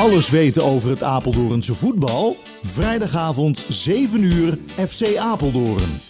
Alles 0.00 0.30
weten 0.30 0.64
over 0.64 0.90
het 0.90 1.02
Apeldoornse 1.02 1.74
voetbal? 1.74 2.36
Vrijdagavond 2.62 3.64
7 3.68 4.22
uur 4.22 4.58
FC 4.88 5.16
Apeldoorn. 5.16 6.00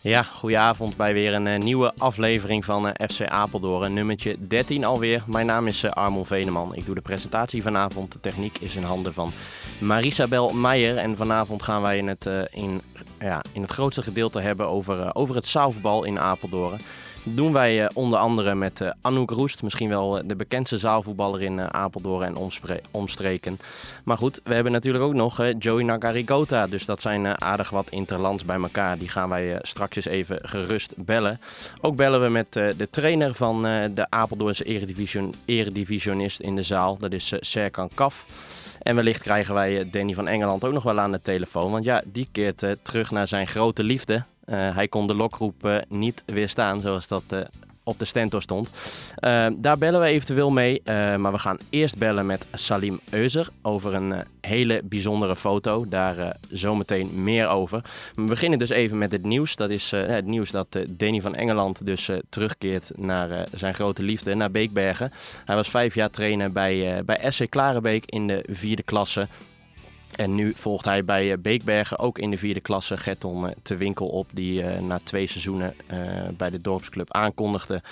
Ja, 0.00 0.22
goedenavond 0.22 0.96
bij 0.96 1.12
weer 1.12 1.34
een 1.34 1.46
uh, 1.46 1.58
nieuwe 1.58 1.92
aflevering 1.98 2.64
van 2.64 2.86
uh, 2.86 2.92
FC 3.08 3.26
Apeldoorn. 3.26 3.92
Nummertje 3.92 4.36
13 4.46 4.84
alweer. 4.84 5.22
Mijn 5.26 5.46
naam 5.46 5.66
is 5.66 5.84
uh, 5.84 5.90
Armon 5.90 6.26
Veneman. 6.26 6.74
Ik 6.74 6.86
doe 6.86 6.94
de 6.94 7.00
presentatie 7.00 7.62
vanavond. 7.62 8.12
De 8.12 8.20
techniek 8.20 8.58
is 8.58 8.76
in 8.76 8.82
handen 8.82 9.14
van 9.14 9.32
Marisabel 9.78 10.52
Meijer. 10.52 10.96
En 10.96 11.16
vanavond 11.16 11.62
gaan 11.62 11.82
wij 11.82 11.98
in 11.98 12.08
het, 12.08 12.28
in, 12.50 12.80
ja, 13.20 13.42
in 13.52 13.62
het 13.62 13.70
grootste 13.70 14.02
gedeelte 14.02 14.40
hebben 14.40 14.68
over, 14.68 15.14
over 15.14 15.34
het 15.34 15.46
zaalvoetbal 15.46 16.04
in 16.04 16.18
Apeldoorn 16.18 16.80
doen 17.22 17.52
wij 17.52 17.82
uh, 17.82 17.86
onder 17.94 18.18
andere 18.18 18.54
met 18.54 18.80
uh, 18.80 18.90
Anouk 19.00 19.30
Roest, 19.30 19.62
misschien 19.62 19.88
wel 19.88 20.18
uh, 20.18 20.22
de 20.26 20.36
bekendste 20.36 20.78
zaalvoetballer 20.78 21.42
in 21.42 21.74
Apeldoorn 21.74 22.36
en 22.36 22.50
omstreken. 22.90 23.58
Maar 24.04 24.16
goed, 24.16 24.40
we 24.44 24.54
hebben 24.54 24.72
natuurlijk 24.72 25.04
ook 25.04 25.14
nog 25.14 25.42
Joey 25.58 25.82
Nagarigota, 25.82 26.66
dus 26.66 26.84
dat 26.84 27.00
zijn 27.00 27.40
aardig 27.40 27.70
wat 27.70 27.90
interlands 27.90 28.44
bij 28.44 28.56
elkaar. 28.56 28.98
Die 28.98 29.08
gaan 29.08 29.28
wij 29.28 29.58
straks 29.62 29.96
eens 29.96 30.06
even 30.06 30.38
gerust 30.42 30.92
bellen. 30.96 31.40
Ook 31.80 31.96
bellen 31.96 32.22
we 32.22 32.28
met 32.28 32.52
de 32.52 32.88
trainer 32.90 33.34
van 33.34 33.62
de 33.94 34.06
Apeldoornse 34.08 34.64
eredivision, 34.64 35.34
eredivisionist 35.44 36.40
in 36.40 36.56
de 36.56 36.62
zaal, 36.62 36.96
dat 36.96 37.12
is 37.12 37.32
Serkan 37.40 37.90
Kaf. 37.94 38.26
En 38.82 38.94
wellicht 38.94 39.22
krijgen 39.22 39.54
wij 39.54 39.90
Danny 39.90 40.14
van 40.14 40.28
Engeland 40.28 40.64
ook 40.64 40.72
nog 40.72 40.82
wel 40.82 41.00
aan 41.00 41.12
de 41.12 41.22
telefoon. 41.22 41.70
Want 41.70 41.84
ja, 41.84 42.02
die 42.06 42.28
keert 42.32 42.64
terug 42.82 43.10
naar 43.10 43.28
zijn 43.28 43.46
grote 43.46 43.82
liefde. 43.82 44.24
Uh, 44.50 44.74
hij 44.74 44.88
kon 44.88 45.06
de 45.06 45.14
lokroep 45.14 45.66
uh, 45.66 45.76
niet 45.88 46.22
weerstaan, 46.26 46.80
zoals 46.80 47.08
dat 47.08 47.22
uh, 47.32 47.40
op 47.82 47.98
de 47.98 48.04
stentor 48.04 48.42
stond. 48.42 48.70
daar 49.56 49.78
bellen 49.78 50.00
we 50.00 50.06
eventueel 50.06 50.50
mee, 50.50 50.82
maar 51.16 51.32
we 51.32 51.38
gaan 51.38 51.58
eerst 51.70 51.98
bellen 51.98 52.26
met 52.26 52.46
Salim 52.54 53.00
Euser 53.10 53.48
over 53.62 53.94
een 53.94 54.14
hele 54.40 54.82
bijzondere 54.84 55.36
foto. 55.36 55.88
Daar 55.88 56.36
zometeen 56.50 57.22
meer 57.22 57.48
over. 57.48 57.82
We 58.14 58.22
beginnen 58.22 58.58
dus 58.58 58.70
even 58.70 58.98
met 58.98 59.12
het 59.12 59.22
nieuws. 59.22 59.56
Dat 59.56 59.70
is 59.70 59.90
het 59.90 60.26
nieuws 60.26 60.50
dat 60.50 60.78
Danny 60.88 61.20
van 61.20 61.34
Engeland 61.34 61.86
dus 61.86 62.10
terugkeert 62.28 62.90
naar 62.96 63.46
zijn 63.54 63.74
grote 63.74 64.02
liefde, 64.02 64.34
naar 64.34 64.50
Beekbergen. 64.50 65.12
Hij 65.44 65.56
was 65.56 65.70
vijf 65.70 65.94
jaar 65.94 66.10
trainer 66.10 66.52
bij, 66.52 67.04
bij 67.04 67.30
SC 67.30 67.46
Klarenbeek 67.48 68.04
in 68.06 68.26
de 68.26 68.44
vierde 68.48 68.82
klasse. 68.82 69.28
En 70.20 70.34
nu 70.34 70.52
volgt 70.54 70.84
hij 70.84 71.04
bij 71.04 71.32
eh, 71.32 71.38
Beekbergen 71.38 71.98
ook 71.98 72.18
in 72.18 72.30
de 72.30 72.38
vierde 72.38 72.60
klasse 72.60 72.96
Gerton 72.96 73.48
eh, 73.48 73.54
te 73.62 73.76
winkel 73.76 74.06
op. 74.06 74.28
Die 74.32 74.62
uh, 74.62 74.78
na 74.78 75.00
twee 75.02 75.26
seizoenen 75.26 75.74
bij 76.36 76.50
de 76.50 76.60
dorpsclub 76.60 77.12
aankondigde 77.12 77.82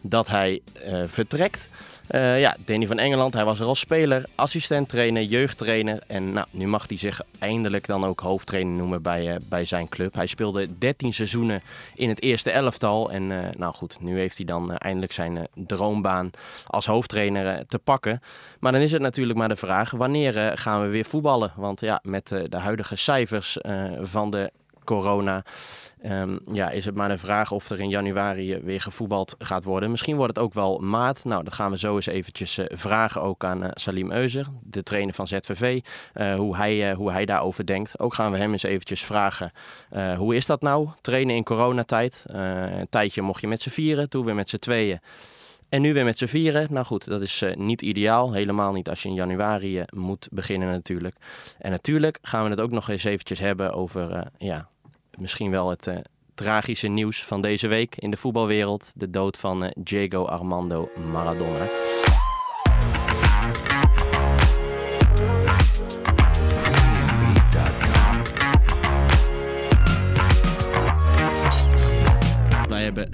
dat 0.00 0.28
hij 0.28 0.62
vertrekt. 1.06 1.66
Uh, 2.10 2.40
ja, 2.40 2.56
Danny 2.64 2.86
van 2.86 2.98
Engeland, 2.98 3.34
hij 3.34 3.44
was 3.44 3.60
er 3.60 3.66
als 3.66 3.78
speler, 3.78 4.24
assistent-trainer, 4.34 5.22
jeugdtrainer. 5.22 6.02
En 6.06 6.32
nou, 6.32 6.46
nu 6.50 6.66
mag 6.66 6.88
hij 6.88 6.96
zich 6.96 7.20
eindelijk 7.38 7.86
dan 7.86 8.04
ook 8.04 8.20
hoofdtrainer 8.20 8.74
noemen 8.74 9.02
bij, 9.02 9.28
uh, 9.28 9.36
bij 9.48 9.64
zijn 9.64 9.88
club. 9.88 10.14
Hij 10.14 10.26
speelde 10.26 10.78
13 10.78 11.12
seizoenen 11.12 11.62
in 11.94 12.08
het 12.08 12.22
eerste 12.22 12.50
elftal. 12.50 13.10
En 13.10 13.30
uh, 13.30 13.38
nou 13.56 13.74
goed, 13.74 14.00
nu 14.00 14.18
heeft 14.18 14.36
hij 14.36 14.46
dan 14.46 14.76
eindelijk 14.76 15.12
zijn 15.12 15.48
droombaan 15.54 16.30
als 16.66 16.86
hoofdtrainer 16.86 17.66
te 17.66 17.78
pakken. 17.78 18.20
Maar 18.60 18.72
dan 18.72 18.80
is 18.80 18.92
het 18.92 19.02
natuurlijk 19.02 19.38
maar 19.38 19.48
de 19.48 19.56
vraag, 19.56 19.90
wanneer 19.90 20.58
gaan 20.58 20.82
we 20.82 20.88
weer 20.88 21.04
voetballen? 21.04 21.52
Want 21.56 21.80
ja, 21.80 22.00
met 22.02 22.28
de 22.28 22.56
huidige 22.56 22.96
cijfers 22.96 23.58
van 24.00 24.30
de 24.30 24.50
corona 24.86 25.44
Um, 26.04 26.38
ja, 26.52 26.70
is 26.70 26.84
het 26.84 26.94
maar 26.94 27.08
de 27.08 27.18
vraag 27.18 27.52
of 27.52 27.70
er 27.70 27.80
in 27.80 27.88
januari 27.88 28.60
weer 28.62 28.80
gevoetbald 28.80 29.34
gaat 29.38 29.64
worden. 29.64 29.90
Misschien 29.90 30.16
wordt 30.16 30.36
het 30.36 30.44
ook 30.44 30.54
wel 30.54 30.78
maart. 30.78 31.24
Nou, 31.24 31.44
dat 31.44 31.52
gaan 31.52 31.70
we 31.70 31.78
zo 31.78 31.94
eens 31.94 32.06
eventjes 32.06 32.58
uh, 32.58 32.66
vragen 32.68 33.22
ook 33.22 33.44
aan 33.44 33.64
uh, 33.64 33.70
Salim 33.72 34.12
Euser, 34.12 34.46
de 34.62 34.82
trainer 34.82 35.14
van 35.14 35.28
ZVV, 35.28 35.80
uh, 36.14 36.34
hoe, 36.34 36.56
hij, 36.56 36.94
hoe 36.94 37.12
hij 37.12 37.24
daarover 37.24 37.66
denkt. 37.66 37.98
Ook 37.98 38.14
gaan 38.14 38.32
we 38.32 38.38
hem 38.38 38.52
eens 38.52 38.62
eventjes 38.62 39.04
vragen, 39.04 39.52
hoe 40.16 40.34
is 40.34 40.46
dat 40.46 40.60
nou, 40.60 40.88
trainen 41.00 41.36
in 41.36 41.44
coronatijd? 41.44 42.24
een 42.26 42.88
tijdje 42.88 43.22
mocht 43.22 43.40
je 43.40 43.46
met 43.46 43.62
z'n 43.62 43.70
vieren, 43.70 44.08
toen 44.08 44.24
weer 44.24 44.34
met 44.34 44.48
z'n 44.48 44.58
tweeën. 44.58 45.00
En 45.68 45.80
nu 45.80 45.92
weer 45.92 46.04
met 46.04 46.18
z'n 46.18 46.26
vieren. 46.26 46.66
Nou 46.70 46.86
goed, 46.86 47.04
dat 47.04 47.20
is 47.20 47.44
niet 47.54 47.82
ideaal. 47.82 48.32
Helemaal 48.32 48.72
niet 48.72 48.88
als 48.88 49.02
je 49.02 49.08
in 49.08 49.14
januari 49.14 49.84
moet 49.94 50.28
beginnen 50.30 50.68
natuurlijk. 50.68 51.16
En 51.58 51.70
natuurlijk 51.70 52.18
gaan 52.22 52.44
we 52.44 52.50
het 52.50 52.60
ook 52.60 52.70
nog 52.70 52.88
eens 52.88 53.04
eventjes 53.04 53.38
hebben 53.38 53.72
over 53.72 54.30
ja, 54.38 54.68
misschien 55.16 55.50
wel 55.50 55.70
het 55.70 55.86
uh, 55.86 55.96
tragische 56.34 56.88
nieuws 56.88 57.24
van 57.24 57.40
deze 57.40 57.66
week 57.66 57.96
in 57.96 58.10
de 58.10 58.16
voetbalwereld. 58.16 58.92
De 58.94 59.10
dood 59.10 59.36
van 59.36 59.64
uh, 59.64 59.70
Diego 59.74 60.24
Armando 60.24 60.88
Maradona. 61.10 61.68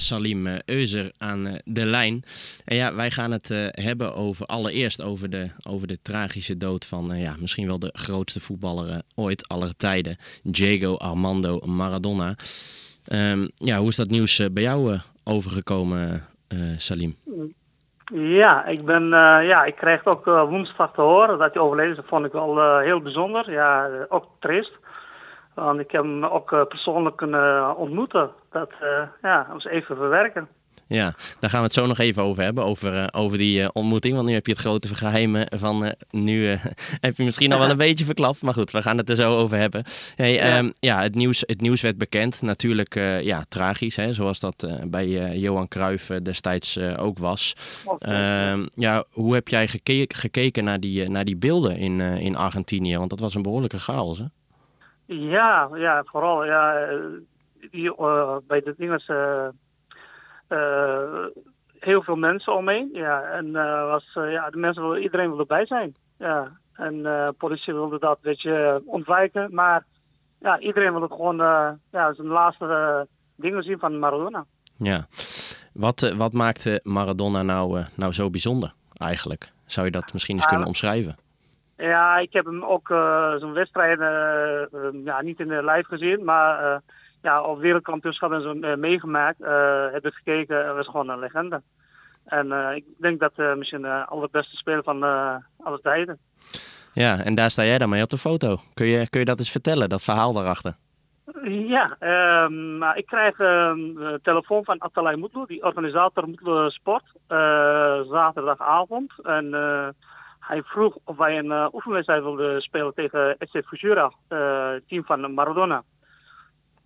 Salim 0.02 0.46
uh, 0.46 0.54
Euser 0.64 1.12
aan 1.18 1.58
de 1.64 1.84
lijn. 1.84 2.24
En 2.64 2.76
ja, 2.76 2.94
wij 2.94 3.10
gaan 3.10 3.30
het 3.30 3.48
hebben 3.70 4.14
over 4.14 4.46
allereerst 4.46 5.02
over 5.02 5.30
de, 5.30 5.48
over 5.68 5.86
de 5.86 5.98
tragische 6.02 6.56
dood 6.56 6.84
van 6.84 7.18
ja, 7.18 7.36
misschien 7.38 7.66
wel 7.66 7.78
de 7.78 7.90
grootste 7.92 8.40
voetballer 8.40 9.02
ooit 9.14 9.48
aller 9.48 9.76
tijden, 9.76 10.16
Diego 10.42 10.96
Armando 10.96 11.60
Maradona. 11.66 12.36
Um, 13.12 13.50
ja, 13.54 13.78
hoe 13.78 13.88
is 13.88 13.96
dat 13.96 14.10
nieuws 14.10 14.48
bij 14.52 14.62
jou 14.62 14.98
overgekomen, 15.24 16.26
Salim? 16.76 17.16
Ja, 18.14 18.66
ik 18.66 18.84
ben, 18.84 19.04
uh, 19.04 19.38
ja, 19.48 19.64
ik 19.64 19.76
kreeg 19.76 20.04
ook 20.04 20.24
woensdag 20.24 20.92
te 20.94 21.00
horen 21.00 21.38
dat 21.38 21.54
hij 21.54 21.62
overleden 21.62 21.90
is. 21.90 21.96
Dat 21.96 22.08
vond 22.08 22.26
ik 22.26 22.32
wel 22.32 22.78
heel 22.78 23.00
bijzonder. 23.00 23.50
Ja, 23.50 23.90
ook 24.08 24.26
triest. 24.40 24.72
Want 25.54 25.80
ik 25.80 25.90
heb 25.90 26.02
hem 26.02 26.24
ook 26.24 26.68
persoonlijk 26.68 27.16
kunnen 27.16 27.76
ontmoeten. 27.76 28.30
Dat, 28.50 28.70
ja, 29.22 29.46
was 29.52 29.64
even 29.64 29.96
verwerken. 29.96 30.48
Ja, 30.92 31.14
daar 31.40 31.50
gaan 31.50 31.58
we 31.58 31.66
het 31.66 31.74
zo 31.74 31.86
nog 31.86 31.98
even 31.98 32.22
over 32.22 32.42
hebben, 32.42 32.64
over, 32.64 32.94
uh, 32.94 33.04
over 33.10 33.38
die 33.38 33.60
uh, 33.60 33.68
ontmoeting. 33.72 34.14
Want 34.14 34.26
nu 34.26 34.32
heb 34.32 34.46
je 34.46 34.52
het 34.52 34.60
grote 34.60 34.94
geheim 34.94 35.44
van, 35.48 35.84
uh, 35.84 35.90
nu 36.10 36.46
heb 37.00 37.16
je 37.16 37.24
misschien 37.24 37.52
al 37.52 37.58
wel 37.58 37.70
een 37.76 37.76
beetje 37.76 38.04
verklapt. 38.04 38.42
Maar 38.42 38.54
goed, 38.54 38.70
we 38.70 38.82
gaan 38.82 38.96
het 38.96 39.08
er 39.08 39.16
zo 39.16 39.36
over 39.36 39.56
hebben. 39.56 39.84
Hey, 40.14 40.32
ja. 40.32 40.58
Um, 40.58 40.72
ja, 40.80 41.02
het, 41.02 41.14
nieuws, 41.14 41.42
het 41.46 41.60
nieuws 41.60 41.80
werd 41.80 41.98
bekend. 41.98 42.42
Natuurlijk 42.42 42.94
ja, 43.22 43.44
tragisch, 43.48 43.96
hè, 43.96 44.12
zoals 44.12 44.40
dat 44.40 44.66
bij 44.84 45.36
Johan 45.38 45.68
Cruijff 45.68 46.06
destijds 46.06 46.78
ook 46.78 47.18
was. 47.18 47.54
Um, 48.08 48.68
ja, 48.74 49.04
hoe 49.10 49.34
heb 49.34 49.48
jij 49.48 49.68
gekeken, 49.68 50.18
gekeken 50.18 50.64
naar, 50.64 50.80
die, 50.80 51.08
naar 51.08 51.24
die 51.24 51.36
beelden 51.36 51.76
in, 51.76 52.00
in 52.00 52.36
Argentinië? 52.36 52.98
Want 52.98 53.10
dat 53.10 53.20
was 53.20 53.34
een 53.34 53.42
behoorlijke 53.42 53.78
chaos, 53.78 54.18
hè? 54.18 54.24
Ja, 55.12 55.68
ja 55.74 56.02
vooral 56.04 56.44
ja, 56.44 56.88
die, 57.70 57.94
bij 58.46 58.60
de 58.60 58.74
dingen 58.76 59.02
uh, 59.08 59.48
heel 61.78 62.02
veel 62.02 62.16
mensen 62.16 62.56
omheen. 62.56 62.88
Ja, 62.92 63.22
en 63.22 63.52
was, 63.86 64.10
ja, 64.14 64.50
de 64.50 64.58
mensen 64.58 64.82
wilden, 64.82 65.02
iedereen 65.02 65.28
wilde 65.28 65.46
bij 65.46 65.66
zijn. 65.66 65.94
Ja, 66.18 66.52
en 66.72 67.34
politie 67.38 67.72
wilde 67.72 67.98
dat 67.98 68.16
een 68.16 68.22
beetje 68.22 68.82
ontwijken. 68.84 69.54
Maar 69.54 69.84
ja, 70.40 70.58
iedereen 70.58 70.92
wilde 70.92 71.14
gewoon 71.14 71.36
ja, 71.90 72.14
zijn 72.14 72.26
laatste 72.26 73.06
dingen 73.36 73.62
zien 73.62 73.78
van 73.78 73.98
Maradona. 73.98 74.44
Ja, 74.76 75.06
wat, 75.72 76.12
wat 76.16 76.32
maakte 76.32 76.80
Maradona 76.82 77.42
nou, 77.42 77.82
nou 77.94 78.12
zo 78.12 78.30
bijzonder 78.30 78.74
eigenlijk? 78.96 79.52
Zou 79.66 79.86
je 79.86 79.92
dat 79.92 80.12
misschien 80.12 80.36
eens 80.36 80.46
kunnen 80.46 80.66
omschrijven? 80.66 81.16
Ja, 81.88 82.18
ik 82.18 82.32
heb 82.32 82.44
hem 82.44 82.64
ook 82.64 82.86
zo'n 83.38 83.52
wedstrijd 83.52 83.98
ja, 85.04 85.22
niet 85.22 85.40
in 85.40 85.48
de 85.48 85.64
live 85.64 85.84
gezien, 85.84 86.24
maar 86.24 86.82
ja, 87.22 87.42
op 87.42 87.60
wereldkampioenschap 87.60 88.32
en 88.32 88.42
zo 88.42 88.76
meegemaakt, 88.76 89.38
heb 89.92 90.06
ik 90.06 90.14
gekeken 90.14 90.66
en 90.66 90.74
was 90.74 90.86
gewoon 90.86 91.08
een 91.08 91.18
legende. 91.18 91.62
En 92.24 92.52
ik 92.74 92.84
denk 92.98 93.20
dat 93.20 93.56
misschien 93.56 93.82
de 93.82 94.04
allerbeste 94.06 94.56
speler 94.56 94.82
van 94.82 95.02
alle 95.62 95.80
tijden. 95.82 96.18
Ja, 96.92 97.18
en 97.24 97.34
daar 97.34 97.50
sta 97.50 97.64
jij 97.64 97.78
dan 97.78 97.88
mee 97.88 98.02
op 98.02 98.10
de 98.10 98.18
foto. 98.18 98.56
Kun 98.74 98.86
je, 98.86 99.08
kun 99.08 99.20
je 99.20 99.26
dat 99.26 99.38
eens 99.38 99.50
vertellen, 99.50 99.88
dat 99.88 100.02
verhaal 100.02 100.32
daarachter? 100.32 100.76
Ja, 101.44 101.96
um, 102.44 102.82
ik 102.82 103.06
krijg 103.06 103.38
een 103.38 103.98
um, 104.00 104.18
telefoon 104.22 104.64
van 104.64 104.82
Atalay 104.82 105.16
Moetlo, 105.16 105.46
die 105.46 105.62
organisator 105.62 106.28
Moetlo 106.28 106.68
Sport, 106.68 107.04
zaterdagavond. 108.10 109.12
En 109.22 109.54
hij 110.52 110.62
vroeg 110.62 110.96
of 111.04 111.16
wij 111.16 111.38
een 111.38 111.74
oefenwedstrijd 111.74 112.22
wilden 112.22 112.62
spelen 112.62 112.94
tegen 112.94 113.36
SC 113.38 113.62
Fujura, 113.66 114.12
team 114.86 115.04
van 115.04 115.34
Maradona. 115.34 115.82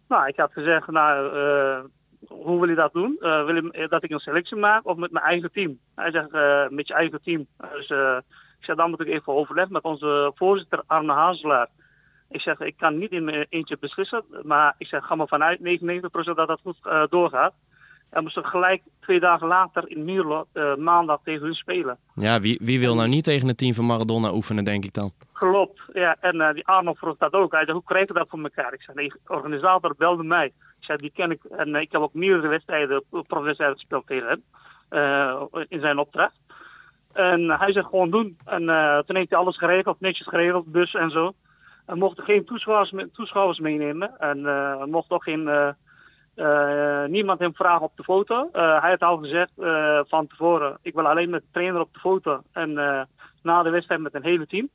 Nou, 0.09 0.27
ik 0.27 0.37
had 0.37 0.53
gezegd, 0.53 0.87
nou, 0.91 1.37
uh, 1.37 1.85
hoe 2.29 2.61
wil 2.61 2.69
je 2.69 2.75
dat 2.75 2.93
doen? 2.93 3.17
Wil 3.21 3.55
je 3.55 3.87
dat 3.89 4.03
ik 4.03 4.11
een 4.11 4.19
selectie 4.19 4.57
maak 4.57 4.87
of 4.87 4.97
met 4.97 5.11
mijn 5.11 5.25
eigen 5.25 5.53
team? 5.53 5.79
Hij 5.95 6.11
zegt, 6.11 6.31
met 6.71 6.89
je 6.89 6.95
eigen 6.95 7.23
team. 7.23 7.47
Dus 7.73 7.91
ik 8.59 8.65
zeg, 8.65 8.77
dan 8.77 8.91
moet 8.91 9.01
ik 9.01 9.09
even 9.09 9.33
overleggen 9.33 9.73
met 9.73 9.83
onze 9.83 10.33
voorzitter 10.35 10.83
Arne 10.87 11.13
Hazelaar. 11.13 11.69
Ik 12.29 12.41
zeg, 12.41 12.61
ik 12.61 12.77
kan 12.77 12.99
niet 12.99 13.11
in 13.11 13.25
mijn 13.25 13.47
eentje 13.49 13.79
beslissen, 13.81 14.25
maar 14.43 14.75
ik 14.79 14.87
zeg, 14.87 15.07
ga 15.07 15.15
maar 15.15 15.29
vanuit 15.29 15.59
99% 15.59 15.61
dat 16.11 16.37
dat 16.37 16.61
goed 16.63 17.11
doorgaat. 17.11 17.55
En 18.11 18.23
moesten 18.23 18.45
gelijk 18.45 18.83
twee 19.01 19.21
dagen 19.21 19.47
later 19.47 19.91
in 19.91 20.05
Mierlo 20.05 20.47
maandag 20.79 21.21
tegen 21.25 21.45
hun 21.45 21.55
spelen. 21.55 21.99
Ja, 22.15 22.41
wie, 22.41 22.59
wie 22.63 22.81
wil 22.81 22.95
nou 22.95 23.09
niet 23.09 23.25
tegen 23.25 23.49
het 23.49 23.59
team 23.59 23.75
van 23.75 23.85
Maradona 23.87 24.33
oefenen, 24.33 24.65
denk 24.65 24.85
ik 24.85 24.93
dan? 24.93 25.11
Klopt, 25.33 25.81
ja. 25.93 26.17
En 26.21 26.55
die 26.55 26.67
Arnold 26.67 26.99
vroeg 26.99 27.17
dat 27.17 27.33
ook. 27.33 27.53
Hij 27.53 27.65
zei, 27.65 27.73
hoe 27.73 27.85
krijg 27.85 28.09
je 28.09 28.15
dat 28.15 28.29
voor 28.29 28.43
elkaar? 28.43 28.73
Ik 28.73 28.83
zei, 28.83 29.09
de 29.09 29.19
organisator 29.27 29.95
belde 29.99 30.23
mij. 30.23 30.47
Ik 30.47 30.53
zei, 30.85 30.99
die 30.99 31.13
ken 31.15 31.31
ik. 31.31 31.45
En 31.45 31.75
ik 31.75 31.93
heb 31.93 32.01
ook 32.01 32.15
meerdere 32.15 32.49
wedstrijden, 32.49 33.05
profwedstrijden 33.27 33.79
gespeeld 33.79 34.07
tegen 34.07 34.29
hem. 34.29 34.43
in 35.69 35.81
zijn 35.81 35.99
opdracht. 35.99 36.35
En 37.13 37.51
hij 37.51 37.73
zei 37.73 37.85
gewoon 37.85 38.11
doen. 38.11 38.39
En 38.45 38.61
toen 39.07 39.17
heeft 39.17 39.31
hij 39.31 39.39
alles 39.39 39.59
geregeld, 39.59 40.01
netjes 40.01 40.27
geregeld, 40.27 40.73
bus 40.73 40.95
en 40.95 41.11
zo. 41.11 41.33
En 41.87 41.99
mochten 41.99 42.25
geen 42.25 42.45
toeschouwers, 42.45 42.93
toeschouwers 43.13 43.59
meenemen. 43.59 44.19
En 44.19 44.41
mocht 44.91 45.11
ook 45.11 45.23
geen, 45.23 45.75
uh, 46.37 47.05
niemand 47.05 47.39
hem 47.39 47.55
vragen 47.55 47.83
op 47.83 47.97
de 47.97 48.03
foto. 48.03 48.49
hij 48.53 48.91
had 48.91 49.01
al 49.01 49.19
gezegd 49.19 49.53
van 50.09 50.27
tevoren, 50.27 50.79
ik 50.83 50.95
wil 50.95 51.09
alleen 51.09 51.31
met 51.31 51.41
de 51.41 51.49
trainer 51.53 51.81
op 51.81 51.93
de 51.93 52.01
foto. 52.01 52.43
En 52.53 52.73
na 53.43 53.63
de 53.63 53.71
wedstrijd 53.71 54.01
met 54.01 54.15
een 54.15 54.23
hele 54.23 54.47
team. 54.47 54.69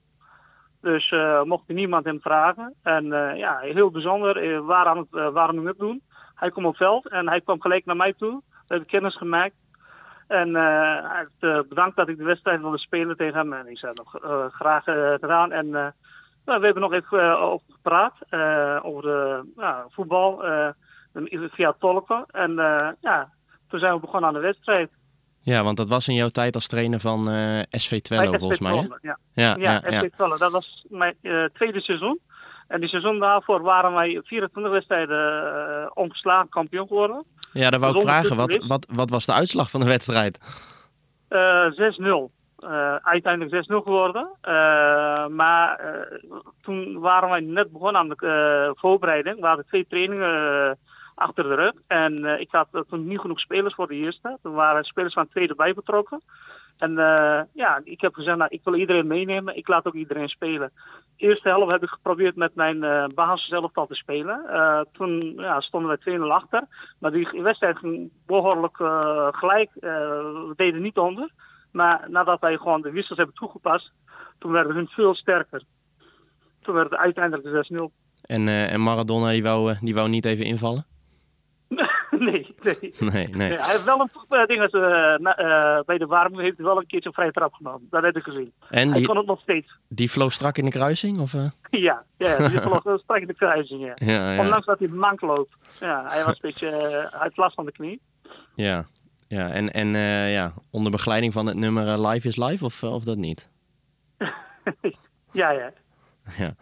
Dus 0.82 1.14
mocht 1.44 1.68
niemand 1.68 2.06
hem 2.06 2.22
vragen. 2.22 2.74
En 2.84 3.06
ja, 3.38 3.58
heel 3.60 3.92
bijzonder, 3.92 4.64
waar 4.64 4.86
aan 4.86 4.98
het 4.98 5.32
warming 5.34 5.68
up 5.68 5.78
doen. 5.78 6.02
Hij 6.36 6.52
kwam 6.52 6.66
op 6.66 6.76
veld 6.76 7.08
en 7.08 7.30
hij 7.30 7.42
kwam 7.42 7.62
gelijk 7.62 7.86
naar 7.86 7.96
mij 7.96 8.14
toe. 8.14 8.42
We 8.50 8.66
hebben 8.68 8.88
kennis 8.88 9.18
gemaakt. 9.18 9.56
En 10.28 10.56
hij 10.56 11.28
bedankt 11.70 11.96
dat 11.96 12.08
ik 12.08 12.18
de 12.18 12.24
wedstrijd 12.24 12.62
wilde 12.62 12.80
spelen 12.80 13.18
tegen 13.18 13.38
hem. 13.38 13.54
En 13.54 13.68
ik 13.68 13.78
zei 13.78 13.94
nog 13.94 14.16
graag 14.54 14.84
gedaan. 15.20 15.52
En 15.52 15.70
nou, 16.46 16.60
we 16.60 16.66
hebben 16.66 16.82
nog 16.82 16.94
even 16.94 17.40
over 17.40 17.66
gepraat, 17.70 18.14
over 18.84 19.02
de 19.02 19.44
voetbal, 19.90 20.44
via 21.52 21.76
tolken. 21.80 22.26
En 22.32 22.54
ja, 23.02 23.30
toen 23.70 23.80
zijn 23.80 23.94
we 23.94 24.00
begonnen 24.00 24.30
aan 24.30 24.36
de 24.36 24.42
wedstrijd. 24.42 24.90
Ja, 25.44 25.64
want 25.64 25.78
dat 25.78 25.88
was 25.88 26.08
in 26.08 26.16
jouw 26.16 26.30
tijd 26.30 26.56
als 26.56 26.68
trainer 26.68 27.00
van 27.00 27.30
SV 27.70 28.02
Twello 28.02 28.38
volgens 28.38 28.60
mij, 28.60 28.76
hè? 28.76 28.88
Ja, 29.02 29.18
ja, 29.34 29.56
ja, 29.58 29.82
ja 29.90 30.00
SV 30.00 30.10
Twello. 30.10 30.38
Dat 30.38 30.52
was 30.52 30.86
mijn 30.90 31.16
tweede 31.54 31.82
seizoen. 31.82 32.20
En 32.68 32.80
die 32.80 32.90
seizoen 32.90 33.20
daarvoor 33.20 33.62
waren 33.62 33.94
wij 33.94 34.22
24 34.24 34.72
wedstrijden 34.72 35.96
ongeslagen 35.96 36.50
kampioen 36.50 36.88
geworden. 36.88 37.26
Ja, 37.54 37.70
daar 37.70 37.80
wou 37.80 37.96
ik 37.96 38.02
vragen. 38.02 38.36
Wat, 38.36 38.66
wat, 38.68 38.88
wat 38.90 39.10
was 39.10 39.26
de 39.26 39.34
uitslag 39.34 39.70
van 39.70 39.80
de 39.80 39.86
wedstrijd? 39.86 40.40
6-0. 40.40 40.44
Uh, 42.64 42.96
uiteindelijk 42.96 43.66
6-0 43.66 43.68
geworden. 43.68 44.30
Uh, 44.44 45.28
maar 45.28 45.82
uh, 45.86 46.38
toen 46.62 47.00
waren 47.00 47.30
wij 47.30 47.40
net 47.40 47.72
begonnen 47.72 48.02
aan 48.02 48.10
de 48.10 48.74
voorbereiding. 48.78 49.40
We 49.40 49.48
hadden 49.48 49.66
twee 49.66 49.86
trainingen 49.90 50.78
achter 51.22 51.44
de 51.44 51.56
rug. 51.56 51.74
En 51.88 52.26
ik 52.40 52.48
had 52.52 52.68
toen 52.88 53.08
niet 53.08 53.20
genoeg 53.20 53.40
spelers 53.40 53.74
voor 53.76 53.88
de 53.88 53.96
eerste. 53.96 54.38
Toen 54.42 54.54
waren 54.54 54.84
spelers 54.84 55.14
van 55.14 55.28
tweede 55.28 55.56
bij 55.56 55.74
betrokken. 55.74 56.22
En 56.78 56.94
ja, 57.54 57.82
ik 57.84 58.02
heb 58.02 58.14
gezegd, 58.14 58.38
nou, 58.38 58.50
ik 58.54 58.62
wil 58.64 58.76
iedereen 58.76 59.08
meenemen. 59.08 59.58
Ik 59.58 59.68
laat 59.68 59.86
ook 59.86 59.94
iedereen 59.94 60.30
spelen. 60.30 60.72
De 61.18 61.26
eerste 61.28 61.50
helft 61.50 61.72
heb 61.72 61.84
ik 61.84 61.90
geprobeerd 61.90 62.36
met 62.36 62.56
mijn 62.56 62.84
uh, 62.84 63.06
basiselftal 63.16 63.88
te 63.88 63.96
spelen. 63.96 64.42
toen 64.92 65.34
ja, 65.38 65.62
stonden 65.62 66.00
wij 66.04 66.18
2-0 66.20 66.22
achter. 66.22 66.68
Maar 67.00 67.12
die 67.12 67.42
wedstrijd 67.42 67.78
ging 67.78 68.12
behoorlijk 68.26 68.78
gelijk. 69.36 69.70
we 69.74 70.54
deden 70.56 70.82
niet 70.82 70.98
onder. 70.98 71.32
Maar 71.72 72.06
nadat 72.10 72.40
wij 72.40 72.58
gewoon 72.58 72.82
de 72.82 72.92
wissels 72.92 73.18
hebben 73.18 73.36
toegepast, 73.36 73.92
toen 74.40 74.52
werden 74.52 74.76
hun 74.76 74.88
veel 74.88 75.16
sterker. 75.16 75.64
Toen 76.62 76.76
werd 76.76 76.96
uiteindelijk 76.96 77.68
de 77.68 77.90
6-0. 77.92 78.02
En, 78.22 78.48
en 78.48 78.82
Maradona 78.82 79.30
die 79.30 79.44
wou, 79.44 79.76
die 79.82 79.96
wou 79.96 80.10
niet 80.10 80.26
even 80.26 80.46
invallen? 80.46 80.86
nee, 82.10 82.56
nee. 82.64 82.94
nee, 83.00 83.28
nee. 83.28 83.54
hij 83.58 83.72
heeft 83.72 83.84
wel 83.84 84.00
een 84.00 84.10
uh, 84.30 84.46
ding, 84.46 84.74
uh, 84.74 84.82
uh, 85.20 85.80
bij 85.86 85.98
de 85.98 86.06
warming 86.06 86.42
heeft 86.42 86.58
hij 86.58 86.66
wel 86.66 86.78
een 86.78 86.88
keertje 86.88 87.10
een 87.10 87.16
vrije 87.16 87.32
trap 87.32 87.54
genomen. 87.54 87.88
Dat 87.90 88.04
heb 88.04 88.18
ik 88.18 88.24
gezien. 88.24 88.54
En 88.70 88.90
hij 88.90 88.98
die, 88.98 89.08
kon 89.08 89.18
het 89.18 89.26
nog 89.26 89.42
steeds. 89.42 89.78
Die 89.88 90.12
vloog 90.12 90.34
strak 90.34 90.58
in 90.58 90.66
de 90.66 90.72
kruising? 90.72 91.20
Of, 91.20 91.32
ja, 91.70 92.04
ja, 92.18 92.48
die 92.48 92.62
vloog 92.68 93.00
strak 93.00 93.20
in 93.20 93.28
de 93.28 93.34
kruising. 93.34 93.86
Ja. 93.86 93.94
Ja, 93.96 94.34
ja. 94.34 94.42
Ondanks 94.42 94.66
dat 94.66 94.80
hij 94.80 94.88
mank 94.88 95.22
loopt. 95.22 95.56
Ja, 95.80 96.06
hij 96.08 96.24
was 96.24 96.34
een 96.34 96.40
beetje, 96.42 96.70
hij 97.12 97.32
last 97.36 97.56
van 97.56 97.66
de 97.66 97.72
knie. 97.72 98.02
Ja, 98.56 98.86
ja, 99.28 99.50
en, 99.50 99.72
en 99.72 99.88
ja, 100.30 100.54
onder 100.72 100.92
begeleiding 100.92 101.34
van 101.34 101.46
het 101.46 101.58
nummer 101.58 102.08
Live 102.08 102.28
is 102.28 102.38
Live 102.38 102.66
of, 102.66 102.84
of 102.84 103.04
dat 103.04 103.18
niet? 103.18 103.50
ja, 105.32 105.52
ja. 105.52 105.72
Ja, 106.38 106.54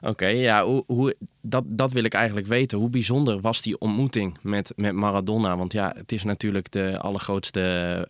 oké. 0.00 0.26
ja, 0.26 0.64
hoe, 0.64 0.84
hoe, 0.86 1.16
dat, 1.40 1.64
dat 1.66 1.92
wil 1.92 2.04
ik 2.04 2.14
eigenlijk 2.14 2.46
weten. 2.46 2.78
Hoe 2.78 2.90
bijzonder 2.90 3.40
was 3.40 3.62
die 3.62 3.78
ontmoeting 3.78 4.38
met, 4.42 4.72
met 4.76 4.92
Maradona? 4.92 5.56
Want 5.56 5.72
ja, 5.72 5.92
het 5.96 6.12
is 6.12 6.24
natuurlijk 6.24 6.72
de 6.72 6.98
allergrootste 6.98 8.06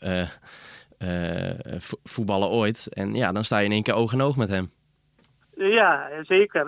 voetballer 2.04 2.48
ooit. 2.48 2.88
En 2.90 3.14
ja, 3.14 3.32
dan 3.32 3.44
sta 3.44 3.58
je 3.58 3.64
in 3.64 3.72
één 3.72 3.82
keer 3.82 3.94
oog 3.94 4.12
in 4.12 4.22
oog 4.22 4.36
met 4.36 4.48
hem. 4.48 4.70
Ja, 5.54 6.08
zeker. 6.22 6.66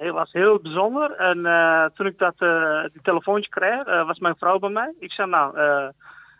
Uh, 0.00 0.12
was 0.12 0.32
heel 0.32 0.58
bijzonder. 0.58 1.10
En 1.10 1.38
uh, 1.38 1.84
toen 1.84 2.06
ik 2.06 2.18
dat 2.18 2.34
uh, 2.38 2.82
die 2.92 3.02
telefoontje 3.02 3.50
kreeg, 3.50 3.84
was 3.84 4.18
mijn 4.18 4.36
vrouw 4.38 4.58
bij 4.58 4.70
mij. 4.70 4.92
Ik 4.98 5.12
zei 5.12 5.28
nou, 5.28 5.56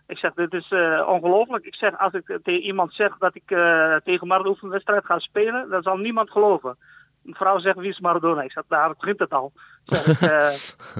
ik 0.06 0.18
zeg, 0.18 0.34
dit 0.34 0.52
is 0.52 0.70
uh, 0.70 1.08
ongelooflijk. 1.08 1.64
Ik 1.64 1.74
zeg, 1.74 1.98
als 1.98 2.12
ik 2.12 2.38
tegen 2.42 2.62
iemand 2.62 2.94
zeg 2.94 3.16
dat 3.18 3.34
ik 3.34 3.50
uh, 3.50 3.96
tegen 3.96 4.26
Maradona 4.26 4.56
een 4.60 4.68
wedstrijd 4.68 5.04
ga 5.04 5.18
spelen, 5.18 5.68
dan 5.68 5.82
zal 5.82 5.96
niemand 5.96 6.30
geloven. 6.30 6.76
Een 7.26 7.34
vrouw 7.34 7.58
zegt, 7.58 7.78
wie 7.78 7.90
is 7.90 8.00
Maradona? 8.00 8.42
Ik 8.42 8.52
zeg, 8.52 8.64
daar 8.68 8.94
begint 8.98 9.18
het 9.18 9.32
al. 9.32 9.52
Zeg 9.84 10.22
uh, 10.22 10.50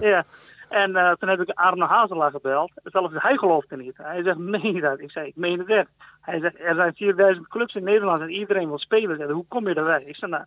ja. 0.10 0.24
En 0.68 1.16
toen 1.18 1.28
heb 1.28 1.40
ik 1.40 1.50
Arno 1.50 1.86
Hazelaar 1.86 2.30
gebeld. 2.30 2.72
Zelfs 2.82 3.14
hij 3.16 3.36
geloofde 3.36 3.76
niet. 3.76 3.96
Hij 3.96 4.22
zegt, 4.22 4.38
meen 4.38 4.72
je 4.72 4.80
dat? 4.80 5.00
Ik 5.00 5.10
zei, 5.10 5.26
ik 5.26 5.36
meen 5.36 5.58
het 5.58 5.68
echt. 5.68 5.88
Hij 6.20 6.40
zegt, 6.40 6.60
er 6.60 6.74
zijn 6.74 6.94
4000 6.94 7.48
clubs 7.48 7.74
in 7.74 7.84
Nederland 7.84 8.20
en 8.20 8.30
iedereen 8.30 8.68
wil 8.68 8.78
spelen. 8.78 9.16
Zeg, 9.16 9.28
hoe 9.28 9.46
kom 9.48 9.68
je 9.68 9.74
erbij? 9.74 10.02
Ik 10.02 10.16
zeg, 10.16 10.30
nou, 10.30 10.44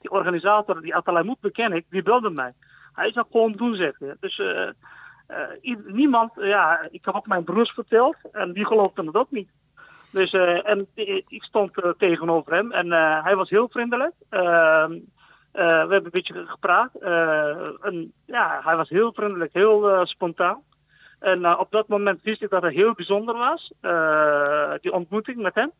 die 0.00 0.10
organisator, 0.10 0.80
die 0.82 0.94
Atalay 0.94 1.22
moet 1.22 1.40
beken 1.40 1.72
ik, 1.72 1.84
die 1.90 2.02
belde 2.02 2.30
mij. 2.30 2.52
Hij 2.92 3.12
zou 3.12 3.26
gewoon 3.30 3.52
doen, 3.52 3.74
zeggen. 3.74 4.16
Dus... 4.20 4.38
Uh, 4.38 4.68
niemand, 5.86 6.32
ja, 6.36 6.88
ik 6.90 7.04
heb 7.04 7.14
ook 7.14 7.26
mijn 7.26 7.44
broers 7.44 7.70
verteld 7.70 8.16
en 8.32 8.52
die 8.52 8.66
geloofden 8.66 9.06
het 9.06 9.16
ook 9.16 9.30
niet. 9.30 9.48
Dus, 10.10 10.32
en 10.62 10.86
ik 11.28 11.42
stond 11.42 11.72
tegenover 11.98 12.52
hem 12.52 12.72
en 12.72 12.92
hij 13.22 13.36
was 13.36 13.50
heel 13.50 13.68
vriendelijk. 13.68 14.12
Ehm, 15.52 15.66
we 15.66 15.92
hebben 15.92 16.04
een 16.04 16.10
beetje 16.10 16.44
gepraat. 16.46 16.94
en, 17.82 18.12
ja, 18.24 18.60
hij 18.64 18.76
was 18.76 18.88
heel 18.88 19.12
vriendelijk, 19.12 19.52
heel 19.52 20.06
spontaan. 20.06 20.62
En 21.18 21.58
op 21.58 21.70
dat 21.70 21.88
moment 21.88 22.22
wist 22.22 22.42
ik 22.42 22.50
dat 22.50 22.62
het 22.62 22.74
heel 22.74 22.94
bijzonder 22.94 23.34
was, 23.36 23.72
die 24.80 24.92
ontmoeting 24.92 25.36
met 25.36 25.54
hem. 25.54 25.70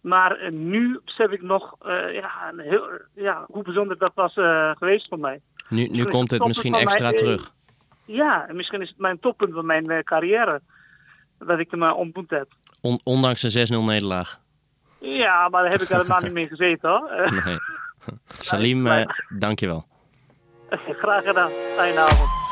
Maar 0.00 0.52
nu 0.52 1.00
besef 1.04 1.30
ik 1.30 1.42
nog 1.42 1.76
ja, 2.12 2.52
heel, 2.56 2.88
ja, 3.14 3.44
hoe 3.48 3.62
bijzonder 3.62 3.98
dat 3.98 4.12
was 4.14 4.32
geweest 4.78 5.08
voor 5.08 5.18
mij. 5.18 5.40
Nu, 5.68 5.86
nu 5.86 6.04
komt 6.04 6.30
het 6.30 6.46
misschien 6.46 6.74
extra 6.74 7.10
terug. 7.10 7.52
Ja, 8.04 8.48
en 8.48 8.56
misschien 8.56 8.82
is 8.82 8.88
het 8.88 8.98
mijn 8.98 9.20
toppunt 9.20 9.54
van 9.54 9.66
mijn 9.66 10.04
carrière. 10.04 10.60
Dat 11.38 11.58
ik 11.58 11.70
hem 11.70 11.82
ontmoet 11.82 12.30
heb. 12.30 12.48
On 12.80 13.00
ondanks 13.04 13.42
een 13.42 13.82
6-0 13.82 13.84
nederlaag. 13.84 14.40
Ja, 14.98 15.48
maar 15.48 15.62
daar 15.62 15.70
heb 15.70 15.80
ik 15.80 15.88
helemaal 15.88 16.20
niet 16.20 16.32
meer 16.32 16.48
gezeten 16.48 16.88
hoor. 16.88 17.10
nee. 17.44 17.58
Salim, 18.40 18.86
uh, 18.86 19.04
dankjewel. 19.38 19.86
Graag 20.68 21.24
gedaan. 21.24 21.50
Fijne 21.76 21.98
avond. 21.98 22.44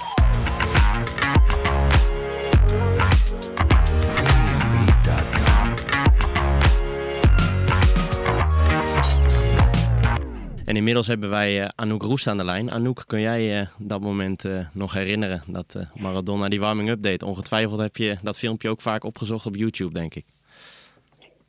En 10.64 10.76
inmiddels 10.76 11.06
hebben 11.06 11.30
wij 11.30 11.61
uh, 11.62 11.68
Anouk 11.75 12.02
Roest 12.02 12.26
aan 12.26 12.37
de 12.37 12.44
lijn. 12.44 12.70
Anouk, 12.70 13.04
kun 13.06 13.20
jij 13.20 13.61
uh, 13.61 13.66
dat 13.78 14.00
moment 14.00 14.44
nog 14.73 14.92
herinneren 14.92 15.42
dat 15.46 15.76
Maradona 15.94 16.49
die 16.49 16.61
warming-up 16.61 17.02
deed? 17.02 17.23
Ongetwijfeld 17.23 17.80
heb 17.80 17.96
je 17.96 18.16
dat 18.23 18.38
filmpje 18.38 18.68
ook 18.68 18.80
vaak 18.80 19.04
opgezocht 19.04 19.46
op 19.46 19.56
YouTube, 19.56 19.92
denk 19.92 20.14
ik. 20.14 20.25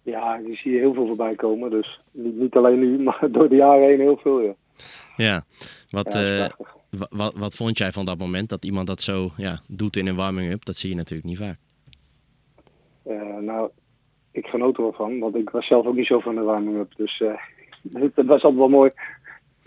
Ja, 0.05 0.38
die 0.38 0.55
zie 0.55 0.71
je 0.71 0.79
heel 0.79 0.93
veel 0.93 1.07
voorbij 1.07 1.35
komen. 1.35 1.69
Dus 1.69 2.00
niet, 2.12 2.35
niet 2.35 2.55
alleen 2.55 2.79
nu, 2.79 3.00
maar 3.03 3.27
door 3.31 3.50
de 3.50 3.55
jaren 3.55 3.88
heen 3.88 4.00
heel 4.00 4.17
veel, 4.17 4.41
ja. 4.41 4.53
Ja, 5.17 5.43
wat, 5.89 6.13
ja, 6.13 6.51
wat, 7.09 7.33
wat 7.35 7.55
vond 7.55 7.77
jij 7.77 7.91
van 7.91 8.05
dat 8.05 8.17
moment 8.17 8.50
dat 8.50 8.65
iemand 8.65 8.88
dat 8.88 9.01
zo 9.01 9.29
ja, 9.38 9.62
doet 9.67 9.95
in 9.95 10.07
een 10.07 10.15
warming-up? 10.15 10.65
Dat 10.65 10.75
zie 10.75 10.89
je 10.89 10.95
natuurlijk 10.95 11.29
niet 11.29 11.38
vaak. 11.38 11.57
nou, 13.41 13.69
ik 14.31 14.45
genoot 14.45 14.77
er 14.77 14.81
wel 14.81 14.93
van, 14.93 15.19
want 15.19 15.35
ik 15.35 15.50
was 15.50 15.67
zelf 15.67 15.85
ook 15.85 15.95
niet 15.95 16.07
zo 16.07 16.19
van 16.19 16.35
de 16.35 16.41
warming-up. 16.41 16.95
Dus 16.95 17.24
dat 18.15 18.25
was 18.25 18.43
altijd 18.43 18.55
wel 18.55 18.69
mooi. 18.69 18.91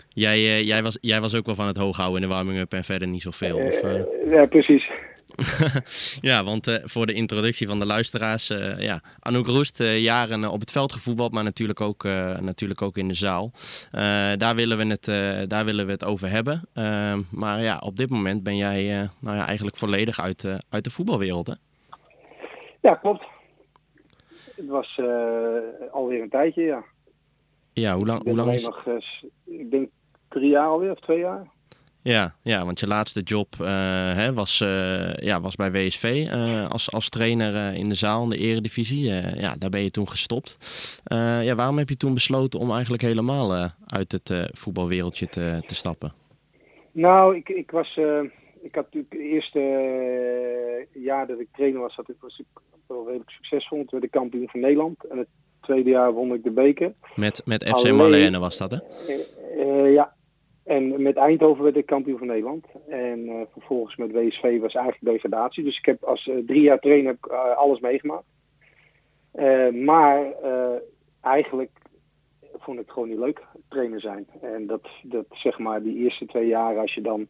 Jij, 0.09 0.37
uh, 0.37 0.61
jij, 0.61 0.83
was, 0.83 0.97
jij 1.01 1.21
was 1.21 1.35
ook 1.35 1.45
wel 1.45 1.55
van 1.55 1.67
het 1.67 1.77
hooghouden 1.77 2.21
in 2.21 2.27
de 2.27 2.33
warming-up 2.33 2.73
en 2.73 2.83
verder 2.83 3.07
niet 3.07 3.21
zoveel? 3.21 3.57
Of, 3.57 3.83
uh... 3.83 4.31
Ja, 4.31 4.45
precies. 4.45 4.89
ja, 6.29 6.43
want 6.43 6.67
uh, 6.67 6.75
voor 6.83 7.05
de 7.05 7.13
introductie 7.13 7.67
van 7.67 7.79
de 7.79 7.85
luisteraars, 7.85 8.49
uh, 8.49 8.79
ja, 8.79 9.01
Anouk 9.19 9.47
Roest, 9.47 9.79
uh, 9.79 9.99
jaren 9.99 10.51
op 10.51 10.59
het 10.59 10.71
veld 10.71 10.93
gevoetbald, 10.93 11.31
maar 11.31 11.43
natuurlijk 11.43 11.81
ook, 11.81 12.03
natuurlijk 12.39 12.81
ook 12.81 12.97
in 12.97 13.07
de 13.07 13.13
zaal. 13.13 13.51
daar, 14.37 14.55
willen 14.55 14.77
we 14.77 14.85
het, 14.85 15.05
daar 15.49 15.65
willen 15.65 15.85
we 15.85 15.91
het 15.91 16.05
over 16.05 16.29
hebben. 16.29 16.67
maar 17.31 17.61
ja, 17.61 17.77
op 17.77 17.97
dit 17.97 18.09
moment 18.09 18.43
ben 18.43 18.57
jij 18.57 19.09
nou 19.19 19.37
ja, 19.37 19.45
eigenlijk 19.45 19.77
volledig 19.77 20.19
uit, 20.19 20.59
uit 20.69 20.83
de 20.83 20.91
voetbalwereld, 20.91 21.47
hè? 21.47 21.53
Ja, 22.81 22.95
klopt. 22.95 23.25
Het 24.55 24.67
was 24.67 24.99
alweer 25.91 26.21
een 26.21 26.29
tijdje, 26.29 26.61
ja. 26.61 26.83
Ja, 27.73 27.95
hoe 27.95 28.05
lang, 28.05 28.23
hoe 28.23 28.35
lang 28.35 28.51
is... 28.51 28.69
Ik 29.45 29.71
denk 29.71 29.89
drie 30.27 30.49
jaar 30.49 30.67
alweer, 30.67 30.91
of 30.91 30.99
twee 30.99 31.19
jaar. 31.19 31.47
Ja, 32.01 32.35
ja 32.41 32.65
want 32.65 32.79
je 32.79 32.87
laatste 32.87 33.21
job 33.21 33.55
uh, 33.61 33.67
hè, 34.13 34.33
was, 34.33 34.61
uh, 34.61 35.13
ja, 35.13 35.41
was 35.41 35.55
bij 35.55 35.71
WSV 35.71 36.27
uh, 36.33 36.69
als, 36.69 36.91
als 36.91 37.09
trainer 37.09 37.75
in 37.75 37.89
de 37.89 37.95
zaal 37.95 38.23
in 38.23 38.29
de 38.29 38.37
eredivisie. 38.37 39.03
ja, 39.35 39.55
daar 39.57 39.69
ben 39.69 39.83
je 39.83 39.91
toen 39.91 40.09
gestopt. 40.09 40.57
ja, 41.43 41.55
waarom 41.55 41.77
heb 41.77 41.89
je 41.89 41.97
toen 41.97 42.13
besloten 42.13 42.59
om 42.59 42.71
eigenlijk 42.71 43.01
helemaal 43.01 43.71
uit 43.87 44.11
het 44.11 44.49
voetbalwereldje 44.53 45.27
te, 45.27 45.61
te 45.65 45.75
stappen? 45.75 46.13
Nou, 46.91 47.35
ik, 47.35 47.49
ik 47.49 47.71
was... 47.71 47.97
ik 48.61 48.75
had 48.75 48.83
natuurlijk 48.83 49.13
het 49.13 49.21
eerste 49.21 49.59
jaar 50.93 51.27
dat 51.27 51.39
ik 51.39 51.47
trainer 51.51 51.81
was, 51.81 51.95
had 51.95 52.09
ik, 52.09 52.15
was 52.19 52.39
ik 52.39 52.45
wel 52.87 53.05
redelijk 53.05 53.29
succesvol. 53.29 53.77
Toen 53.77 53.87
werd 53.89 54.03
ik 54.03 54.11
kampioen 54.11 54.49
van 54.49 54.59
Nederland. 54.59 55.03
En 55.03 55.17
het 55.17 55.27
tweede 55.61 55.89
jaar 55.89 56.13
won 56.13 56.33
ik 56.33 56.43
de 56.43 56.51
beker. 56.51 56.93
Met, 57.15 57.41
met 57.45 57.63
FC 57.63 57.73
Alleen, 57.73 57.95
Marlene 57.95 58.39
was 58.39 58.57
dat, 58.57 58.71
hè? 58.71 58.79
ja, 59.87 60.13
en 60.69 61.01
met 61.01 61.15
Eindhoven 61.15 61.63
werd 61.63 61.75
ik 61.75 61.85
kampioen 61.85 62.17
van 62.17 62.27
Nederland. 62.27 62.65
En 62.89 63.19
uh, 63.19 63.41
vervolgens 63.51 63.95
met 63.95 64.11
WSV 64.11 64.59
was 64.59 64.73
eigenlijk 64.73 65.13
degradatie. 65.13 65.63
Dus 65.63 65.77
ik 65.77 65.85
heb 65.85 66.03
als 66.03 66.25
uh, 66.25 66.35
drie 66.45 66.61
jaar 66.61 66.79
trainer 66.79 67.17
uh, 67.31 67.57
alles 67.57 67.79
meegemaakt. 67.79 68.25
maar 69.73 70.33
eigenlijk 71.21 71.71
vond 72.53 72.79
ik 72.79 72.85
het 72.85 72.93
gewoon 72.93 73.09
niet 73.09 73.19
leuk 73.19 73.41
trainer 73.69 74.01
zijn. 74.01 74.27
En 74.41 74.67
dat, 74.67 74.87
dat 75.03 75.25
zeg 75.29 75.59
maar 75.59 75.83
die 75.83 75.97
eerste 75.97 76.25
twee 76.25 76.47
jaar 76.47 76.77
als 76.77 76.93
je 76.93 77.01
dan 77.01 77.27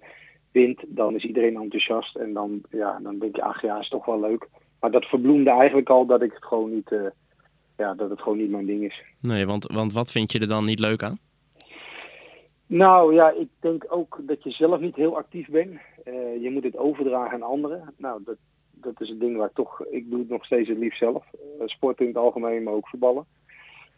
wint, 0.52 0.80
dan 0.88 1.16
is 1.16 1.24
iedereen 1.24 1.58
enthousiast. 1.58 2.16
En 2.16 2.34
dan, 2.34 2.62
ja, 2.70 3.00
dan 3.04 3.20
denk 3.20 3.36
je, 3.36 3.44
ach 3.44 3.62
ja, 3.62 3.80
is 3.80 3.90
toch 3.90 4.06
wel 4.06 4.20
leuk. 4.20 4.48
Maar 4.80 4.92
dat 4.92 5.06
verbloemde 5.06 5.50
eigenlijk 5.50 5.90
al 5.90 6.06
dat 6.06 6.22
ik 6.22 6.34
het 6.34 6.46
gewoon 6.46 6.74
niet, 6.74 6.96
ja, 7.78 7.94
dat 7.94 8.10
het 8.10 8.22
gewoon 8.22 8.38
niet 8.38 8.52
mijn 8.52 8.66
ding 8.66 8.84
is. 8.84 9.04
Nee, 9.20 9.46
want, 9.46 9.72
want 9.74 9.94
wat 9.94 10.12
vind 10.12 10.32
je 10.32 10.40
er 10.40 10.48
dan 10.48 10.66
niet 10.66 10.80
leuk 10.80 11.04
aan? 11.04 11.29
Nou 12.70 13.14
ja, 13.14 13.32
ik 13.32 13.48
denk 13.60 13.86
ook 13.88 14.20
dat 14.22 14.44
je 14.44 14.52
zelf 14.52 14.80
niet 14.80 14.96
heel 14.96 15.18
actief 15.18 15.48
bent. 15.48 15.72
Uh, 16.06 16.42
je 16.42 16.50
moet 16.52 16.64
het 16.64 16.78
overdragen 16.78 17.34
aan 17.34 17.50
anderen. 17.50 17.94
Nou, 17.98 18.22
dat, 18.26 18.36
dat 18.72 19.02
is 19.02 19.10
het 19.10 19.20
ding 19.20 19.38
waar 19.38 19.52
toch, 19.54 19.86
ik 19.86 20.10
doe 20.10 20.20
het 20.20 20.30
nog 20.30 20.46
steeds 20.46 20.70
het 20.70 20.78
liefst 20.78 21.00
zelf. 21.00 21.24
Uh, 21.34 21.68
sport 21.68 22.00
in 22.00 22.08
het 22.08 22.18
algemeen, 22.18 22.64
maar 22.64 22.74
ook 22.74 22.88
voetballen. 22.88 23.26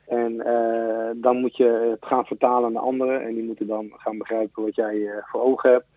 En 0.07 0.33
uh, 0.33 1.09
dan 1.15 1.39
moet 1.39 1.57
je 1.57 1.89
het 1.89 2.05
gaan 2.05 2.25
vertalen 2.25 2.71
naar 2.71 2.81
anderen 2.81 3.21
en 3.21 3.33
die 3.33 3.43
moeten 3.43 3.67
dan 3.67 3.91
gaan 3.95 4.17
begrijpen 4.17 4.63
wat 4.63 4.75
jij 4.75 5.23
voor 5.31 5.41
ogen 5.41 5.71
hebt. 5.71 5.87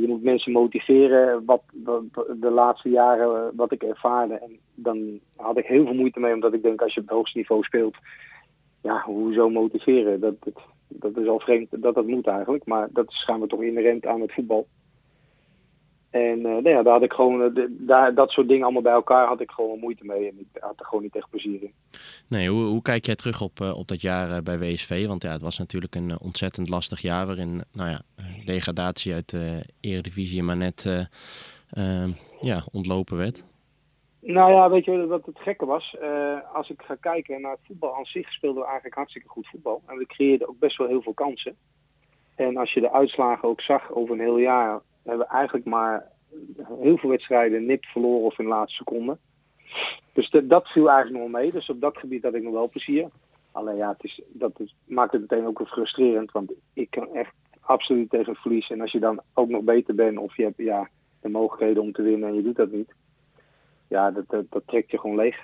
je 0.00 0.04
moet 0.08 0.22
mensen 0.22 0.52
motiveren, 0.52 1.44
wat, 1.44 1.62
wat, 1.84 2.02
de 2.40 2.50
laatste 2.50 2.88
jaren 2.88 3.56
wat 3.56 3.72
ik 3.72 3.82
ervaarde. 3.82 4.34
En 4.34 4.58
dan 4.74 5.20
had 5.36 5.58
ik 5.58 5.66
heel 5.66 5.84
veel 5.84 5.94
moeite 5.94 6.20
mee, 6.20 6.34
omdat 6.34 6.52
ik 6.52 6.62
denk 6.62 6.82
als 6.82 6.94
je 6.94 7.00
op 7.00 7.06
het 7.06 7.16
hoogste 7.16 7.38
niveau 7.38 7.62
speelt, 7.62 7.96
ja, 8.80 9.02
hoezo 9.04 9.50
motiveren? 9.50 10.20
Dat, 10.20 10.34
dat, 10.40 10.54
dat 10.88 11.16
is 11.16 11.28
al 11.28 11.40
vreemd 11.40 11.68
dat 11.70 11.94
dat 11.94 12.06
moet 12.06 12.26
eigenlijk, 12.26 12.64
maar 12.64 12.88
dat 12.92 13.10
is 13.10 13.30
we 13.40 13.46
toch 13.46 13.62
inherent 13.62 14.06
aan 14.06 14.20
het 14.20 14.32
voetbal. 14.32 14.66
En 16.10 16.38
uh, 16.38 16.42
nou 16.42 16.68
ja, 16.68 16.82
daar 16.82 16.92
had 16.92 17.02
ik 17.02 17.12
gewoon, 17.12 17.54
de, 17.54 17.76
daar, 17.78 18.14
dat 18.14 18.30
soort 18.30 18.48
dingen 18.48 18.62
allemaal 18.62 18.82
bij 18.82 18.92
elkaar 18.92 19.26
had 19.26 19.40
ik 19.40 19.50
gewoon 19.50 19.78
moeite 19.78 20.04
mee 20.04 20.28
en 20.28 20.38
ik 20.38 20.46
had 20.60 20.80
er 20.80 20.84
gewoon 20.84 21.02
niet 21.02 21.16
echt 21.16 21.30
plezier 21.30 21.62
in. 21.62 21.72
Nee, 22.28 22.50
hoe, 22.50 22.64
hoe 22.64 22.82
kijk 22.82 23.06
jij 23.06 23.14
terug 23.14 23.40
op, 23.40 23.60
uh, 23.60 23.78
op 23.78 23.88
dat 23.88 24.00
jaar 24.00 24.42
bij 24.42 24.58
WSV? 24.58 25.06
Want 25.06 25.22
ja, 25.22 25.32
het 25.32 25.42
was 25.42 25.58
natuurlijk 25.58 25.94
een 25.94 26.20
ontzettend 26.20 26.68
lastig 26.68 27.00
jaar 27.00 27.26
waarin, 27.26 27.62
nou 27.72 27.90
ja, 27.90 28.00
degradatie 28.44 29.14
uit 29.14 29.30
de 29.30 29.64
eredivisie 29.80 30.42
maar 30.42 30.56
net 30.56 31.08
ja, 32.40 32.64
ontlopen 32.72 33.16
werd. 33.16 33.42
Nou 34.34 34.52
ja, 34.52 34.70
weet 34.70 34.84
je 34.84 35.06
wat 35.06 35.26
het 35.26 35.38
gekke 35.38 35.66
was? 35.66 35.96
Uh, 36.02 36.54
als 36.54 36.70
ik 36.70 36.82
ga 36.82 36.94
kijken 36.94 37.40
naar 37.40 37.50
het 37.50 37.60
voetbal 37.66 37.96
aan 37.96 38.04
zich, 38.04 38.32
speelden 38.32 38.60
we 38.60 38.66
eigenlijk 38.66 38.96
hartstikke 38.96 39.28
goed 39.28 39.48
voetbal. 39.48 39.82
En 39.86 39.96
we 39.96 40.06
creëerden 40.06 40.48
ook 40.48 40.58
best 40.58 40.76
wel 40.76 40.86
heel 40.86 41.02
veel 41.02 41.14
kansen. 41.14 41.56
En 42.34 42.56
als 42.56 42.72
je 42.72 42.80
de 42.80 42.92
uitslagen 42.92 43.48
ook 43.48 43.60
zag 43.60 43.92
over 43.92 44.14
een 44.14 44.20
heel 44.20 44.38
jaar, 44.38 44.80
hebben 45.02 45.26
we 45.26 45.32
eigenlijk 45.32 45.66
maar 45.66 46.06
heel 46.80 46.96
veel 46.96 47.10
wedstrijden 47.10 47.66
nipt 47.66 47.86
verloren 47.86 48.24
of 48.24 48.38
in 48.38 48.44
de 48.44 48.50
laatste 48.50 48.76
seconde. 48.76 49.18
Dus 50.12 50.30
dat 50.42 50.68
viel 50.68 50.90
eigenlijk 50.90 51.22
nog 51.22 51.32
mee. 51.40 51.52
Dus 51.52 51.68
op 51.68 51.80
dat 51.80 51.98
gebied 51.98 52.22
had 52.22 52.34
ik 52.34 52.42
nog 52.42 52.52
wel 52.52 52.68
plezier. 52.68 53.08
Alleen 53.52 53.76
ja, 53.76 53.88
het 53.88 54.04
is, 54.04 54.20
dat 54.28 54.52
maakt 54.84 55.12
het 55.12 55.20
meteen 55.20 55.46
ook 55.46 55.58
wel 55.58 55.66
frustrerend. 55.66 56.32
Want 56.32 56.52
ik 56.72 56.90
kan 56.90 57.14
echt 57.14 57.34
absoluut 57.60 58.10
tegen 58.10 58.34
verliezen. 58.34 58.74
En 58.74 58.80
als 58.80 58.92
je 58.92 59.00
dan 59.00 59.20
ook 59.34 59.48
nog 59.48 59.62
beter 59.62 59.94
bent 59.94 60.18
of 60.18 60.36
je 60.36 60.42
hebt 60.42 60.56
ja, 60.58 60.88
de 61.20 61.28
mogelijkheden 61.28 61.82
om 61.82 61.92
te 61.92 62.02
winnen 62.02 62.28
en 62.28 62.34
je 62.34 62.42
doet 62.42 62.56
dat 62.56 62.70
niet 62.70 62.92
ja, 63.88 64.10
dat, 64.10 64.24
dat, 64.28 64.44
dat 64.50 64.62
trekt 64.66 64.90
je 64.90 64.98
gewoon 64.98 65.16
leeg. 65.16 65.36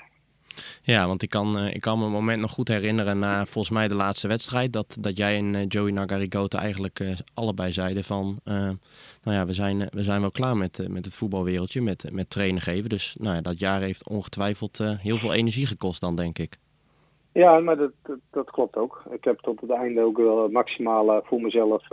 Ja, 0.83 1.07
want 1.07 1.23
ik 1.23 1.31
kan, 1.31 1.57
uh, 1.59 1.75
ik 1.75 1.81
kan 1.81 1.99
me 1.99 2.05
een 2.05 2.11
moment 2.11 2.41
nog 2.41 2.51
goed 2.51 2.69
herinneren 2.69 3.19
na 3.19 3.47
volgens 3.47 3.75
mij 3.75 3.89
de 3.89 3.95
laatste 3.95 4.29
wedstrijd. 4.29 4.73
Dat, 4.73 4.97
dat 5.01 5.17
jij 5.17 5.37
en 5.37 5.55
uh, 5.55 5.65
Joey 5.69 5.91
Nagarigota 5.91 6.59
eigenlijk 6.59 7.01
uh, 7.01 7.17
allebei 7.35 7.73
zeiden 7.73 8.05
van... 8.05 8.39
nou 8.45 9.37
ja, 9.37 9.47
we 9.47 9.53
zijn, 9.53 9.89
we 9.91 10.03
zijn 10.03 10.21
wel 10.21 10.31
klaar 10.31 10.57
met, 10.57 10.87
met 10.89 11.05
het 11.05 11.17
voetbalwereldje, 11.17 11.83
met, 11.83 12.13
met 12.13 12.31
trainen 12.31 12.61
geven. 12.61 12.89
Dus 12.89 13.17
nou 13.19 13.35
ja, 13.35 13.41
dat 13.41 13.59
jaar 13.59 13.81
heeft 13.81 14.09
ongetwijfeld 14.09 14.79
heel 14.79 15.19
veel 15.19 15.33
energie 15.33 15.67
gekost 15.67 16.01
dan, 16.01 16.17
denk 16.17 16.39
ik. 16.39 16.57
Ja, 17.33 17.59
maar 17.59 17.77
dat, 17.77 17.93
dat, 18.03 18.19
dat, 18.31 18.51
klopt 18.51 18.77
ook. 18.77 19.03
Ik 19.11 19.25
heb 19.25 19.41
tot 19.41 19.61
het 19.61 19.71
einde 19.71 20.03
ook 20.03 20.17
wel 20.17 20.43
het 20.43 20.53
maximale 20.53 21.23
voor 21.25 21.41
mezelf 21.41 21.91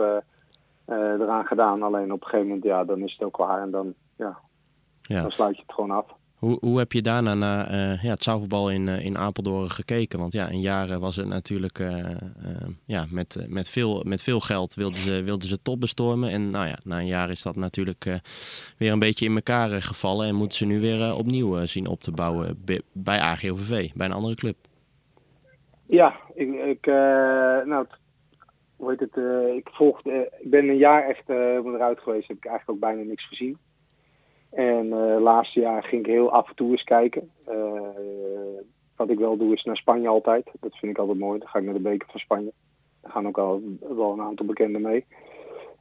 eraan 0.86 1.44
gedaan. 1.44 1.82
Alleen 1.82 2.12
op 2.12 2.20
een 2.20 2.26
gegeven 2.26 2.46
moment, 2.46 2.64
ja, 2.64 2.84
dan 2.84 3.02
is 3.02 3.12
het 3.12 3.22
ook 3.22 3.32
klaar 3.32 3.62
en 3.62 3.70
dan, 3.70 3.94
ja, 4.16 4.38
ja. 5.02 5.22
dan 5.22 5.30
sluit 5.30 5.56
je 5.56 5.62
het 5.62 5.74
gewoon 5.74 5.90
af. 5.90 6.06
Hoe, 6.42 6.56
hoe 6.60 6.78
heb 6.78 6.92
je 6.92 7.02
daarna 7.02 7.34
naar 7.34 7.70
uh, 7.70 8.02
ja, 8.02 8.10
het 8.10 8.22
zaalvoetbal 8.22 8.70
in, 8.70 8.86
uh, 8.86 9.04
in 9.04 9.18
Apeldoorn 9.18 9.70
gekeken? 9.70 10.18
Want 10.18 10.32
ja, 10.32 10.48
in 10.48 10.60
jaren 10.60 11.00
was 11.00 11.16
het 11.16 11.26
natuurlijk 11.26 11.78
uh, 11.78 12.16
ja, 12.84 13.06
met, 13.10 13.46
met, 13.48 13.68
veel, 13.68 14.02
met 14.06 14.22
veel 14.22 14.40
geld 14.40 14.74
wilden 14.74 14.98
ze, 14.98 15.22
wilden 15.22 15.48
ze 15.48 15.62
top 15.62 15.80
bestormen. 15.80 16.30
En 16.30 16.50
nou 16.50 16.66
ja, 16.66 16.78
na 16.84 16.98
een 16.98 17.06
jaar 17.06 17.30
is 17.30 17.42
dat 17.42 17.56
natuurlijk 17.56 18.20
weer 18.78 18.92
een 18.92 18.98
beetje 18.98 19.26
in 19.26 19.34
elkaar 19.34 19.82
gevallen. 19.82 20.26
En 20.26 20.34
moeten 20.34 20.58
ze 20.58 20.66
nu 20.66 20.80
weer 20.80 21.14
opnieuw 21.14 21.66
zien 21.66 21.86
op 21.86 22.00
te 22.00 22.10
bouwen 22.10 22.64
bij 22.92 23.18
AGOVV, 23.18 23.90
bij 23.94 24.06
een 24.06 24.12
andere 24.12 24.34
club. 24.34 24.56
Ja, 25.86 26.16
ik, 26.34 26.54
ik 26.54 26.86
nou, 27.66 27.86
hoe 28.76 28.90
heet 28.90 29.00
het, 29.00 29.16
ik, 29.56 29.68
volgde, 29.72 30.32
ik 30.40 30.50
ben 30.50 30.68
een 30.68 30.76
jaar 30.76 31.08
echt 31.08 31.28
eruit 31.28 32.00
geweest. 32.00 32.28
Heb 32.28 32.36
ik 32.36 32.46
eigenlijk 32.46 32.70
ook 32.70 32.90
bijna 32.90 33.08
niks 33.08 33.28
gezien. 33.28 33.58
En 34.52 34.86
uh, 34.86 35.20
laatste 35.20 35.60
jaar 35.60 35.82
ging 35.82 36.06
ik 36.06 36.12
heel 36.12 36.32
af 36.32 36.48
en 36.48 36.54
toe 36.54 36.70
eens 36.70 36.84
kijken. 36.84 37.30
Uh, 37.48 37.80
wat 38.96 39.10
ik 39.10 39.18
wel 39.18 39.36
doe 39.36 39.52
is 39.52 39.62
naar 39.62 39.76
Spanje 39.76 40.08
altijd. 40.08 40.50
Dat 40.60 40.76
vind 40.76 40.92
ik 40.92 40.98
altijd 40.98 41.18
mooi. 41.18 41.38
Dan 41.38 41.48
ga 41.48 41.58
ik 41.58 41.64
naar 41.64 41.74
de 41.74 41.80
beker 41.80 42.08
van 42.10 42.20
Spanje. 42.20 42.52
Daar 43.00 43.12
gaan 43.12 43.26
ook 43.26 43.38
al 43.38 43.62
wel 43.80 44.12
een 44.12 44.20
aantal 44.20 44.46
bekenden 44.46 44.82
mee. 44.82 45.04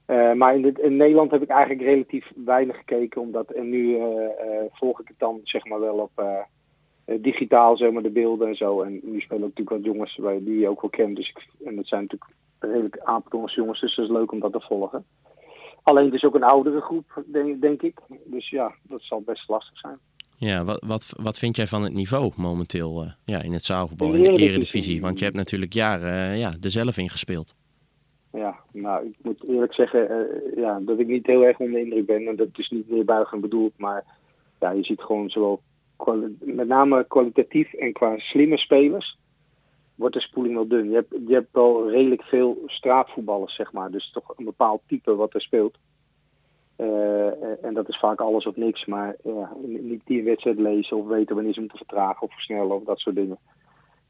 Uh, 0.07 0.33
maar 0.33 0.55
in, 0.55 0.77
in, 0.81 0.95
Nederland 0.95 1.31
heb 1.31 1.41
ik 1.41 1.49
eigenlijk 1.49 1.81
relatief 1.81 2.31
weinig 2.35 2.77
gekeken. 2.77 3.21
Omdat, 3.21 3.51
en 3.51 3.69
nu 3.69 3.99
volg 4.71 4.99
ik 4.99 5.07
het 5.07 5.19
dan 5.19 5.39
zeg 5.43 5.65
maar 5.65 5.79
wel 5.79 5.95
op 5.95 6.47
digitaal, 7.05 7.77
zeg 7.77 7.91
maar, 7.91 8.03
de 8.03 8.09
beelden 8.09 8.47
en 8.47 8.55
zo. 8.55 8.81
En 8.81 8.99
nu 9.03 9.19
spelen 9.19 9.43
ook 9.43 9.57
natuurlijk 9.57 9.85
wat 9.85 9.93
jongens 9.93 10.43
die 10.43 10.59
je 10.59 10.69
ook 10.69 10.81
wel 10.81 10.89
kent. 10.89 11.15
Dus 11.15 11.29
ik, 11.29 11.47
en 11.65 11.75
dat 11.75 11.87
zijn 11.87 12.01
natuurlijk 12.01 12.31
redelijk 12.59 12.99
Apeldoorns 12.99 13.55
jongens. 13.55 13.79
Dus 13.79 13.95
dat 13.95 14.05
is 14.05 14.11
leuk 14.11 14.31
om 14.31 14.39
dat 14.39 14.51
te 14.51 14.61
volgen. 14.61 15.05
Alleen 15.83 16.05
het 16.05 16.13
is 16.13 16.23
ook 16.23 16.35
een 16.35 16.43
oudere 16.43 16.81
groep, 16.81 17.23
denk, 17.25 17.61
denk 17.61 17.81
ik. 17.81 17.99
Dus 18.25 18.49
ja, 18.49 18.73
dat 18.83 19.01
zal 19.01 19.21
best 19.21 19.49
lastig 19.49 19.77
zijn. 19.77 19.97
Ja, 20.37 20.63
wat, 20.63 20.83
wat, 20.87 21.13
wat 21.21 21.37
vind 21.37 21.55
jij 21.55 21.67
van 21.67 21.83
het 21.83 21.93
niveau 21.93 22.31
momenteel 22.35 23.03
uh, 23.03 23.11
ja, 23.25 23.41
in 23.41 23.53
het 23.53 23.63
zaalvoetbal, 23.63 24.13
in 24.13 24.21
de 24.21 24.37
eredivisie? 24.37 25.01
Want 25.01 25.19
je 25.19 25.25
hebt 25.25 25.37
natuurlijk 25.37 25.73
jaren 25.73 26.31
uh, 26.31 26.39
ja, 26.39 26.53
er 26.61 26.71
zelf 26.71 26.97
in 26.97 27.09
gespeeld. 27.09 27.55
Ja, 28.31 28.55
nou, 28.71 29.05
ik 29.05 29.15
moet 29.21 29.43
eerlijk 29.47 29.73
zeggen 29.73 30.11
uh, 30.11 30.57
ja, 30.57 30.79
dat 30.79 30.99
ik 30.99 31.07
niet 31.07 31.27
heel 31.27 31.45
erg 31.45 31.59
onder 31.59 31.79
de 31.79 31.85
indruk 31.85 32.05
ben. 32.05 32.27
En 32.27 32.35
dat 32.35 32.47
is 32.55 32.69
niet 32.69 32.89
meer 32.89 33.05
buigend 33.05 33.41
bedoeld, 33.41 33.73
maar 33.77 34.03
ja, 34.59 34.71
je 34.71 34.83
ziet 34.83 35.01
gewoon 35.01 35.29
zowel 35.29 35.61
met 36.39 36.67
name 36.67 37.05
kwalitatief 37.07 37.73
en 37.73 37.93
qua 37.93 38.17
slimme 38.17 38.57
spelers 38.57 39.17
wordt 40.01 40.15
de 40.15 40.21
spoeling 40.21 40.55
wel 40.55 40.67
dun. 40.67 40.89
Je 40.89 40.95
hebt, 40.95 41.15
je 41.27 41.33
hebt 41.33 41.51
wel 41.51 41.89
redelijk 41.89 42.23
veel 42.23 42.57
straatvoetballers, 42.65 43.55
zeg 43.55 43.71
maar. 43.71 43.91
Dus 43.91 44.11
toch 44.11 44.33
een 44.37 44.45
bepaald 44.45 44.81
type 44.87 45.15
wat 45.15 45.33
er 45.33 45.41
speelt. 45.41 45.77
Uh, 46.77 47.65
en 47.65 47.73
dat 47.73 47.89
is 47.89 47.99
vaak 47.99 48.21
alles 48.21 48.45
of 48.45 48.55
niks. 48.55 48.85
Maar 48.85 49.15
ja, 49.23 49.51
niet 49.63 50.01
die 50.05 50.23
wedstrijd 50.23 50.59
lezen 50.59 50.97
of 50.97 51.07
weten 51.07 51.35
wanneer 51.35 51.53
ze 51.53 51.59
moeten 51.59 51.77
vertragen 51.77 52.21
of 52.21 52.33
versnellen 52.33 52.75
of 52.75 52.83
dat 52.83 52.99
soort 52.99 53.15
dingen. 53.15 53.37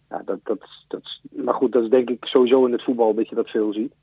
Ja, 0.10 0.22
dat, 0.26 0.40
dat, 0.44 0.60
dat, 0.88 1.20
maar 1.32 1.54
goed, 1.54 1.72
dat 1.72 1.84
is 1.84 1.90
denk 1.90 2.10
ik 2.10 2.26
sowieso 2.26 2.66
in 2.66 2.72
het 2.72 2.84
voetbal 2.84 3.14
dat 3.14 3.30
je 3.30 3.36
dat 3.36 3.50
veel 3.50 3.74
ziet. 3.74 3.94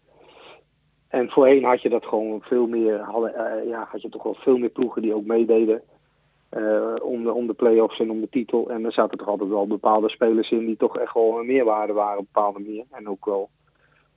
En 1.09 1.30
voorheen 1.30 1.64
had 1.64 1.83
je 1.83 1.88
dat 1.88 2.07
gewoon 2.07 2.40
veel 2.42 2.66
meer, 2.66 2.99
hadden, 2.99 3.33
uh, 3.37 3.68
ja, 3.68 3.88
had 3.90 4.02
je 4.02 4.09
toch 4.09 4.23
wel 4.23 4.35
veel 4.35 4.59
meer 4.59 4.68
ploegen 4.68 5.02
die 5.02 5.14
ook 5.14 5.25
meededen. 5.25 5.83
Uh, 6.57 6.95
om, 7.02 7.25
de, 7.25 7.33
om 7.33 7.47
de 7.47 7.52
play-offs 7.52 8.00
en 8.00 8.11
om 8.11 8.21
de 8.21 8.28
titel. 8.28 8.71
En 8.71 8.85
er 8.85 8.93
zaten 8.93 9.19
toch 9.19 9.28
altijd 9.28 9.50
wel 9.50 9.67
bepaalde 9.67 10.09
spelers 10.09 10.50
in 10.50 10.67
die 10.67 10.76
toch 10.76 10.99
echt 10.99 11.14
wel 11.14 11.38
een 11.38 11.47
meerwaarde 11.47 11.93
waren 11.93 12.19
op 12.19 12.25
een 12.25 12.28
bepaalde 12.33 12.59
manier. 12.59 12.85
En 12.90 13.09
ook 13.09 13.25
wel 13.25 13.50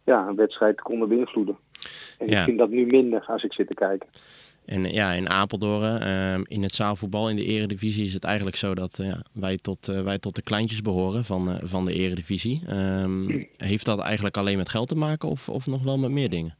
ja, 0.03 0.27
een 0.27 0.35
wedstrijd 0.35 0.81
konden 0.81 1.09
beïnvloeden. 1.09 1.57
En 2.19 2.27
ik 2.27 2.37
vind 2.37 2.57
dat 2.57 2.69
nu 2.69 2.85
minder 2.85 3.25
als 3.27 3.43
ik 3.43 3.53
zit 3.53 3.67
te 3.67 3.73
kijken. 3.73 4.07
En 4.65 4.91
ja, 4.91 5.11
in 5.11 5.29
Apeldoorn, 5.29 5.99
ehm, 5.99 6.41
in 6.47 6.63
het 6.63 6.75
zaalvoetbal, 6.75 7.29
in 7.29 7.35
de 7.35 7.45
eredivisie 7.45 8.05
is 8.05 8.13
het 8.13 8.23
eigenlijk 8.23 8.55
zo 8.55 8.73
dat 8.73 8.97
ja, 8.97 9.21
wij, 9.33 9.57
tot, 9.57 9.85
wij 9.85 10.19
tot 10.19 10.35
de 10.35 10.41
kleintjes 10.41 10.81
behoren 10.81 11.25
van, 11.25 11.59
van 11.63 11.85
de 11.85 11.93
eredivisie. 11.93 12.61
Um, 12.69 13.47
heeft 13.57 13.85
dat 13.85 13.99
eigenlijk 13.99 14.37
alleen 14.37 14.57
met 14.57 14.69
geld 14.69 14.87
te 14.87 14.95
maken 14.95 15.29
of, 15.29 15.49
of 15.49 15.67
nog 15.67 15.83
wel 15.83 15.97
met 15.97 16.11
meer 16.11 16.29
dingen? 16.29 16.55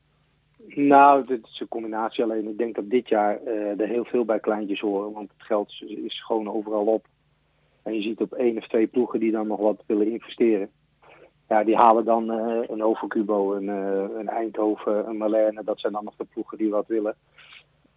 Nou, 0.76 1.26
dit 1.26 1.48
is 1.52 1.60
een 1.60 1.68
combinatie 1.68 2.24
alleen. 2.24 2.48
Ik 2.48 2.58
denk 2.58 2.76
dat 2.76 2.90
dit 2.90 3.10
jaar 3.10 3.44
er 3.78 3.88
heel 3.88 4.06
veel 4.06 4.26
bij 4.26 4.40
kleintjes 4.40 4.80
horen, 4.80 5.12
want 5.12 5.32
het 5.38 5.48
geld 5.48 5.82
is 5.88 6.24
gewoon 6.24 6.52
overal 6.52 6.86
op. 6.86 7.06
En 7.84 7.94
je 7.96 8.02
ziet 8.02 8.22
op 8.22 8.34
één 8.34 8.58
of 8.58 8.68
twee 8.68 8.88
ploegen 8.88 9.20
die 9.20 9.32
dan 9.32 9.48
nog 9.48 9.60
wat 9.60 9.84
willen 9.86 10.12
investeren 10.12 10.70
ja, 11.52 11.64
die 11.64 11.76
halen 11.76 12.06
dan 12.06 12.32
uh, 12.32 12.60
een 12.68 12.84
Overcubo, 12.84 13.54
een, 13.54 13.64
uh, 13.64 14.20
een 14.20 14.30
Eindhoven, 14.30 15.08
een 15.08 15.18
Malerne. 15.18 15.64
Dat 15.64 15.80
zijn 15.80 15.94
dan 15.94 16.04
nog 16.04 16.16
de 16.18 16.26
ploegen 16.34 16.58
die 16.58 16.70
wat 16.70 16.88
willen. 16.88 17.16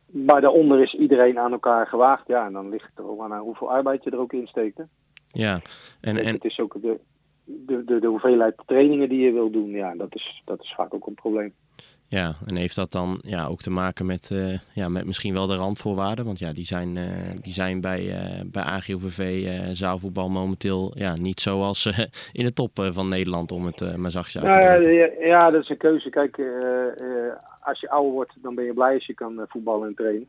Maar 0.07 0.40
daaronder 0.40 0.83
is 0.83 0.95
iedereen 0.95 1.38
aan 1.38 1.52
elkaar 1.52 1.87
gewaagd. 1.87 2.26
Ja, 2.26 2.47
en 2.47 2.52
dan 2.52 2.69
ligt 2.69 2.88
het 2.88 2.99
er 2.99 3.11
ook 3.11 3.21
aan 3.23 3.38
hoeveel 3.38 3.71
arbeid 3.71 4.04
je 4.04 4.11
er 4.11 4.19
ook 4.19 4.33
in 4.33 4.47
steekt. 4.47 4.78
Hè? 4.78 4.85
Ja, 5.28 5.61
en, 6.00 6.16
en... 6.16 6.35
Het 6.35 6.45
is 6.45 6.59
ook 6.59 6.83
de, 6.83 7.00
de, 7.45 7.85
de, 7.85 7.99
de 7.99 8.07
hoeveelheid 8.07 8.54
trainingen 8.66 9.09
die 9.09 9.21
je 9.21 9.33
wil 9.33 9.50
doen. 9.50 9.71
Ja, 9.71 9.95
dat 9.95 10.14
is, 10.14 10.43
dat 10.45 10.61
is 10.61 10.75
vaak 10.76 10.95
ook 10.95 11.07
een 11.07 11.14
probleem. 11.14 11.54
Ja, 12.08 12.34
en 12.46 12.56
heeft 12.56 12.76
dat 12.76 12.92
dan 12.92 13.18
ja, 13.23 13.46
ook 13.46 13.61
te 13.61 13.70
maken 13.70 14.06
met, 14.06 14.30
uh, 14.32 14.58
ja, 14.75 14.88
met 14.88 15.06
misschien 15.06 15.34
wel 15.34 15.46
de 15.46 15.56
randvoorwaarden? 15.56 16.25
Want 16.25 16.38
ja, 16.38 16.52
die 16.52 16.64
zijn, 16.64 16.96
uh, 16.96 17.04
die 17.34 17.52
zijn 17.52 17.80
bij, 17.80 18.02
uh, 18.04 18.40
bij 18.44 18.62
AGOVV 18.62 19.46
zaalvoetbal 19.73 20.28
momenteel 20.28 20.92
ja, 20.94 21.14
niet 21.16 21.40
zoals 21.40 21.87
in 22.32 22.44
de 22.44 22.52
top 22.52 22.70
van 22.90 23.08
Nederland, 23.08 23.52
om 23.52 23.66
het 23.66 23.96
maar 23.96 24.11
zachtjes 24.11 24.42
uit 24.42 24.61
te 24.61 24.68
nou, 24.68 24.92
ja, 24.92 25.11
ja, 25.20 25.50
dat 25.50 25.62
is 25.62 25.68
een 25.68 25.76
keuze. 25.76 26.11
Kijk, 26.11 26.40
als 27.61 27.80
je 27.80 27.90
ouder 27.90 28.12
wordt, 28.12 28.32
dan 28.42 28.54
ben 28.54 28.64
je 28.64 28.75
blij 28.75 28.94
als 28.94 29.06
je 29.06 29.14
kan 29.14 29.44
voetballen 29.49 29.88
en 29.88 29.94
trainen. 29.94 30.28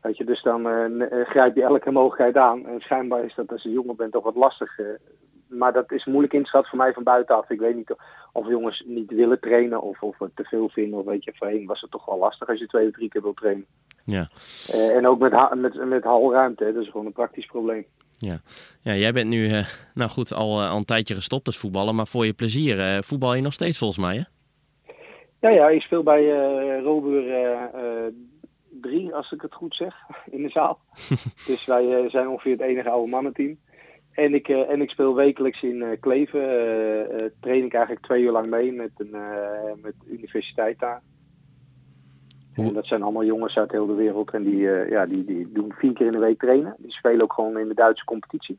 Weet 0.00 0.16
je, 0.16 0.24
dus 0.24 0.42
dan 0.42 0.66
grijp 1.24 1.56
je 1.56 1.62
elke 1.62 1.90
mogelijkheid 1.90 2.36
aan. 2.36 2.66
En 2.66 2.80
schijnbaar 2.80 3.24
is 3.24 3.34
dat 3.34 3.52
als 3.52 3.62
je 3.62 3.70
jonger 3.70 3.94
bent 3.94 4.12
toch 4.12 4.24
wat 4.24 4.34
lastig 4.36 4.78
maar 5.50 5.72
dat 5.72 5.92
is 5.92 6.04
moeilijk 6.04 6.32
in 6.32 6.42
te 6.42 6.48
schatten 6.48 6.70
voor 6.70 6.78
mij 6.78 6.92
van 6.92 7.02
buitenaf. 7.02 7.50
Ik 7.50 7.60
weet 7.60 7.76
niet 7.76 7.94
of 8.32 8.48
jongens 8.48 8.82
niet 8.86 9.10
willen 9.10 9.40
trainen 9.40 9.82
of 9.82 10.02
of 10.02 10.18
het 10.18 10.30
te 10.34 10.44
veel 10.44 10.68
vinden. 10.68 10.98
Of 10.98 11.04
weet 11.04 11.24
je, 11.24 11.32
voorheen 11.34 11.66
was 11.66 11.80
het 11.80 11.90
toch 11.90 12.04
wel 12.04 12.18
lastig 12.18 12.48
als 12.48 12.58
je 12.58 12.66
twee 12.66 12.86
of 12.86 12.92
drie 12.92 13.08
keer 13.08 13.22
wil 13.22 13.34
trainen. 13.34 13.66
Ja. 14.04 14.28
Uh, 14.74 14.96
en 14.96 15.06
ook 15.06 15.18
met, 15.18 15.54
met, 15.54 15.84
met 15.86 16.04
halruimte, 16.04 16.72
dat 16.72 16.82
is 16.82 16.90
gewoon 16.90 17.06
een 17.06 17.12
praktisch 17.12 17.46
probleem. 17.46 17.84
Ja, 18.18 18.40
ja 18.82 18.94
jij 18.94 19.12
bent 19.12 19.28
nu, 19.28 19.48
uh, 19.48 19.64
nou 19.94 20.10
goed, 20.10 20.32
al, 20.32 20.60
uh, 20.60 20.70
al 20.70 20.76
een 20.76 20.84
tijdje 20.84 21.14
gestopt 21.14 21.46
als 21.46 21.58
voetballen, 21.58 21.94
maar 21.94 22.06
voor 22.06 22.26
je 22.26 22.32
plezier 22.32 23.02
voetbal 23.04 23.34
je 23.34 23.42
nog 23.42 23.52
steeds 23.52 23.78
volgens 23.78 23.98
mij, 23.98 24.16
hè? 24.16 24.22
Ja, 25.40 25.50
ja, 25.54 25.68
ik 25.68 25.82
speel 25.82 26.02
bij 26.02 26.28
Robur 26.82 27.22
3, 28.80 29.14
als 29.14 29.32
ik 29.32 29.42
het 29.42 29.54
goed 29.54 29.74
zeg, 29.74 29.94
in 30.36 30.42
de 30.42 30.48
zaal. 30.48 30.78
dus 31.46 31.66
wij 31.66 32.08
zijn 32.10 32.28
ongeveer 32.28 32.52
het 32.52 32.60
enige 32.60 32.90
oude 32.90 33.10
mannenteam. 33.10 33.58
En 34.10 34.34
ik, 34.34 34.48
uh, 34.48 34.70
en 34.70 34.80
ik 34.80 34.90
speel 34.90 35.14
wekelijks 35.14 35.62
in 35.62 35.76
uh, 35.76 35.88
Kleven. 36.00 36.40
Train 37.40 37.64
ik 37.64 37.74
eigenlijk 37.74 38.04
twee 38.04 38.22
uur 38.22 38.30
lang 38.30 38.50
mee 38.50 38.72
met 38.72 38.90
een 38.96 39.16
met 39.82 39.94
universiteit 40.06 40.78
daar. 40.78 41.02
En 42.54 42.74
dat 42.74 42.86
zijn 42.86 43.02
allemaal 43.02 43.24
jongens 43.24 43.56
uit 43.56 43.70
heel 43.70 43.86
de 43.86 43.94
wereld. 43.94 44.30
En 44.30 44.42
die, 44.42 44.60
ja, 44.90 45.06
die, 45.06 45.24
die 45.24 45.52
doen 45.52 45.72
vier 45.72 45.92
keer 45.92 46.06
in 46.06 46.12
de 46.12 46.18
week 46.18 46.38
trainen. 46.38 46.74
Die 46.78 46.92
spelen 46.92 47.22
ook 47.22 47.32
gewoon 47.32 47.58
in 47.58 47.68
de 47.68 47.74
Duitse 47.74 48.04
competitie. 48.04 48.58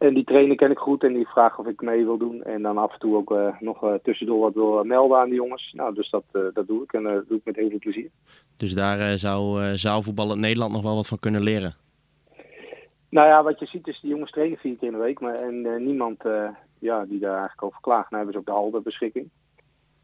En 0.00 0.14
die 0.14 0.24
trainen 0.24 0.56
ken 0.56 0.70
ik 0.70 0.78
goed 0.78 1.04
en 1.04 1.12
die 1.12 1.28
vragen 1.28 1.58
of 1.58 1.66
ik 1.66 1.80
mee 1.80 2.04
wil 2.04 2.18
doen. 2.18 2.42
En 2.42 2.62
dan 2.62 2.78
af 2.78 2.92
en 2.92 2.98
toe 2.98 3.16
ook 3.16 3.34
nog 3.60 3.98
tussendoor 4.02 4.40
wat 4.40 4.54
wil 4.54 4.84
melden 4.84 5.18
aan 5.18 5.28
die 5.28 5.34
jongens. 5.34 5.72
Nou, 5.76 5.94
dus 5.94 6.10
dat, 6.10 6.24
dat 6.54 6.66
doe 6.66 6.82
ik 6.82 6.92
en 6.92 7.02
dat 7.02 7.28
doe 7.28 7.36
ik 7.36 7.44
met 7.44 7.56
heel 7.56 7.68
veel 7.68 7.78
plezier. 7.78 8.10
Dus 8.56 8.74
daar 8.74 9.18
zou 9.18 9.62
zaalvoetbal 9.78 10.32
in 10.32 10.40
Nederland 10.40 10.72
nog 10.72 10.82
wel 10.82 10.94
wat 10.94 11.06
van 11.06 11.18
kunnen 11.18 11.42
leren? 11.42 11.74
Nou 13.08 13.28
ja, 13.28 13.42
wat 13.42 13.58
je 13.58 13.66
ziet 13.66 13.86
is 13.86 14.00
die 14.00 14.10
jongens 14.10 14.30
trainen 14.30 14.58
vier 14.58 14.76
keer 14.76 14.88
in 14.88 14.94
de 14.94 15.00
week. 15.00 15.20
Maar, 15.20 15.34
en 15.34 15.84
niemand 15.84 16.22
ja, 16.78 17.04
die 17.04 17.18
daar 17.18 17.38
eigenlijk 17.38 17.62
over 17.62 17.80
klaagt. 17.80 18.10
Nou 18.10 18.24
hebben 18.24 18.32
ze 18.32 18.38
ook 18.38 18.54
de 18.54 18.62
halve 18.62 18.80
beschikking. 18.80 19.28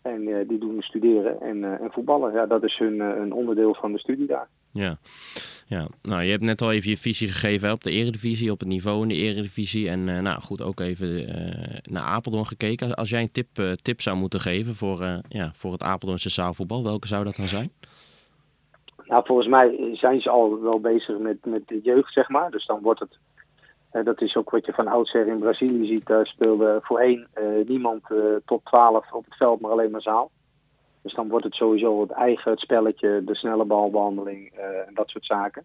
En 0.02 0.46
die 0.46 0.58
doen 0.58 0.82
studeren 0.82 1.40
en, 1.40 1.80
en 1.80 1.90
voetballen. 1.90 2.32
Ja, 2.32 2.46
dat 2.46 2.64
is 2.64 2.78
hun 2.78 3.00
een 3.00 3.32
onderdeel 3.32 3.74
van 3.74 3.92
de 3.92 3.98
studie 3.98 4.26
daar. 4.26 4.48
Ja. 4.70 4.96
Ja, 5.68 5.86
nou 6.02 6.22
je 6.22 6.30
hebt 6.30 6.42
net 6.42 6.62
al 6.62 6.72
even 6.72 6.90
je 6.90 6.96
visie 6.96 7.28
gegeven 7.28 7.72
op 7.72 7.84
de 7.84 7.90
eredivisie, 7.90 8.50
op 8.50 8.60
het 8.60 8.68
niveau 8.68 9.02
in 9.02 9.08
de 9.08 9.14
eredivisie. 9.14 9.88
En 9.88 10.04
nou 10.04 10.40
goed, 10.40 10.62
ook 10.62 10.80
even 10.80 11.26
naar 11.82 12.02
Apeldoorn 12.02 12.46
gekeken. 12.46 12.94
Als 12.94 13.10
jij 13.10 13.22
een 13.22 13.30
tip, 13.30 13.48
tip 13.82 14.00
zou 14.00 14.16
moeten 14.16 14.40
geven 14.40 14.74
voor, 14.74 15.22
ja, 15.28 15.50
voor 15.54 15.72
het 15.72 15.82
Apeldoornse 15.82 16.30
zaalvoetbal, 16.30 16.82
welke 16.82 17.06
zou 17.06 17.24
dat 17.24 17.36
dan 17.36 17.48
zijn? 17.48 17.72
Nou, 19.04 19.26
volgens 19.26 19.48
mij 19.48 19.90
zijn 19.92 20.20
ze 20.20 20.30
al 20.30 20.60
wel 20.62 20.80
bezig 20.80 21.18
met, 21.18 21.44
met 21.44 21.68
de 21.68 21.80
jeugd, 21.82 22.12
zeg 22.12 22.28
maar. 22.28 22.50
Dus 22.50 22.66
dan 22.66 22.80
wordt 22.82 23.00
het, 23.00 23.18
dat 24.04 24.20
is 24.20 24.36
ook 24.36 24.50
wat 24.50 24.66
je 24.66 24.72
van 24.72 24.88
oudsher 24.88 25.26
in 25.26 25.38
Brazilië 25.38 25.86
ziet, 25.86 26.06
daar 26.06 26.26
speelde 26.26 26.78
voorheen 26.82 27.26
niemand 27.66 28.02
tot 28.44 28.64
12 28.64 29.12
op 29.12 29.24
het 29.24 29.36
veld, 29.36 29.60
maar 29.60 29.70
alleen 29.70 29.90
maar 29.90 30.02
zaal. 30.02 30.30
Dus 31.06 31.14
dan 31.14 31.28
wordt 31.28 31.44
het 31.44 31.54
sowieso 31.54 32.00
het 32.00 32.10
eigen, 32.10 32.50
het 32.50 32.60
spelletje, 32.60 33.24
de 33.24 33.34
snelle 33.34 33.64
balbehandeling 33.64 34.52
en 34.86 34.94
dat 34.94 35.08
soort 35.08 35.24
zaken. 35.24 35.64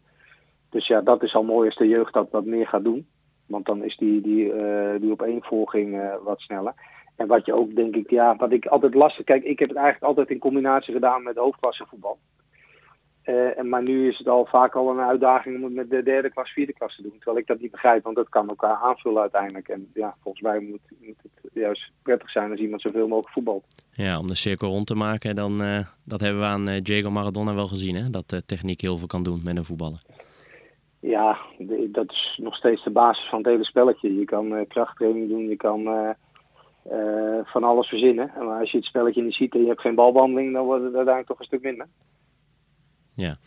Dus 0.70 0.88
ja, 0.88 1.02
dat 1.02 1.24
is 1.24 1.36
al 1.36 1.44
mooi 1.44 1.68
als 1.68 1.78
de 1.78 1.88
jeugd 1.88 2.14
dat 2.14 2.32
wat 2.32 2.46
meer 2.46 2.68
gaat 2.68 2.84
doen. 2.84 3.08
Want 3.46 3.66
dan 3.66 3.84
is 3.84 3.98
die, 3.98 4.22
die, 4.22 4.54
die 5.00 5.12
opeenvolging 5.12 6.02
wat 6.24 6.40
sneller. 6.40 6.74
En 7.16 7.28
wat 7.28 7.46
je 7.46 7.54
ook 7.54 7.76
denk 7.76 7.96
ik, 7.96 8.10
ja, 8.10 8.36
wat 8.36 8.52
ik 8.52 8.66
altijd 8.66 8.94
lastig, 8.94 9.26
kijk, 9.26 9.44
ik 9.44 9.60
heb 9.60 9.70
het 9.70 9.78
eigenlijk 9.78 10.08
altijd 10.08 10.30
in 10.30 10.40
combinatie 10.40 10.94
gedaan 10.94 11.24
met 11.24 11.38
hoofdklasse 11.38 11.86
voetbal. 11.90 12.18
Uh, 13.26 13.58
en, 13.58 13.70
maar 13.70 13.84
nu 13.84 14.08
is 14.10 14.18
het 14.18 14.28
al 14.28 14.46
vaak 14.46 14.76
al 14.76 14.90
een 14.90 15.00
uitdaging 15.00 15.56
om 15.56 15.64
het 15.64 15.74
met 15.74 15.90
de 15.90 16.04
derde 16.04 16.30
klas, 16.30 16.52
vierde 16.52 16.74
klas 16.74 16.96
te 16.96 17.02
doen. 17.02 17.16
Terwijl 17.16 17.38
ik 17.38 17.48
dat 17.48 17.60
niet 17.60 17.72
begrijp, 17.72 18.04
want 18.04 18.16
dat 18.16 18.30
kan 18.30 18.50
elkaar 18.50 18.76
aanvullen 18.76 19.22
uiteindelijk. 19.22 19.68
En 19.68 19.90
ja, 19.94 20.16
volgens 20.22 20.44
mij 20.44 20.60
moet, 20.60 20.80
moet 21.00 21.16
het 21.42 21.52
juist 21.54 21.92
prettig 22.02 22.30
zijn 22.30 22.52
als 22.52 22.60
iemand 22.60 22.82
zoveel 22.82 23.08
mogelijk 23.08 23.34
voetbalt. 23.34 23.64
Ja, 23.92 24.20
om 24.20 24.28
de 24.28 24.36
cirkel 24.36 24.70
rond 24.70 24.88
te 24.88 24.96
maken, 24.96 25.36
dan, 25.36 25.62
uh, 25.62 25.80
dat 26.04 26.22
hebben 26.22 26.42
we 26.42 26.48
aan 26.48 26.70
uh, 26.70 26.82
Diego 26.82 27.10
Maradona 27.10 27.54
wel 27.54 27.68
gezien, 27.68 27.96
hè? 27.96 28.10
dat 28.10 28.30
de 28.30 28.46
techniek 28.46 28.82
heel 28.82 28.98
veel 28.98 29.08
kan 29.08 29.24
doen 29.24 29.42
met 29.44 29.58
een 29.58 29.66
voetballer. 29.66 30.02
Ja, 31.00 31.38
de, 31.58 31.90
dat 31.92 32.12
is 32.12 32.40
nog 32.42 32.56
steeds 32.56 32.84
de 32.84 32.90
basis 32.90 33.30
van 33.30 33.38
het 33.38 33.48
hele 33.48 33.66
spelletje. 33.66 34.16
Je 34.16 34.26
kan 34.26 34.66
krachttraining 34.68 35.30
doen, 35.30 35.48
je 35.48 35.56
kan 35.56 35.84
van 37.44 37.64
alles 37.64 37.88
verzinnen. 37.88 38.32
Maar 38.38 38.60
als 38.60 38.72
je 38.72 38.78
het 38.78 38.86
spelletje 38.86 39.24
niet 39.24 39.34
ziet 39.34 39.54
en 39.54 39.62
je 39.62 39.68
hebt 39.68 39.82
geen 39.82 39.96
balbehandeling, 39.96 40.54
dan 40.54 40.66
wordt 40.66 40.84
het 40.84 40.96
uiteindelijk 40.96 41.28
toch 41.28 41.40
een 41.40 41.46
stuk 41.46 41.62
minder. 41.62 41.88
Ja. 43.22 43.38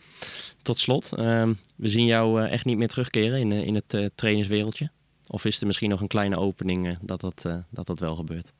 Tot 0.61 0.77
slot, 0.77 1.11
uh, 1.19 1.49
we 1.75 1.87
zien 1.87 2.05
jou 2.05 2.41
uh, 2.41 2.51
echt 2.51 2.65
niet 2.65 2.77
meer 2.77 2.87
terugkeren 2.87 3.39
in, 3.39 3.51
uh, 3.51 3.67
in 3.67 3.75
het 3.75 3.93
uh, 3.93 4.05
trainerswereldje. 4.15 4.89
Of 5.27 5.45
is 5.45 5.59
er 5.59 5.67
misschien 5.67 5.89
nog 5.89 6.01
een 6.01 6.07
kleine 6.07 6.37
opening 6.37 6.97
dat, 7.01 7.21
dat, 7.21 7.63
dat 7.69 7.87
dat 7.87 7.99
wel 7.99 8.15
gebeurt? 8.15 8.53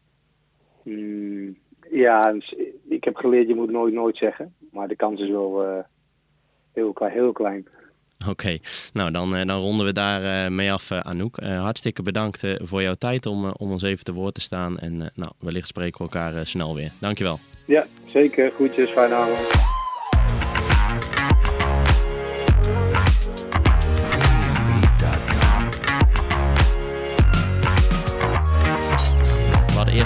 Mm, 0.83 1.57
ja, 1.91 2.35
ik 2.89 3.03
heb 3.03 3.15
geleerd 3.15 3.47
je 3.47 3.55
moet 3.55 3.71
nooit 3.71 3.93
nooit 3.93 4.17
zeggen. 4.17 4.53
Maar 4.71 4.87
de 4.87 4.95
kans 4.95 5.21
is 5.21 5.29
wel 5.29 5.83
heel, 6.73 6.95
heel 6.99 7.31
klein. 7.31 7.67
Oké, 8.19 8.29
okay. 8.29 8.61
nou 8.93 9.11
dan, 9.11 9.31
dan 9.31 9.61
ronden 9.61 9.85
we 9.85 9.93
daar 9.93 10.51
mee 10.51 10.71
af, 10.71 10.91
Anouk. 10.91 11.37
hartstikke 11.39 12.01
bedankt 12.01 12.43
voor 12.63 12.81
jouw 12.81 12.95
tijd 12.95 13.25
om, 13.25 13.45
om 13.45 13.71
ons 13.71 13.83
even 13.83 14.03
te 14.03 14.13
woord 14.13 14.33
te 14.33 14.41
staan. 14.41 14.79
En 14.79 14.97
nou, 14.97 15.31
wellicht 15.39 15.67
spreken 15.67 15.97
we 15.97 16.03
elkaar 16.03 16.47
snel 16.47 16.75
weer. 16.75 16.91
Dankjewel. 16.99 17.39
Ja, 17.65 17.85
zeker. 18.07 18.51
Groetjes, 18.51 18.89
fijne 18.89 19.13
avond. 19.13 19.74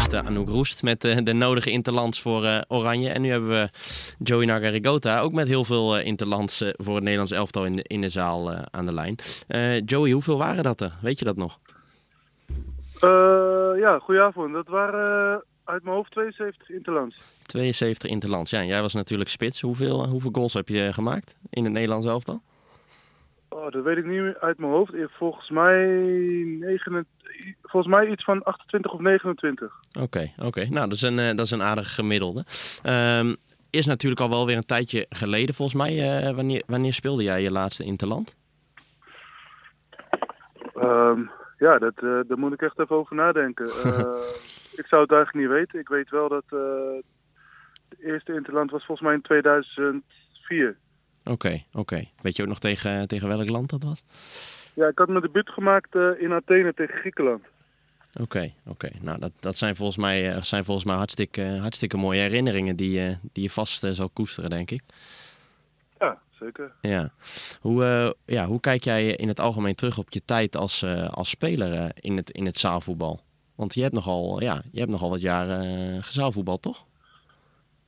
Uh, 0.08 0.26
Anouk 0.26 0.50
Roest 0.50 0.84
met 0.84 1.04
uh, 1.04 1.18
de 1.24 1.34
nodige 1.34 1.72
interlands 1.72 2.22
voor 2.22 2.44
uh, 2.44 2.62
Oranje. 2.68 3.10
En 3.10 3.22
nu 3.22 3.30
hebben 3.30 3.50
we 3.50 3.70
Joey 4.20 4.46
Nagarigota 4.46 5.20
ook 5.20 5.34
met 5.34 5.48
heel 5.48 5.64
veel 5.64 6.00
interlands 6.00 6.64
voor 6.78 6.94
het 6.94 7.04
Nederlands 7.04 7.32
elftal 7.32 7.66
in 7.66 7.76
de, 7.76 7.84
in 7.84 8.02
de 8.02 8.10
zaal 8.10 8.54
aan 8.72 8.86
de 8.86 8.94
lijn. 8.94 9.16
Joey, 9.86 10.12
hoeveel 10.12 10.38
waren 10.38 10.64
dat 10.64 10.82
er? 10.82 10.94
Weet 11.02 11.20
je 11.20 11.26
dat 11.26 11.36
nog? 11.36 11.60
ja, 13.80 14.00
goedenavond. 14.00 14.54
Dat 14.54 14.68
waren 14.68 15.44
uit 15.64 15.84
mijn 15.84 15.96
hoofd 15.96 16.12
72 16.12 16.70
interlands. 16.70 17.18
72 17.46 18.10
interlands, 18.10 18.52
ja. 18.52 18.64
Jij 18.64 18.82
was 18.82 18.94
natuurlijk 18.94 19.30
spits. 19.30 19.62
Hoeveel, 19.62 20.08
hoeveel 20.08 20.32
goals 20.34 20.54
heb 20.54 20.68
je 20.68 20.94
gemaakt 20.94 21.38
in 21.50 21.64
het 21.64 21.74
Nederlands 21.74 22.06
elftal? 22.06 22.42
Oh, 23.50 23.72
dat 23.72 23.84
weet 23.84 23.98
ik 23.98 24.06
niet 24.06 24.36
uit 24.40 24.58
mijn 24.58 24.72
hoofd. 24.72 24.94
Volgens 25.18 25.50
mij, 25.50 25.86
9, 26.60 27.06
volgens 27.62 27.94
mij 27.94 28.08
iets 28.08 28.24
van 28.24 28.44
28 28.44 28.92
of 28.92 29.00
29. 29.00 29.74
Oké, 30.00 30.32
oké. 30.38 30.66
Nou, 30.70 30.88
dat 30.88 30.92
is 30.92 31.02
een, 31.02 31.18
uh, 31.18 31.28
dat 31.28 31.46
is 31.46 31.52
een 31.52 31.62
aardige 31.62 31.90
gemiddelde. 31.90 32.46
Um, 32.86 33.36
is 33.70 33.86
natuurlijk 33.86 34.22
al 34.22 34.30
wel 34.30 34.46
weer 34.46 34.58
een 34.58 34.66
tijdje 34.66 35.06
geleden 35.10 35.56
volgens 35.56 35.78
mij. 35.78 36.24
Uh, 36.28 36.36
wanneer, 36.36 36.64
wanneer 36.68 36.94
speelde 36.94 37.24
jij 37.24 37.42
je 37.42 37.52
laatste 37.52 37.84
interland? 37.84 38.36
Um, 40.76 41.32
ja, 41.58 41.78
dat, 41.80 41.94
uh, 42.04 42.20
daar 42.28 42.38
moet 42.38 42.54
ik 42.54 42.62
echt 42.62 42.80
even 42.80 42.96
over 42.96 43.16
nadenken. 43.16 43.66
ik 44.82 44.86
zou 44.88 45.02
het 45.02 45.12
eigenlijk 45.12 45.34
niet 45.34 45.48
weten. 45.48 45.80
Ik 45.80 45.88
weet 45.88 46.10
wel 46.10 46.30
dat 46.30 46.44
de 46.50 47.04
eerste 48.00 48.34
interland 48.34 48.72
was 48.72 48.86
volgens 48.86 49.08
mij 49.08 49.16
in 49.16 49.22
2004. 49.22 50.78
Oké, 51.24 51.64
oké. 51.74 52.04
Weet 52.22 52.36
je 52.36 52.42
ook 52.42 52.48
nog 52.48 52.60
tegen, 52.60 53.08
tegen 53.08 53.28
welk 53.28 53.50
land 53.50 53.70
dat 53.70 53.84
was? 53.84 54.04
Ja, 54.80 54.88
ik 54.88 54.98
had 54.98 55.08
mijn 55.08 55.22
debuut 55.22 55.50
gemaakt 55.50 55.96
eh, 55.96 56.22
in 56.22 56.34
Athene 56.34 56.74
tegen 56.74 56.98
Griekenland. 56.98 57.44
Oké, 58.22 58.54
oké. 58.66 58.90
Nou, 59.02 59.20
dat, 59.20 59.32
dat 59.40 59.58
zijn 59.58 59.76
volgens 59.76 59.98
mij, 59.98 60.32
eh, 60.32 60.42
zijn 60.42 60.64
volgens 60.64 60.86
mij 60.86 60.96
hartstikke, 60.96 61.42
hartstikke 61.42 61.98
mooie 61.98 62.20
herinneringen 62.20 62.76
die, 62.76 63.00
eh, 63.00 63.16
die 63.32 63.44
je 63.44 63.50
vast 63.50 63.86
zal 63.92 64.10
koesteren, 64.10 64.50
denk 64.50 64.72
ik. 64.72 64.82
Ja, 66.00 66.20
zeker. 66.30 66.72
Ja. 66.82 67.12
Hoe, 67.62 68.16
ja, 68.26 68.46
hoe 68.46 68.60
kijk 68.60 68.84
jij 68.84 69.08
in 69.08 69.28
het 69.28 69.40
algemeen 69.40 69.76
terug 69.76 69.98
op 69.98 70.10
je 70.10 70.22
tijd 70.26 70.56
als, 70.56 70.86
als 71.10 71.30
speler 71.30 71.92
in, 71.94 72.18
het, 72.18 72.32
in 72.32 72.46
het 72.46 72.58
zaalvoetbal? 72.58 73.20
Want 73.56 73.74
je 73.74 73.82
hebt 73.82 73.94
nogal, 73.94 74.42
ja, 74.42 74.62
je 74.72 74.80
hebt 74.80 74.92
nogal 74.92 75.10
wat 75.10 75.22
jaren 75.22 76.04
gezaalvoetbal, 76.04 76.60
toch? 76.60 76.86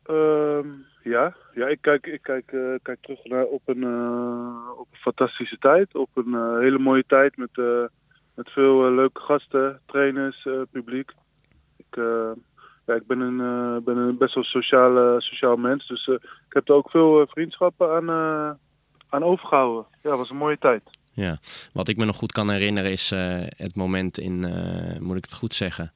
Ehm, 0.04 0.68
ja, 1.04 1.36
ja 1.54 1.68
ik, 1.68 1.82
kijk, 1.82 2.08
ik 2.08 2.22
kijk, 2.22 2.52
eh, 2.52 2.74
kijk 2.82 2.98
terug 3.02 3.24
naar, 3.24 3.46
op, 3.46 3.62
een, 3.66 3.84
eh, 3.84 4.80
op 4.80 4.88
een 4.92 4.98
fantastische 4.98 5.58
tijd. 5.58 5.96
Op 5.96 6.10
een 6.14 6.34
eh, 6.34 6.58
hele 6.58 6.80
mooie 6.80 7.04
tijd 7.08 7.38
met, 7.38 7.58
met 8.34 8.50
veel 8.50 8.92
leuke 8.92 9.22
gasten, 9.22 9.80
trainers, 9.86 10.48
publiek. 10.72 11.12
Ik, 11.78 11.96
ja, 12.86 12.94
ik 12.94 13.08
ben 13.08 13.20
een, 13.20 13.38
ben 13.84 13.98
een 13.98 14.18
best 14.18 14.34
wel 14.34 14.44
sociaal, 14.44 15.22
sociaal 15.22 15.56
mens. 15.56 15.88
Dus 15.88 16.08
ik 16.08 16.54
heb 16.54 16.70
er 16.70 16.76
ook 16.76 16.90
veel 16.90 17.28
vriendschappen 17.28 17.92
aan, 17.92 18.10
aan 19.10 19.24
overgehouden. 19.24 19.86
Ja, 20.04 20.10
het 20.10 20.20
was 20.20 20.30
een 20.30 20.38
mooie 20.38 20.58
tijd. 20.58 20.84
Ja. 21.14 21.38
Wat 21.74 21.88
ik 21.88 21.98
me 21.98 22.06
nog 22.06 22.16
goed 22.16 22.32
kan 22.32 22.50
herinneren 22.50 22.92
is 22.92 23.10
het 23.58 23.76
moment 23.76 24.18
in, 24.18 24.40
moet 25.00 25.18
ik 25.18 25.24
het 25.24 25.34
goed 25.34 25.54
zeggen, 25.54 25.92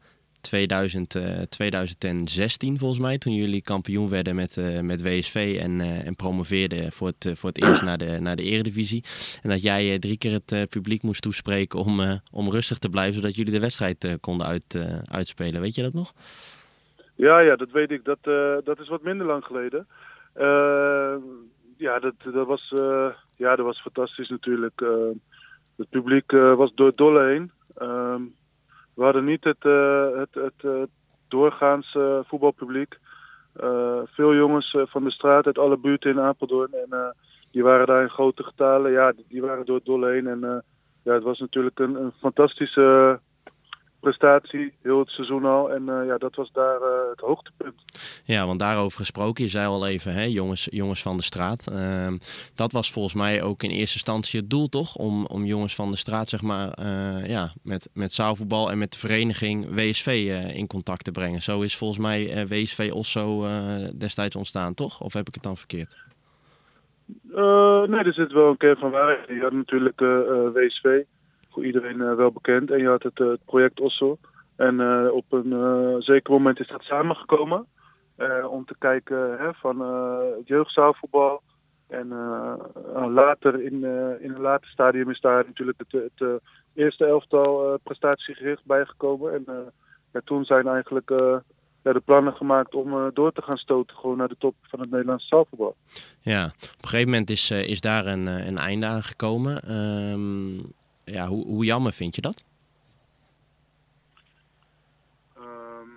2000, 0.46 1.16
eh, 1.16 1.42
2016 1.42 2.78
volgens 2.78 3.00
mij. 3.00 3.18
Toen 3.18 3.34
jullie 3.34 3.62
kampioen 3.62 4.10
werden 4.10 4.36
met, 4.36 4.58
eh, 4.58 4.80
met 4.80 5.02
WSV 5.02 5.58
en, 5.62 5.82
eh, 5.82 6.08
en 6.08 6.16
promoveerden 6.16 6.92
voor 6.92 7.08
het, 7.08 7.26
eh, 7.26 7.36
voor 7.36 7.50
het 7.50 7.62
eerst 7.62 7.82
naar 7.82 7.98
de, 7.98 8.20
naar 8.20 8.36
de 8.36 8.44
eredivisie. 8.44 9.04
En 9.44 9.50
dat 9.50 9.62
jij 9.62 9.94
eh, 9.94 10.00
drie 10.00 10.18
keer 10.18 10.32
het 10.32 10.52
eh, 10.52 10.62
publiek 10.70 11.02
moest 11.04 11.22
toespreken 11.22 11.80
om, 11.80 12.00
eh, 12.00 12.14
om 12.32 12.50
rustig 12.52 12.78
te 12.78 12.90
blijven, 12.90 13.14
zodat 13.16 13.36
jullie 13.36 13.54
de 13.54 13.60
wedstrijd 13.60 14.04
eh, 14.04 14.14
konden 14.22 14.48
uit, 14.48 14.76
eh, 14.76 14.98
uitspelen. 15.06 15.62
Weet 15.62 15.76
je 15.76 15.84
dat 15.84 15.94
nog? 15.94 16.14
Ja, 17.16 17.40
ja, 17.40 17.56
dat 17.56 17.72
weet 17.72 17.92
ik. 17.92 18.04
Dat, 18.04 18.20
eh, 18.22 18.56
dat 18.64 18.80
is 18.80 18.88
wat 18.88 19.04
minder 19.04 19.28
lang 19.28 19.44
geleden. 19.44 19.88
Eh, 20.34 21.16
ja, 21.78 22.00
dat, 22.00 22.14
dat, 22.34 22.48
was, 22.48 22.74
eh, 22.78 23.10
ja, 23.36 23.56
dat 23.56 23.66
was 23.66 23.82
fantastisch 23.82 24.30
natuurlijk. 24.30 24.82
Eh, 24.82 25.10
het 25.76 25.90
publiek 25.90 26.32
eh, 26.32 26.56
was 26.56 26.72
door 26.76 26.92
dolle 26.96 27.24
heen. 27.24 27.52
Ehm, 27.76 28.22
we 28.96 29.04
hadden 29.04 29.26
niet 29.26 29.44
het, 29.44 29.66
eh, 29.66 30.08
het, 30.16 30.34
het, 30.34 30.64
eh, 30.64 30.84
doorgaans 31.28 31.96
eh, 31.96 32.20
voetbalpubliek. 32.24 33.00
Veel 34.06 34.36
jongens 34.36 34.78
van 34.80 35.04
de 35.04 35.12
straat 35.12 35.46
uit 35.46 35.58
alle 35.58 35.78
buurten 35.78 36.12
in 36.12 36.20
Apeldoorn. 36.20 36.74
En 36.74 37.16
die 37.52 37.64
waren 37.64 37.88
daar 37.88 38.02
in 38.02 38.10
grote 38.10 38.44
getalen. 38.44 38.92
Ja, 38.92 39.14
die, 39.28 39.42
waren 39.42 39.66
door 39.66 39.76
het 39.76 39.86
dolle 39.86 40.12
heen. 40.12 40.28
En 40.28 40.64
ja, 41.04 41.14
het 41.14 41.24
was 41.24 41.40
natuurlijk 41.40 41.80
een, 41.80 41.96
een 41.96 42.12
fantastische 42.20 43.20
prestatie, 44.06 44.74
heel 44.82 45.00
het 45.00 45.10
seizoen 45.10 45.46
al. 45.46 45.72
En 45.72 45.90
eh, 45.90 46.06
ja, 46.06 46.18
dat 46.18 46.36
was 46.36 46.52
daar 46.52 46.82
eh, 46.82 47.10
het 47.10 47.20
hoogtepunt. 47.20 47.82
Ja, 48.26 48.46
want 48.46 48.60
daarover 48.60 48.98
gesproken, 48.98 49.44
je 49.44 49.50
zei 49.50 49.68
al 49.68 49.88
even, 49.88 50.14
hè, 50.14 50.24
jongens, 50.24 50.68
jongens 50.72 51.02
van 51.02 51.18
de 51.18 51.24
straat. 51.24 51.68
Ehm, 51.68 52.18
dat 52.56 52.72
was 52.72 52.92
volgens 52.92 53.14
mij 53.14 53.44
ook 53.44 53.64
in 53.64 53.70
eerste 53.70 53.94
instantie 53.96 54.40
het 54.40 54.50
doel, 54.50 54.70
toch? 54.70 54.96
Om, 54.96 55.26
om 55.26 55.46
jongens 55.46 55.76
van 55.76 55.92
de 55.92 55.98
straat, 55.98 56.30
zeg 56.30 56.42
maar, 56.42 56.70
eh, 56.70 57.28
ja, 57.28 57.54
met, 57.64 57.90
met 57.94 58.14
zaalvoetbal 58.14 58.72
en 58.72 58.78
met 58.78 58.92
de 58.92 59.00
vereniging 59.00 59.76
WSV 59.76 60.08
in 60.54 60.68
contact 60.68 61.04
te 61.04 61.12
brengen. 61.12 61.42
Zo 61.42 61.62
is 61.62 61.78
volgens 61.78 62.00
mij 62.00 62.48
WSV 62.48 62.90
Osso 62.94 63.48
destijds 63.98 64.36
ontstaan, 64.36 64.74
toch? 64.74 65.02
Of 65.02 65.14
heb 65.14 65.28
ik 65.28 65.34
het 65.34 65.44
dan 65.44 65.58
verkeerd? 65.58 65.98
Nee, 67.88 68.04
er 68.04 68.14
zit 68.14 68.32
wel 68.32 68.50
een 68.50 68.58
kern 68.58 68.78
van 68.78 68.92
waarheid. 68.92 69.28
Je 69.28 69.42
had 69.42 69.52
natuurlijk 69.52 70.00
WSV, 70.54 71.04
voor 71.56 71.66
iedereen 71.66 72.02
eh, 72.02 72.16
wel 72.16 72.32
bekend. 72.32 72.72
En 72.72 72.80
je 72.80 72.88
had 72.88 73.04
het, 73.04 73.20
eh, 73.20 73.28
project 73.46 73.80
Osso. 73.80 74.18
En 74.56 74.80
eh, 74.80 75.12
op 75.12 75.26
een 75.30 76.02
zeker 76.02 76.32
moment 76.32 76.60
is 76.60 76.68
dat 76.68 76.84
samengekomen. 76.84 77.66
om 78.50 78.66
te 78.66 78.76
kijken 78.80 79.38
hè, 79.38 79.54
van 79.54 79.80
het 80.38 80.48
jeugdzaalvoetbal. 80.48 81.42
En 81.88 82.08
later 83.14 83.62
in, 83.62 83.84
in 84.20 84.32
een 84.32 84.42
later 84.42 84.70
stadium 84.70 85.10
is 85.10 85.22
daar 85.22 85.44
natuurlijk 85.46 85.78
het, 85.78 86.12
het 86.18 86.42
eerste 86.74 87.06
elftal 87.06 87.80
prestatiegericht 87.84 88.66
bijgekomen. 88.66 89.34
En 89.34 89.72
ja, 90.14 90.22
toen 90.24 90.46
zijn 90.46 90.68
eigenlijk 90.68 91.08
de 91.94 92.02
plannen 92.06 92.34
gemaakt 92.34 92.76
om 92.76 93.12
door 93.14 93.32
te 93.32 93.42
gaan 93.42 93.58
stoten 93.58 93.98
gewoon 93.98 94.18
naar 94.18 94.28
de 94.28 94.38
top 94.40 94.56
van 94.62 94.80
het 94.80 94.92
Nederlandse 94.92 95.28
zaalvoetbal. 95.28 95.76
Ja, 96.20 96.46
op 96.46 96.82
een 96.82 96.88
gegeven 96.88 97.10
moment 97.10 97.30
is, 97.30 97.52
eh, 97.52 97.68
is 97.68 97.82
daar 97.82 98.06
een, 98.06 98.26
een 98.26 98.58
einde 98.58 98.86
aan 98.86 99.04
gekomen. 99.04 99.62
Ehm, 99.62 100.58
ja, 101.06 101.28
hoe, 101.28 101.46
hoe 101.46 101.66
jammer 101.66 101.94
vind 101.94 102.16
je 102.16 102.22
dat? 102.22 102.44
Ehm, 105.36 105.90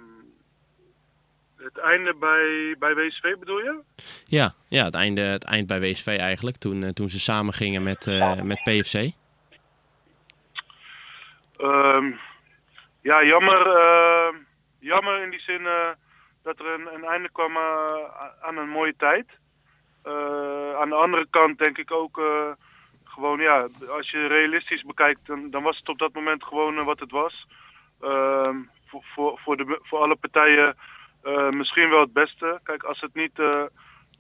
het 1.57 1.79
einde 1.79 2.15
bij, 2.15 2.77
bij 2.79 2.95
WSV 2.95 3.37
bedoel 3.39 3.59
je? 3.59 3.81
Ja, 4.25 4.55
ja 4.69 4.85
het, 4.85 4.95
einde, 4.95 5.21
het 5.21 5.45
eind 5.45 5.67
bij 5.67 5.81
WSV 5.81 6.07
eigenlijk, 6.07 6.57
toen, 6.57 6.83
eh, 6.83 6.91
toen 6.91 7.09
ze 7.09 7.21
samen 7.21 7.55
gingen 7.55 7.83
met, 7.83 8.07
eh, 8.07 8.41
met 8.43 8.63
PFC. 8.63 8.95
Ehm, 11.57 12.13
ja, 13.01 13.25
jammer, 13.25 13.67
eh, 13.67 14.35
jammer 14.79 15.23
in 15.23 15.31
die 15.31 15.41
zin 15.41 15.63
dat 16.43 16.59
er 16.59 16.67
een, 16.67 16.95
een 16.95 17.05
einde 17.05 17.31
kwam 17.33 17.57
aan 18.41 18.57
een 18.57 18.69
mooie 18.69 18.95
tijd. 18.97 19.27
Aan 20.79 20.89
de 20.89 20.95
andere 20.95 21.27
kant 21.31 21.59
denk 21.59 21.79
ik 21.79 21.91
ook 21.91 22.21
als 23.89 24.11
je 24.11 24.27
realistisch 24.27 24.83
bekijkt, 24.83 25.27
dan, 25.27 25.63
was 25.63 25.79
het 25.79 25.89
op 25.89 25.99
dat 25.99 26.13
moment 26.13 26.45
gewoon 26.45 26.79
eh, 26.79 26.85
wat 26.85 27.01
het 27.01 27.11
was. 27.11 27.47
Ehm, 28.01 28.57
voor, 28.87 29.03
voor, 29.15 29.41
voor, 29.45 29.57
de, 29.57 29.79
voor 29.83 29.99
alle 29.99 30.17
partijen 30.17 30.77
eh, 31.23 31.49
misschien 31.49 31.91
wel 31.91 32.01
het 32.01 32.13
beste. 32.13 32.61
Kijk, 32.63 32.83
als 32.83 33.01
het 33.01 33.15
niet 33.15 33.39
eh, 33.39 33.65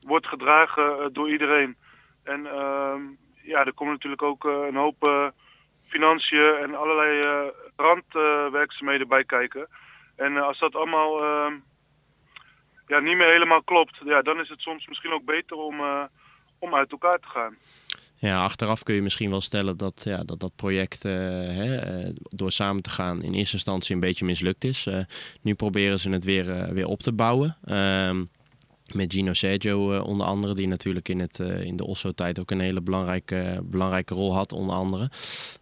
wordt 0.00 0.26
gedragen 0.26 1.12
door 1.12 1.30
iedereen. 1.30 1.76
En 2.24 2.46
ehm, 2.46 3.02
ja, 3.42 3.64
er 3.64 3.74
komen 3.74 3.92
natuurlijk 3.92 4.22
ook 4.22 4.44
een 4.44 4.76
hoop 4.76 5.32
financiën 5.86 6.54
en 6.54 6.74
allerlei 6.74 7.50
randwerkzaamheden 7.76 9.08
bij 9.08 9.24
kijken. 9.24 9.68
En 10.16 10.36
als 10.36 10.58
dat 10.58 10.74
allemaal 10.74 11.22
ehm, 11.22 11.54
ja, 12.86 12.98
niet 12.98 13.16
meer 13.16 13.30
helemaal 13.30 13.62
klopt, 13.62 14.00
ja, 14.04 14.22
dan 14.22 14.40
is 14.40 14.48
het 14.48 14.60
soms 14.60 14.86
misschien 14.86 15.12
ook 15.12 15.24
beter 15.24 15.56
om, 15.56 15.80
om 16.58 16.74
uit 16.74 16.90
elkaar 16.90 17.18
te 17.18 17.28
gaan. 17.28 17.56
Ja, 18.20 18.42
achteraf 18.42 18.82
kun 18.82 18.94
je 18.94 19.02
misschien 19.02 19.30
wel 19.30 19.40
stellen 19.40 19.76
dat 19.76 20.00
ja, 20.04 20.18
dat, 20.18 20.40
dat 20.40 20.52
project 20.56 21.04
eh, 21.04 21.12
hè, 21.12 21.76
eh, 21.76 22.10
door 22.30 22.52
samen 22.52 22.82
te 22.82 22.90
gaan 22.90 23.22
in 23.22 23.32
eerste 23.34 23.54
instantie 23.54 23.94
een 23.94 24.00
beetje 24.00 24.24
mislukt 24.24 24.64
is. 24.64 24.86
Eh, 24.86 24.98
nu 25.42 25.54
proberen 25.54 26.00
ze 26.00 26.10
het 26.10 26.24
weer, 26.24 26.74
weer 26.74 26.86
op 26.86 27.00
te 27.00 27.12
bouwen. 27.12 27.56
Ehm, 27.64 28.24
met 28.92 29.12
Gino 29.12 29.32
Sergio 29.32 29.98
onder 30.00 30.26
andere, 30.26 30.54
die 30.54 30.66
natuurlijk 30.66 31.08
in, 31.08 31.20
het, 31.20 31.38
in 31.38 31.76
de 31.76 31.86
Osso-tijd 31.86 32.40
ook 32.40 32.50
een 32.50 32.60
hele 32.60 32.80
belangrijke, 32.80 33.60
belangrijke 33.64 34.14
rol 34.14 34.34
had, 34.34 34.52
onder 34.52 34.76
andere. 34.76 35.10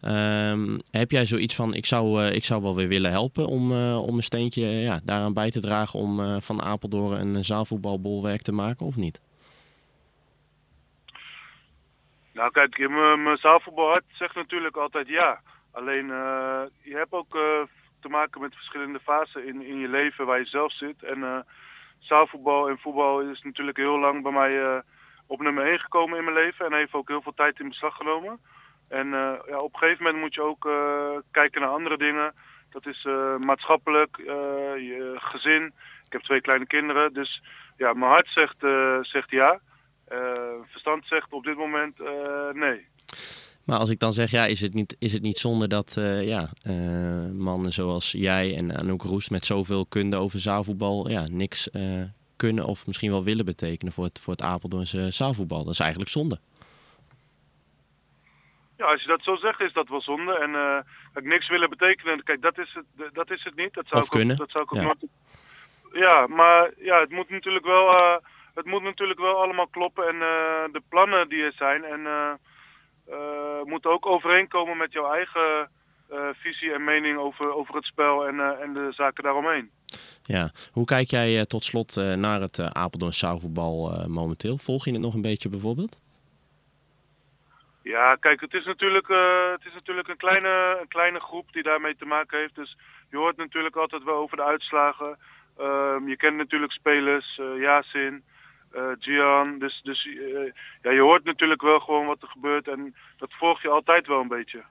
Ehm, 0.01 0.79
heb 0.91 1.11
jij 1.11 1.27
zoiets 1.27 1.55
van, 1.55 1.75
ik 1.75 1.87
zou, 1.87 2.25
ik 2.25 2.45
zou 2.45 2.63
wel 2.63 2.75
weer 2.75 2.89
willen 2.89 3.11
helpen 3.11 3.47
om, 3.47 3.73
om 3.97 4.17
een 4.17 4.23
steentje 4.23 4.67
ja, 4.67 5.01
daaraan 5.05 5.33
bij 5.33 5.51
te 5.51 5.61
dragen 5.61 5.99
om 5.99 6.41
van 6.41 6.63
Apeldoorn 6.63 7.35
een 7.35 7.45
zaalvoetbalbolwerk 7.45 8.43
te 8.43 8.53
maken 8.53 8.87
of 8.87 8.97
niet? 8.97 9.21
Nou 12.37 12.51
kijk, 12.51 12.89
mijn 12.89 13.37
zaalvoetbalhart 13.37 14.05
zegt 14.09 14.35
natuurlijk 14.35 14.77
altijd 14.77 15.09
ja. 15.09 15.41
Alleen 15.73 16.11
eh, 16.11 16.63
je 16.83 16.97
hebt 16.97 17.13
ook 17.13 17.35
eh, 17.35 17.63
te 18.01 18.09
maken 18.09 18.41
met 18.41 18.55
verschillende 18.55 19.01
fasen 19.01 19.47
in, 19.47 19.63
in 19.63 19.79
je 19.79 19.89
leven 19.89 20.27
waar 20.27 20.39
je 20.39 20.45
zelf 20.45 20.73
zit. 20.73 21.03
En 21.03 21.23
eh, 21.23 21.39
zaalvoetbal 21.99 22.69
en 22.69 22.79
voetbal 22.79 23.21
is 23.21 23.43
natuurlijk 23.43 23.77
heel 23.77 23.99
lang 23.99 24.23
bij 24.23 24.33
mij 24.33 24.83
op 25.27 25.41
nummer 25.41 25.65
1 25.65 25.79
gekomen 25.79 26.19
in 26.19 26.25
mijn 26.25 26.37
leven. 26.37 26.67
En 26.67 26.73
heeft 26.73 26.93
ook 26.93 27.09
heel 27.09 27.23
veel 27.23 27.35
tijd 27.35 27.61
in 27.61 27.69
beslag 27.69 27.97
genomen. 27.97 28.39
En 28.89 29.09
ja, 29.49 29.59
op 29.59 29.73
een 29.73 29.79
gegeven 29.79 30.05
moment 30.05 30.23
moet 30.23 30.35
je 30.35 30.43
ook 30.43 30.69
kijken 31.31 31.61
naar 31.61 31.71
andere 31.71 31.97
dingen. 31.97 32.35
Dat 32.71 32.87
is 32.87 33.05
maatschappelijk, 33.39 34.17
je 34.17 35.15
gezin. 35.17 35.65
Ik 36.07 36.13
heb 36.13 36.23
twee 36.23 36.41
kleine 36.41 36.67
kinderen. 36.67 37.13
Dus 37.13 37.43
ja, 37.77 37.93
mijn 37.93 38.11
hart 38.11 38.29
zegt, 38.29 38.57
zegt 39.01 39.31
ja. 39.31 39.61
Eh, 40.07 40.19
verstand 40.67 41.07
zegt 41.07 41.33
op 41.33 41.45
dit 41.45 41.57
moment 41.57 42.01
eh, 42.01 42.51
nee. 42.53 42.87
Maar 43.65 43.79
als 43.79 43.91
ik 43.91 43.99
dan 43.99 44.13
zeg, 44.13 44.31
ja, 44.31 44.45
is 44.45 44.61
het 44.61 44.75
niet, 44.75 44.97
is 44.99 45.13
het 45.13 45.23
niet 45.23 45.39
zonde 45.39 45.69
dat 45.69 45.97
eh, 45.97 46.27
ja, 46.27 46.51
mannen 47.33 47.73
zoals 47.73 48.13
jij 48.13 48.57
en 48.57 48.77
Anouk 48.77 49.03
Roest 49.03 49.31
met 49.31 49.45
zoveel 49.45 49.87
kunde 49.87 50.17
over 50.17 50.39
zaalvoetbal 50.41 51.09
ja, 51.11 51.27
niks 51.29 51.69
kunnen 52.37 52.65
of 52.65 52.87
misschien 52.87 53.11
wel 53.11 53.25
willen 53.25 53.45
betekenen 53.45 53.93
voor 53.93 54.05
het, 54.05 54.19
voor 54.21 54.33
het 54.33 54.43
Apeldoornse 54.43 55.11
zaalvoetbal? 55.11 55.65
Dat 55.65 55.73
is 55.73 55.81
eigenlijk 55.81 56.11
zonde. 56.11 56.39
Ja, 58.77 58.85
als 58.87 59.03
je 59.03 59.09
dat 59.09 59.23
zo 59.23 59.37
zegt 59.37 59.61
is 59.61 59.73
dat 59.73 59.89
wel 59.89 60.03
zonde. 60.03 60.35
En 61.15 61.25
niks 61.25 61.49
willen 61.49 61.71
betekenen, 61.71 62.23
kijk, 62.23 62.43
dat 62.43 62.59
is 62.59 62.75
het, 62.75 63.15
dat 63.15 63.31
is 63.31 63.45
het 63.45 63.57
niet. 63.57 63.75
Dat 63.75 63.87
zou 63.87 64.01
Of 64.01 64.07
ik 64.07 64.13
ook- 64.13 64.19
kunnen, 64.19 64.37
dat 64.37 64.51
zou 64.51 64.65
ik 64.65 64.73
ook 64.75 64.79
ja. 64.81 64.85
nooit... 64.85 65.07
Ja, 65.93 66.27
maar 66.27 66.71
ja, 66.79 67.01
het 67.01 67.11
moet 67.11 67.31
natuurlijk 67.31 67.65
wel... 67.65 68.21
eh, 68.57 68.63
het 68.63 68.73
moet 68.73 68.83
natuurlijk 68.83 69.21
wel 69.21 69.43
allemaal 69.43 69.67
kloppen 69.67 70.09
en 70.09 70.19
de 70.73 70.83
plannen 70.89 71.29
die 71.29 71.43
er 71.43 71.53
zijn 71.53 71.85
en 71.85 72.01
moeten 73.65 73.91
ook 73.91 74.07
overeenkomen 74.07 74.77
met 74.77 74.93
jouw 74.93 75.13
eigen 75.13 75.71
visie 76.33 76.73
en 76.73 76.85
mening 76.85 77.19
over, 77.19 77.55
over 77.55 77.75
het 77.75 77.85
spel 77.85 78.27
en, 78.27 78.61
en 78.61 78.73
de 78.73 78.93
zaken 78.93 79.23
daaromheen. 79.23 79.71
Ja, 80.23 80.51
hoe 80.73 80.85
kijk 80.85 81.11
jij 81.11 81.47
tot 81.47 81.65
slot 81.65 81.97
naar 82.17 82.41
het 82.41 82.61
Apeldoorn 82.73 83.13
zaalvoetbal 83.13 84.05
momenteel? 84.09 84.59
Volg 84.59 84.85
je 84.85 84.93
het 84.93 85.01
nog 85.01 85.15
een 85.15 85.21
beetje 85.21 85.49
bijvoorbeeld? 85.49 85.99
Ja, 87.95 88.17
kijk, 88.17 88.41
het 88.41 88.55
is 88.55 88.65
natuurlijk, 88.65 89.09
uh, 89.09 89.51
het 89.51 89.65
is 89.65 89.73
natuurlijk 89.73 90.09
een, 90.09 90.17
kleine, 90.17 90.79
een 90.81 90.89
kleine 90.89 91.21
groep 91.21 91.53
die 91.53 91.63
daarmee 91.63 91.97
te 91.97 92.05
maken 92.05 92.39
heeft. 92.39 92.55
Dus 92.55 92.77
je 93.11 93.17
hoort 93.17 93.37
natuurlijk 93.37 93.77
altijd 93.77 94.05
wel 94.05 94.15
over 94.15 94.37
de 94.37 94.43
uitslagen. 94.43 95.19
Uh, 95.61 95.97
je 96.07 96.17
kent 96.17 96.37
natuurlijk 96.37 96.73
spelers, 96.73 97.39
uh, 97.39 97.61
Yasin, 97.61 98.25
uh, 98.77 98.83
Gian. 98.99 99.59
Dus, 99.59 99.81
dus 99.85 100.09
ja, 100.83 100.91
je 100.91 101.01
hoort 101.01 101.25
natuurlijk 101.25 101.63
wel 101.63 101.81
gewoon 101.81 102.07
wat 102.07 102.23
er 102.23 102.29
gebeurt 102.29 102.69
en 102.69 102.95
dat 103.17 103.33
volg 103.33 103.63
je 103.63 103.69
altijd 103.69 104.07
wel 104.07 104.21
een 104.21 104.29
beetje. 104.29 104.65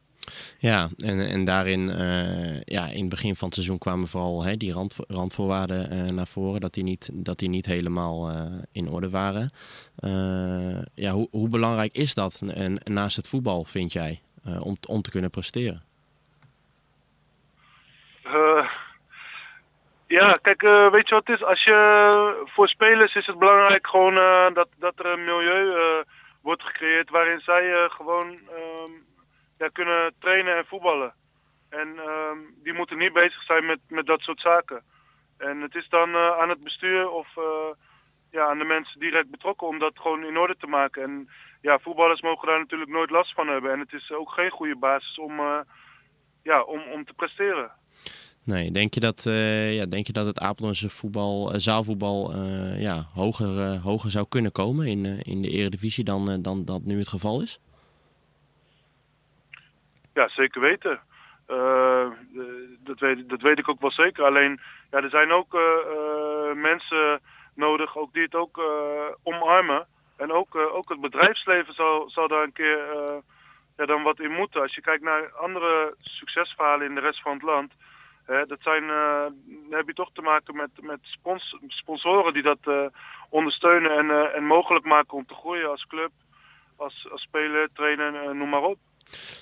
Ja, 0.57 0.89
en, 0.97 1.19
en 1.19 1.45
daarin, 1.45 1.79
uh, 1.79 2.61
ja, 2.61 2.87
in 2.87 2.99
het 2.99 3.09
begin 3.09 3.35
van 3.35 3.45
het 3.45 3.55
seizoen 3.55 3.77
kwamen 3.77 4.07
vooral 4.07 4.43
hè, 4.43 4.57
die 4.57 4.71
rand, 4.71 4.95
randvoorwaarden 5.07 5.93
uh, 5.93 6.11
naar 6.11 6.27
voren, 6.27 6.61
dat 6.61 6.73
die 6.73 6.83
niet, 6.83 7.09
dat 7.13 7.39
die 7.39 7.49
niet 7.49 7.65
helemaal 7.65 8.31
uh, 8.31 8.41
in 8.71 8.89
orde 8.89 9.09
waren. 9.09 9.51
ja, 10.93 11.11
hoe, 11.11 11.27
hoe 11.31 11.49
belangrijk 11.49 11.93
is 11.93 12.13
dat 12.13 12.41
en, 12.53 12.81
naast 12.83 13.15
het 13.15 13.27
voetbal, 13.27 13.63
vind 13.63 13.93
jij, 13.93 14.21
om, 14.59 14.77
om 14.87 15.01
te 15.01 15.09
kunnen 15.09 15.29
presteren? 15.29 15.83
Ja, 20.07 20.31
kijk, 20.41 20.61
weet 20.91 21.07
je 21.09 21.15
wat 21.15 21.27
het 21.27 21.39
is? 21.39 21.43
Als 21.43 21.63
je, 21.63 22.43
voor 22.45 22.67
spelers 22.67 23.15
is 23.15 23.25
het 23.25 23.39
belangrijk 23.39 23.87
gewoon 23.87 24.15
dat, 24.53 24.67
dat 24.77 24.99
er 24.99 25.05
een 25.05 25.23
milieu 25.23 26.03
wordt 26.41 26.63
gecreëerd 26.63 27.09
waarin 27.09 27.39
zij 27.39 27.89
gewoon 27.89 28.39
ehm, 29.57 29.71
kunnen 29.71 30.13
trainen 30.19 30.55
en 30.55 30.65
voetballen. 30.65 31.13
En 31.69 31.87
um, 31.87 32.55
die 32.63 32.73
moeten 32.73 32.97
niet 32.97 33.13
bezig 33.13 33.43
zijn 33.43 33.65
met, 33.65 33.79
met 33.87 34.05
dat 34.05 34.21
soort 34.21 34.39
zaken. 34.39 34.83
En 35.37 35.61
het 35.61 35.75
is 35.75 35.89
dan 35.89 36.15
aan 36.15 36.49
het 36.49 36.63
bestuur 36.63 37.09
of 37.09 37.27
ja, 38.31 38.47
aan 38.47 38.57
de 38.57 38.63
mensen 38.63 38.99
direct 38.99 39.29
betrokken 39.29 39.67
om 39.67 39.79
dat 39.79 39.99
gewoon 39.99 40.23
in 40.23 40.37
orde 40.37 40.55
te 40.57 40.67
maken. 40.67 41.03
En 41.03 41.29
ja, 41.61 41.79
voetballers 41.79 42.21
mogen 42.21 42.47
daar 42.47 42.59
natuurlijk 42.59 42.91
nooit 42.91 43.09
last 43.09 43.33
van 43.33 43.47
hebben. 43.47 43.71
En 43.71 43.79
het 43.79 43.93
is 43.93 44.11
ook 44.11 44.31
geen 44.31 44.49
goede 44.49 44.75
basis 44.75 45.17
om, 45.19 45.39
ja, 46.43 46.61
om, 46.61 46.81
om 46.81 47.05
te 47.05 47.13
presteren. 47.13 47.71
Nee, 48.45 48.71
denk 48.71 48.93
je 48.93 48.99
dat, 48.99 49.23
ja, 49.69 49.85
denk 49.85 50.07
je 50.07 50.13
dat 50.13 50.25
het 50.25 50.39
Apeldoornse 50.39 50.89
voetbal, 50.89 51.51
zaalvoetbal 51.55 52.35
ja, 52.77 53.05
hoger, 53.13 53.77
hoger 53.77 54.11
zou 54.11 54.25
kunnen 54.29 54.51
komen 54.51 54.87
in, 54.87 55.05
in 55.21 55.41
de 55.41 55.49
eredivisie 55.49 56.03
dan, 56.03 56.41
dan 56.41 56.65
dat 56.65 56.81
nu 56.83 56.97
het 56.97 57.07
geval 57.07 57.41
is? 57.41 57.59
Ja, 60.13 60.29
zeker 60.29 60.61
weten. 60.61 60.99
Dat, 62.83 62.99
weet, 62.99 63.29
dat 63.29 63.41
weet 63.41 63.59
ik 63.59 63.69
ook 63.69 63.81
wel 63.81 63.91
zeker. 63.91 64.23
Alleen, 64.23 64.59
ja, 64.91 65.01
er 65.01 65.09
zijn 65.09 65.31
ook 65.31 65.59
mensen 66.55 67.19
nodig 67.53 67.97
ook 67.97 68.13
die 68.13 68.23
het 68.23 68.35
ook 68.35 68.61
omarmen. 69.23 69.87
En 70.17 70.31
ook, 70.31 70.55
ook 70.55 70.89
het 70.89 71.01
bedrijfsleven 71.01 71.73
zal, 71.73 72.09
zal 72.09 72.27
daar 72.27 72.43
een 72.43 72.53
keer 72.53 72.77
ja, 73.77 73.85
dan 73.85 74.03
wat 74.03 74.19
in 74.19 74.31
moeten. 74.31 74.61
Als 74.61 74.75
je 74.75 74.81
kijkt 74.81 75.03
naar 75.03 75.31
andere 75.31 75.95
succesverhalen 75.99 76.87
in 76.87 76.95
de 76.95 77.01
rest 77.01 77.21
van 77.21 77.33
het 77.33 77.41
land. 77.41 77.73
Dat 78.25 78.57
zijn, 78.59 78.87
dan 79.47 79.77
heb 79.77 79.87
je 79.87 79.93
toch 79.93 80.09
te 80.13 80.21
maken 80.21 80.55
met, 80.55 80.69
met 80.81 80.99
spons 81.01 81.57
sponsoren 81.67 82.33
die 82.33 82.43
dat 82.43 82.91
ondersteunen 83.29 83.91
en, 83.97 84.33
en 84.33 84.45
mogelijk 84.45 84.85
maken 84.85 85.17
om 85.17 85.25
te 85.25 85.33
groeien 85.33 85.69
als 85.69 85.85
club, 85.87 86.11
als, 86.75 87.07
als 87.11 87.21
speler, 87.21 87.69
trainer, 87.73 88.35
noem 88.35 88.49
maar 88.49 88.63
op. 88.63 88.77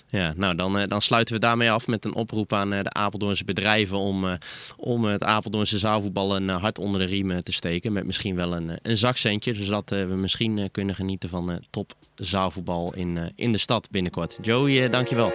Ja, 0.08 0.34
nou 0.36 0.56
dan, 0.56 0.78
eh, 0.78 0.88
dan 0.88 1.02
sluiten 1.02 1.34
we 1.34 1.40
daarmee 1.40 1.72
af 1.72 1.88
met 1.88 2.06
een 2.06 2.14
oproep 2.14 2.54
aan 2.54 2.74
eh, 2.74 2.84
de 2.84 2.94
Apeldoornse 2.94 3.46
bedrijven 3.46 3.98
om, 3.98 4.28
eh, 4.28 4.34
om 4.78 5.06
het 5.06 5.24
Apeldoornse 5.24 5.80
zaalvoetbal 5.80 6.36
een 6.36 6.50
hart 6.50 6.80
onder 6.80 7.00
de 7.02 7.08
riem 7.08 7.44
te 7.44 7.54
steken. 7.54 7.94
Met 7.94 8.06
misschien 8.06 8.36
wel 8.36 8.54
een, 8.54 8.80
een 8.82 8.98
zakcentje, 8.98 9.56
zodat 9.56 9.90
we 9.90 10.16
misschien 10.16 10.72
kunnen 10.72 10.96
genieten 10.96 11.30
van 11.30 11.60
top 11.70 11.92
zaalvoetbal 12.16 12.94
in, 12.96 13.32
in 13.36 13.52
de 13.52 13.58
stad 13.58 13.90
binnenkort. 13.92 14.38
Joey, 14.42 14.90
dankjewel. 14.90 15.34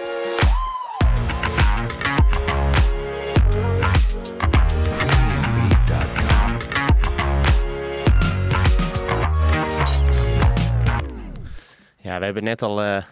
We 12.19 12.25
hebben 12.25 12.43
net 12.43 12.61
al 12.61 13.03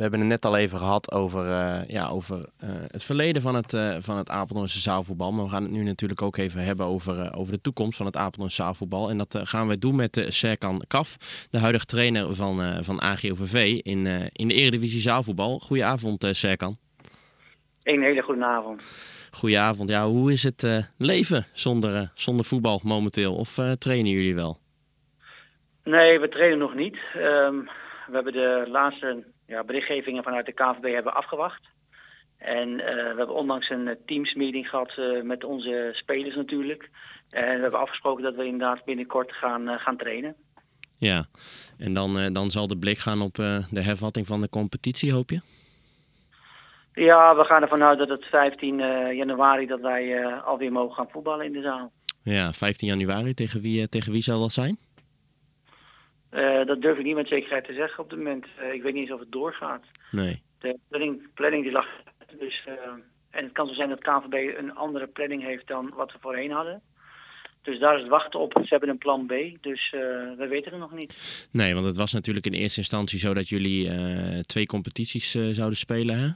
we 0.00 0.06
hebben 0.06 0.20
het 0.20 0.28
net 0.28 0.44
al 0.44 0.56
even 0.56 0.78
gehad 0.78 1.12
over, 1.12 1.46
uh, 1.46 1.88
ja, 1.88 2.08
over 2.08 2.36
uh, 2.36 2.70
het 2.86 3.02
verleden 3.02 3.42
van 3.42 3.54
het, 3.54 3.70
van 4.04 4.16
het 4.16 4.30
Apeldoornse 4.30 4.80
zaalvoetbal. 4.80 5.32
Maar 5.32 5.44
we 5.44 5.50
gaan 5.50 5.62
het 5.62 5.72
nu 5.72 5.82
natuurlijk 5.82 6.22
ook 6.22 6.36
even 6.36 6.64
hebben 6.64 6.86
over, 6.86 7.34
over 7.36 7.52
de 7.52 7.60
toekomst 7.60 7.96
van 7.96 8.06
het 8.06 8.16
Apeldoornse 8.16 8.62
zaalvoetbal. 8.62 9.10
En 9.10 9.18
dat 9.18 9.38
gaan 9.42 9.68
we 9.68 9.78
doen 9.78 9.96
met 9.96 10.26
Serkan 10.28 10.84
Kaf, 10.88 11.16
de 11.50 11.58
huidige 11.58 11.84
trainer 11.84 12.34
van, 12.34 12.84
van 12.84 13.00
AGOVV 13.00 13.80
in, 13.82 14.06
in 14.32 14.48
de 14.48 14.54
Eredivisie 14.54 15.00
zaalvoetbal. 15.00 15.58
Goedenavond 15.58 16.26
Serkan. 16.30 16.76
Een 17.82 18.02
hele 18.02 18.22
goede 18.22 18.44
avond. 18.44 18.82
Goedenavond. 19.30 19.88
Ja, 19.88 20.06
hoe 20.06 20.32
is 20.32 20.42
het 20.42 20.88
leven 20.96 21.46
zonder, 21.52 22.10
zonder 22.14 22.44
voetbal 22.44 22.80
momenteel? 22.82 23.34
Of 23.34 23.58
trainen 23.78 24.12
jullie 24.12 24.34
wel? 24.34 24.58
Nee, 25.84 26.20
we 26.20 26.28
trainen 26.28 26.58
nog 26.58 26.74
niet. 26.74 26.96
Um, 27.16 27.68
we 28.10 28.14
hebben 28.14 28.32
de 28.32 28.64
laatste 28.68 29.24
ja, 29.46 29.64
berichtgevingen 29.64 30.22
vanuit 30.22 30.46
de 30.46 30.52
KVB 30.52 30.94
hebben 30.94 31.14
afgewacht. 31.14 31.68
En 32.36 32.68
uh, 32.68 32.84
we 32.84 33.14
hebben 33.16 33.34
onlangs 33.34 33.70
een 33.70 33.86
uh, 33.86 33.94
teamsmeeting 34.06 34.68
gehad 34.68 34.92
uh, 34.98 35.22
met 35.22 35.44
onze 35.44 35.90
spelers 35.92 36.36
natuurlijk. 36.36 36.90
En 37.30 37.54
we 37.54 37.60
hebben 37.60 37.80
afgesproken 37.80 38.22
dat 38.22 38.34
we 38.34 38.44
inderdaad 38.44 38.84
binnenkort 38.84 39.32
gaan, 39.32 39.78
gaan 39.78 39.96
trainen. 39.96 40.34
Ja, 40.96 41.24
en 41.78 41.94
dan, 41.94 42.32
dan 42.32 42.50
zal 42.50 42.66
de 42.66 42.78
blik 42.78 42.98
gaan 42.98 43.22
op 43.22 43.34
de 43.34 43.80
hervatting 43.80 44.26
van 44.26 44.40
de 44.40 44.48
competitie, 44.48 45.12
hoop 45.12 45.30
je? 45.30 45.40
Ja, 46.92 47.36
we 47.36 47.44
gaan 47.44 47.62
ervan 47.62 47.82
uit 47.82 47.98
dat 47.98 48.08
het 48.08 48.24
15 48.24 48.76
januari 49.16 49.66
dat 49.66 49.80
wij 49.80 50.24
alweer 50.26 50.72
mogen 50.72 50.94
gaan 50.94 51.10
voetballen 51.10 51.46
in 51.46 51.52
de 51.52 51.62
zaal. 51.62 51.92
Ja, 52.22 52.52
15 52.52 52.88
januari. 52.88 53.34
Tegen 53.34 53.60
wie, 53.60 53.88
tegen 53.88 54.12
wie 54.12 54.22
zal 54.22 54.40
dat 54.40 54.52
zijn? 54.52 54.78
Uh, 56.32 56.66
dat 56.66 56.82
durf 56.82 56.98
ik 56.98 57.04
niet 57.04 57.14
met 57.14 57.28
zekerheid 57.28 57.64
te 57.64 57.72
zeggen 57.72 58.04
op 58.04 58.10
dit 58.10 58.18
moment. 58.18 58.46
Uh, 58.62 58.72
ik 58.72 58.82
weet 58.82 58.92
niet 58.92 59.02
eens 59.02 59.12
of 59.12 59.20
het 59.20 59.32
doorgaat. 59.32 59.82
Nee. 60.10 60.42
De 60.58 60.78
planning, 60.88 61.28
planning 61.34 61.62
die 61.62 61.72
lag. 61.72 61.86
Dus, 62.38 62.64
uh, 62.68 62.74
en 63.30 63.44
het 63.44 63.52
kan 63.52 63.66
zo 63.66 63.74
zijn 63.74 63.88
dat 63.88 64.00
KVB 64.00 64.58
een 64.58 64.74
andere 64.74 65.06
planning 65.06 65.42
heeft 65.42 65.66
dan 65.66 65.92
wat 65.94 66.12
we 66.12 66.18
voorheen 66.20 66.50
hadden. 66.50 66.82
Dus 67.62 67.78
daar 67.78 67.94
is 67.94 68.00
het 68.00 68.10
wachten 68.10 68.40
op. 68.40 68.52
Ze 68.52 68.68
hebben 68.68 68.88
een 68.88 68.98
plan 68.98 69.26
B, 69.26 69.32
dus 69.60 69.90
we 69.90 70.46
weten 70.48 70.70
het 70.70 70.80
nog 70.80 70.92
niet. 70.92 71.48
Nee, 71.50 71.74
want 71.74 71.86
het 71.86 71.96
was 71.96 72.12
natuurlijk 72.12 72.46
in 72.46 72.52
eerste 72.52 72.80
instantie 72.80 73.18
zo 73.18 73.34
dat 73.34 73.48
jullie 73.48 73.90
twee 74.42 74.66
competities 74.66 75.30
zouden 75.30 75.76
spelen. 75.76 76.18
Hè? 76.18 76.28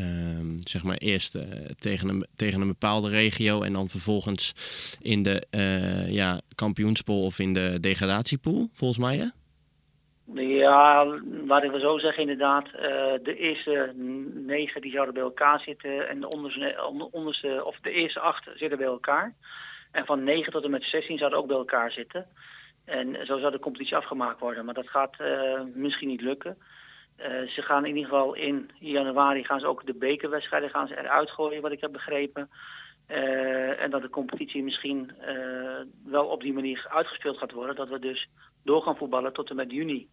Ehm, 0.00 0.56
zeg 0.60 0.84
maar 0.84 0.96
eerst 0.96 1.36
uh, 1.36 1.42
tegen, 1.78 2.08
een, 2.08 2.26
tegen 2.36 2.60
een 2.60 2.66
bepaalde 2.66 3.08
regio 3.08 3.62
en 3.62 3.72
dan 3.72 3.88
vervolgens 3.88 4.54
in 5.00 5.22
de 5.22 5.46
uh, 5.50 6.12
ja, 6.12 6.40
kampioenspool 6.54 7.24
of 7.24 7.38
in 7.38 7.52
de 7.52 7.80
degradatiepool, 7.80 8.68
volgens 8.72 8.98
mij 8.98 9.16
hè? 9.16 9.26
Ja, 10.42 11.04
laat 11.46 11.62
ik 11.62 11.70
wel 11.70 11.80
zo 11.80 11.98
zeggen 11.98 12.22
inderdaad. 12.22 12.66
Uh, 12.66 12.80
de 13.22 13.36
eerste 13.36 13.92
negen 14.34 14.80
die 14.80 14.92
zouden 14.92 15.14
bij 15.14 15.22
elkaar 15.22 15.60
zitten 15.60 16.08
en 16.08 16.20
de 16.20 16.28
onderste, 16.28 17.08
onderste, 17.10 17.64
of 17.64 17.78
de 17.82 17.90
eerste 17.90 18.20
acht 18.20 18.48
zitten 18.54 18.78
bij 18.78 18.86
elkaar. 18.86 19.34
En 19.90 20.06
van 20.06 20.24
9 20.24 20.52
tot 20.52 20.64
en 20.64 20.70
met 20.70 20.84
16 20.84 21.18
zouden 21.18 21.38
ook 21.38 21.46
bij 21.46 21.56
elkaar 21.56 21.90
zitten. 21.90 22.26
En 22.84 23.26
zo 23.26 23.38
zou 23.38 23.52
de 23.52 23.58
competitie 23.58 23.96
afgemaakt 23.96 24.40
worden. 24.40 24.64
Maar 24.64 24.74
dat 24.74 24.88
gaat 24.88 25.16
misschien 25.74 26.08
niet 26.08 26.20
lukken. 26.20 26.56
Uh, 27.20 27.48
ze 27.48 27.62
gaan 27.62 27.84
in 27.84 27.96
ieder 27.96 28.10
geval 28.10 28.34
in 28.34 28.70
januari 28.78 29.44
gaan 29.44 29.60
ze 29.60 29.66
ook 29.66 29.86
de 29.86 29.94
bekerwedstrijden 29.94 30.70
gaan 30.70 30.86
ze 30.86 30.98
eruit 30.98 31.30
gooien, 31.30 31.62
wat 31.62 31.72
ik 31.72 31.80
heb 31.80 31.92
begrepen. 31.92 32.50
Uh, 33.08 33.82
en 33.82 33.90
dat 33.90 34.02
de 34.02 34.08
competitie 34.08 34.62
misschien 34.62 35.10
uh, 35.20 35.80
wel 36.04 36.26
op 36.26 36.40
die 36.40 36.52
manier 36.52 36.86
uitgespeeld 36.88 37.38
gaat 37.38 37.52
worden. 37.52 37.76
Dat 37.76 37.88
we 37.88 37.98
dus 37.98 38.28
door 38.64 38.82
gaan 38.82 38.96
voetballen 38.96 39.32
tot 39.32 39.50
en 39.50 39.56
met 39.56 39.70
juni. 39.70 40.08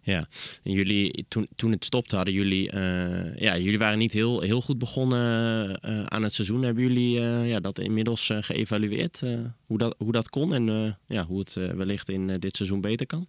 Ja, 0.00 0.26
en 0.64 0.72
jullie, 0.72 1.24
toen, 1.28 1.48
toen 1.56 1.70
het 1.70 1.84
stopte 1.84 2.16
hadden 2.16 2.34
jullie, 2.34 2.76
ja, 3.36 3.56
jullie 3.56 3.78
waren 3.78 3.98
niet 3.98 4.12
heel, 4.12 4.40
heel 4.40 4.60
goed 4.60 4.78
begonnen 4.78 5.82
aan 6.10 6.22
het 6.22 6.32
seizoen. 6.32 6.62
Hebben 6.62 6.82
jullie 6.82 7.20
ja, 7.20 7.60
dat 7.60 7.78
inmiddels 7.78 8.30
geëvalueerd, 8.40 9.20
hoe, 9.66 9.78
dat, 9.78 9.94
hoe 9.98 10.12
dat 10.12 10.28
kon 10.28 10.54
en 10.54 10.96
ja, 11.06 11.24
hoe 11.24 11.38
het 11.38 11.54
wellicht 11.54 12.08
in 12.08 12.26
dit 12.26 12.56
seizoen 12.56 12.80
beter 12.80 13.06
kan? 13.06 13.26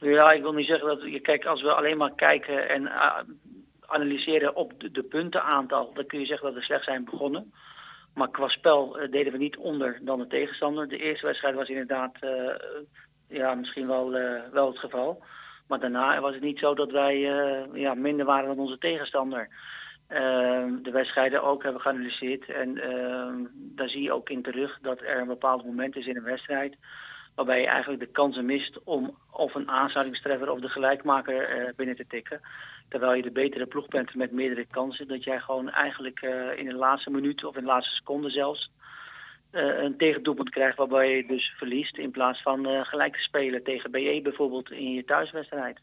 Ja, 0.00 0.32
ik 0.32 0.42
wil 0.42 0.52
niet 0.52 0.66
zeggen 0.66 0.88
dat 0.88 1.02
je 1.02 1.20
kijk, 1.20 1.44
als 1.44 1.62
we 1.62 1.74
alleen 1.74 1.96
maar 1.96 2.14
kijken 2.14 2.68
en 2.68 2.82
uh, 2.82 3.18
analyseren 3.86 4.54
op 4.54 4.72
de, 4.92 5.02
puntenaantal, 5.02 5.90
dan 5.94 6.06
kun 6.06 6.20
je 6.20 6.26
zeggen 6.26 6.46
dat 6.46 6.54
we 6.54 6.62
slecht 6.62 6.84
zijn 6.84 7.04
begonnen. 7.04 7.52
Maar 8.14 8.30
qua 8.30 8.48
spel 8.48 8.96
deden 9.10 9.32
we 9.32 9.38
niet 9.38 9.56
onder 9.56 9.98
dan 10.02 10.18
de 10.18 10.26
tegenstander. 10.26 10.88
De 10.88 10.98
eerste 10.98 11.26
wedstrijd 11.26 11.54
was 11.54 11.68
inderdaad 11.68 12.12
ja, 13.28 13.54
misschien 13.54 13.86
wel, 13.86 14.10
wel 14.52 14.66
het 14.66 14.78
geval. 14.78 15.22
Maar 15.66 15.80
daarna 15.80 16.20
was 16.20 16.34
het 16.34 16.42
niet 16.42 16.58
zo 16.58 16.74
dat 16.74 16.90
wij 16.90 17.18
ja, 17.72 17.94
minder 17.94 18.26
waren 18.26 18.48
dan 18.48 18.58
onze 18.58 18.78
tegenstander. 18.78 19.48
Ehm, 20.10 20.82
de 20.82 20.90
wedstrijden 20.90 21.42
ook 21.42 21.62
hebben 21.62 21.80
geanalyseerd. 21.80 22.48
En 22.48 22.78
ehm, 22.78 23.34
daar 23.52 23.88
zie 23.88 24.02
je 24.02 24.12
ook 24.12 24.30
in 24.30 24.42
terug 24.42 24.78
dat 24.82 25.00
er 25.00 25.20
een 25.20 25.26
bepaald 25.26 25.64
moment 25.64 25.96
is 25.96 26.06
in 26.06 26.16
een 26.16 26.22
wedstrijd 26.22 26.76
waarbij 27.40 27.60
je 27.60 27.66
eigenlijk 27.66 28.00
de 28.00 28.12
kansen 28.20 28.44
mist 28.44 28.78
om 28.84 29.16
of 29.30 29.54
een 29.54 29.70
aansluitingstreffer 29.70 30.50
of 30.50 30.60
de 30.60 30.68
gelijkmaker 30.68 31.60
uh, 31.60 31.68
binnen 31.76 31.96
te 31.96 32.04
tikken. 32.08 32.40
Terwijl 32.88 33.14
je 33.14 33.22
de 33.22 33.30
betere 33.30 33.66
ploeg 33.66 33.88
bent 33.88 34.14
met 34.14 34.32
meerdere 34.32 34.66
kansen, 34.70 35.08
dat 35.08 35.24
jij 35.24 35.40
gewoon 35.40 35.70
eigenlijk 35.70 36.22
uh, 36.22 36.58
in 36.58 36.64
de 36.64 36.74
laatste 36.74 37.10
minuut 37.10 37.44
of 37.44 37.54
in 37.56 37.60
de 37.60 37.66
laatste 37.66 37.94
seconde 37.94 38.30
zelfs 38.30 38.70
uh, 39.52 39.82
een 39.82 39.96
tegendoelpunt 39.96 40.50
krijgt 40.50 40.76
waarbij 40.76 41.16
je 41.16 41.26
dus 41.26 41.54
verliest 41.56 41.96
in 41.96 42.10
plaats 42.10 42.42
van 42.42 42.66
gelijk 42.84 43.14
te 43.14 43.22
spelen 43.22 43.62
tegen 43.62 43.90
BE 43.90 44.20
bijvoorbeeld 44.22 44.70
in 44.70 44.92
je 44.92 45.04
thuiswedstrijd. 45.04 45.78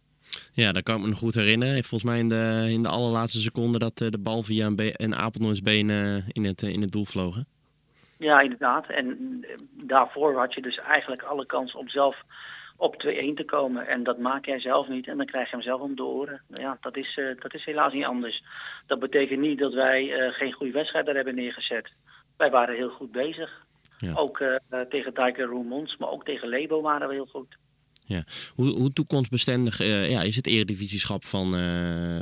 Ja, 0.54 0.72
dat 0.72 0.84
kan 0.84 0.96
ik 0.96 1.02
me 1.02 1.08
nog 1.08 1.18
goed 1.18 1.36
herinneren. 1.36 1.84
Volgens 1.84 2.12
mij 2.12 2.20
in 2.20 2.30
de, 2.30 2.68
in 2.70 2.84
de 2.84 2.90
allerlaatste 2.90 3.40
seconde 3.40 3.80
dat 3.80 3.98
de 3.98 4.20
bal 4.20 4.44
via 4.44 4.66
een, 4.66 4.94
een 4.94 5.16
Apeldoorns 5.16 5.62
been 5.62 5.90
in, 6.32 6.46
het, 6.46 6.62
in 6.62 6.82
het 6.82 6.92
doel 6.92 7.06
vlogen. 7.06 7.48
Ja, 8.18 8.42
inderdaad. 8.42 8.90
En 8.90 9.46
daarvoor 9.72 10.38
had 10.38 10.54
je 10.54 10.62
dus 10.62 10.78
eigenlijk 10.78 11.22
alle 11.22 11.46
kans 11.46 11.76
om 11.76 11.90
zelf 11.90 12.24
op 12.78 12.94
2-1 12.94 12.98
te 13.36 13.44
komen. 13.46 13.88
En 13.88 14.04
dat 14.04 14.20
maak 14.20 14.46
jij 14.46 14.60
zelf 14.60 14.88
niet. 14.88 15.08
En 15.08 15.18
dan 15.18 15.26
krijg 15.26 15.50
je 15.50 15.56
hem 15.56 15.66
zelf 15.66 15.82
om 15.82 15.96
de 15.96 16.04
oren. 16.04 16.42
Ja, 16.54 16.78
dat 16.82 16.98
is, 16.98 17.18
uh, 17.18 17.42
dat 17.42 17.54
is 17.54 17.66
helaas 17.66 17.94
niet 17.94 18.06
anders. 18.06 18.44
Dat 18.86 19.00
betekent 19.00 19.40
niet 19.40 19.60
dat 19.60 19.74
wij 19.74 20.04
uh, 20.04 20.34
geen 20.34 20.52
goede 20.52 20.72
wedstrijd 20.74 21.06
daar 21.06 21.16
hebben 21.16 21.36
neergezet. 21.36 21.92
Wij 22.38 22.50
waren 22.50 22.76
heel 22.76 22.90
goed 22.90 23.12
bezig. 23.12 23.66
Ja. 23.98 24.14
Ook 24.14 24.40
uh, 24.40 24.56
tegen 24.90 25.14
Tiger 25.14 25.46
Roermonds, 25.46 25.98
maar 25.98 26.10
ook 26.10 26.26
tegen 26.26 26.48
Lebo 26.48 26.82
waren 26.82 27.08
we 27.08 27.14
heel 27.14 27.26
goed. 27.26 27.58
Ja. 28.06 28.24
Hoe, 28.56 28.68
hoe 28.68 28.94
toekomstbestendig 28.94 29.78
ja, 30.10 30.22
is 30.22 30.36
het 30.36 30.48
eredivisieschap 30.48 31.26
van, 31.26 31.54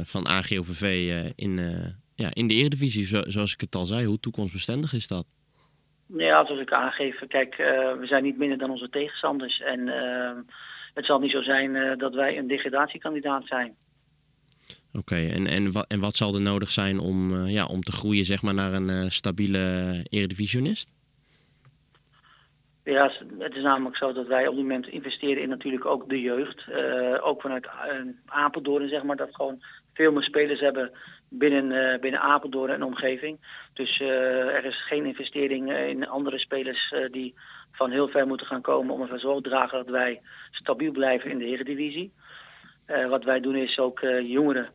van 0.05 0.27
AGOVV 0.27 1.13
in, 1.35 1.59
ja, 2.15 2.33
in 2.33 2.47
de 2.47 2.53
eredivisie, 2.53 3.05
zo, 3.05 3.21
zoals 3.27 3.53
ik 3.53 3.61
het 3.61 3.75
al 3.75 3.85
zei? 3.85 4.05
Hoe 4.05 4.19
toekomstbestendig 4.19 4.93
is 4.93 5.07
dat? 5.07 5.25
Ja, 6.07 6.45
zoals 6.45 6.61
ik 6.61 6.73
aangeef, 6.73 7.21
kijk, 7.27 7.57
uh, 7.57 7.67
we 7.93 8.05
zijn 8.05 8.23
niet 8.23 8.37
minder 8.37 8.57
dan 8.57 8.69
onze 8.69 8.89
tegenstanders. 8.89 9.61
En 9.61 9.79
uh, 9.79 10.31
het 10.93 11.05
zal 11.05 11.19
niet 11.19 11.31
zo 11.31 11.41
zijn 11.41 11.75
uh, 11.75 11.97
dat 11.97 12.13
wij 12.13 12.37
een 12.37 12.47
degradatiekandidaat 12.47 13.47
zijn. 13.47 13.75
Oké, 14.87 14.97
okay, 14.97 15.31
en, 15.31 15.47
en, 15.47 15.71
wat, 15.71 15.85
en 15.87 15.99
wat 15.99 16.15
zal 16.15 16.35
er 16.35 16.41
nodig 16.41 16.69
zijn 16.69 16.99
om, 16.99 17.45
ja, 17.45 17.65
om 17.65 17.81
te 17.81 17.91
groeien 17.91 18.25
zeg 18.25 18.41
maar, 18.41 18.53
naar 18.53 18.73
een 18.73 19.11
stabiele 19.11 20.05
eredivisionist? 20.09 20.93
Ja, 22.83 23.11
het 23.39 23.55
is 23.55 23.63
namelijk 23.63 23.97
zo 23.97 24.13
dat 24.13 24.27
wij 24.27 24.47
op 24.47 24.55
dit 24.55 24.63
moment 24.63 24.87
investeren 24.87 25.41
in 25.41 25.49
natuurlijk 25.49 25.85
ook 25.85 26.09
de 26.09 26.21
jeugd. 26.21 26.63
ook 27.21 27.41
vanuit 27.41 27.67
Apeldoorn, 28.25 28.89
zeg 28.89 29.03
maar, 29.03 29.15
dat 29.15 29.35
gewoon 29.35 29.63
veel 29.93 30.11
meer 30.11 30.23
spelers 30.23 30.59
hebben 30.59 30.91
binnen, 31.29 32.01
binnen 32.01 32.21
Apeldoorn 32.21 32.71
en 32.71 32.83
omgeving. 32.83 33.37
Dus 33.75 33.99
uh, 33.99 34.55
er 34.55 34.65
is 34.65 34.85
geen 34.85 35.05
investering 35.05 35.71
eh, 35.71 35.87
in 35.87 36.07
andere 36.07 36.39
spelers 36.39 36.91
uh, 36.91 37.11
die 37.11 37.33
van 37.71 37.91
heel 37.91 38.07
ver 38.07 38.27
moeten 38.27 38.47
gaan 38.47 38.61
komen 38.61 38.93
om 38.93 39.01
ervoor 39.01 39.19
zorg 39.19 39.41
te 39.41 39.49
dragen 39.49 39.77
dat 39.77 39.89
wij 39.89 40.21
stabiel 40.51 40.91
blijven 40.91 41.31
in 41.31 41.37
de 41.37 41.45
Eredivisie. 41.45 42.11
wat 43.09 43.23
wij 43.23 43.39
doen 43.39 43.55
is 43.55 43.79
ook 43.79 43.99
jongeren 44.23 44.69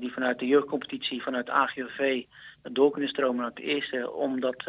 die 0.00 0.12
vanuit 0.12 0.38
de 0.38 0.46
jeugdcompetitie, 0.46 1.22
vanuit 1.22 1.50
AGOV 1.50 2.24
door 2.62 2.90
kunnen 2.90 3.10
stromen 3.10 3.36
naar 3.36 3.50
het 3.54 3.58
eerste 3.58 4.12
om 4.12 4.40
dat, 4.40 4.64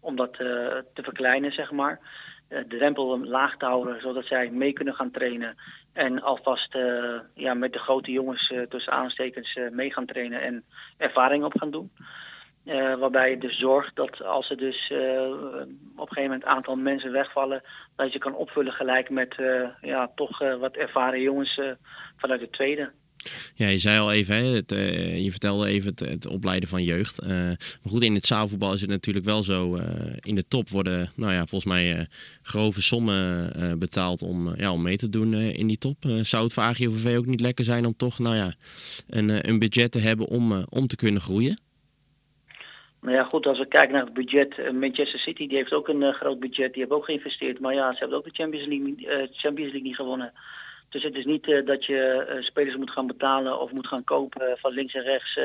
om 0.00 0.16
dat 0.16 0.32
te 0.32 1.02
verkleinen, 1.02 1.52
zeg 1.52 1.70
maar. 1.70 2.00
de 2.48 2.66
drempel 2.66 3.18
laag 3.18 3.56
te 3.56 3.64
houden, 3.64 4.00
zodat 4.00 4.24
zij 4.24 4.50
mee 4.50 4.72
kunnen 4.72 4.94
gaan 4.94 5.10
trainen 5.10 5.56
en 5.92 6.22
alvast 6.22 6.78
ja, 7.34 7.54
met 7.54 7.72
de 7.72 7.78
grote 7.78 8.10
jongens 8.10 8.52
tussen 8.68 8.92
aanstekens 8.92 9.58
mee 9.70 9.92
gaan 9.92 10.06
trainen 10.06 10.40
en 10.42 10.64
ervaring 10.96 11.44
op 11.44 11.58
gaan 11.58 11.70
doen. 11.70 11.90
Waarbij 12.98 13.30
je 13.30 13.38
dus 13.38 13.58
zorgt 13.58 13.96
dat 13.96 14.22
als 14.22 14.50
er 14.50 14.56
dus 14.56 14.90
op 15.96 16.08
een 16.08 16.14
gegeven 16.14 16.22
moment 16.22 16.42
een 16.42 16.48
aantal 16.48 16.76
mensen 16.76 17.12
wegvallen, 17.12 17.62
dat 17.96 18.12
je 18.12 18.18
kan 18.18 18.34
opvullen 18.34 18.72
gelijk 18.72 19.10
met 19.10 19.34
ja, 19.80 20.10
toch 20.14 20.38
wat 20.58 20.76
ervaren 20.76 21.20
jongens 21.20 21.60
vanuit 22.16 22.40
de 22.40 22.50
tweede. 22.50 22.90
Ja, 23.54 23.66
je 23.66 23.78
zei 23.78 23.98
al 23.98 24.12
even, 24.12 24.34
hè, 24.34 24.42
het, 24.42 24.70
je 25.24 25.30
vertelde 25.30 25.68
even 25.68 25.92
het, 26.04 26.26
opleiden 26.26 26.68
van 26.68 26.82
jeugd. 26.82 27.26
Maar 27.26 27.56
goed, 27.88 28.02
in 28.02 28.14
het 28.14 28.26
zaalvoetbal 28.26 28.72
is 28.72 28.80
het 28.80 28.90
natuurlijk 28.90 29.24
wel 29.24 29.42
zo. 29.42 29.80
In 30.20 30.34
de 30.34 30.48
top 30.48 30.68
worden, 30.68 31.10
nou 31.16 31.32
ja, 31.32 31.46
volgens 31.46 31.72
mij 31.72 32.08
grove 32.42 32.82
sommen 32.82 33.78
betaald 33.78 34.22
om, 34.22 34.54
ja, 34.56 34.72
om 34.72 34.82
mee 34.82 34.96
te 34.96 35.08
doen 35.08 35.34
in 35.34 35.66
die 35.66 35.78
top. 35.78 35.96
zou 36.22 36.44
het 36.44 36.52
voor 36.52 36.62
AGOVV 36.62 37.16
ook 37.16 37.26
niet 37.26 37.40
lekker 37.40 37.64
zijn 37.64 37.86
om 37.86 37.96
toch, 37.96 38.18
nou 38.18 38.36
ja, 38.36 38.54
een, 39.08 39.48
een 39.48 39.58
budget 39.58 39.92
te 39.92 39.98
hebben 39.98 40.26
om, 40.26 40.64
om 40.68 40.86
te 40.86 40.96
kunnen 40.96 41.22
groeien? 41.22 41.58
Nou 43.00 43.14
ja, 43.14 43.24
goed, 43.24 43.46
als 43.46 43.58
we 43.58 43.66
kijken 43.66 43.94
naar 43.94 44.04
het 44.04 44.14
budget, 44.14 44.72
Manchester 44.72 45.18
City 45.18 45.46
die 45.46 45.56
heeft 45.56 45.72
ook 45.72 45.88
een 45.88 46.12
groot 46.12 46.40
budget, 46.40 46.72
die 46.72 46.82
heeft 46.82 46.94
ook 46.94 47.04
geïnvesteerd. 47.04 47.60
Maar 47.60 47.74
ja, 47.74 47.92
ze 47.92 47.98
hebben 47.98 48.18
ook 48.18 48.24
de 48.24 48.42
Champions 48.42 48.66
League, 48.66 49.28
Champions 49.32 49.72
League 49.72 49.82
niet 49.88 49.96
gewonnen. 49.96 50.32
Dus 50.88 51.02
het 51.02 51.14
is 51.14 51.24
niet 51.24 51.62
dat 51.64 51.84
je 51.86 52.36
spelers 52.40 52.76
moet 52.76 52.92
gaan 52.92 53.06
betalen 53.06 53.60
of 53.60 53.72
moet 53.72 53.86
gaan 53.86 54.04
kopen 54.04 54.58
van 54.58 54.72
links 54.72 54.94
en 54.94 55.02
rechts 55.02 55.38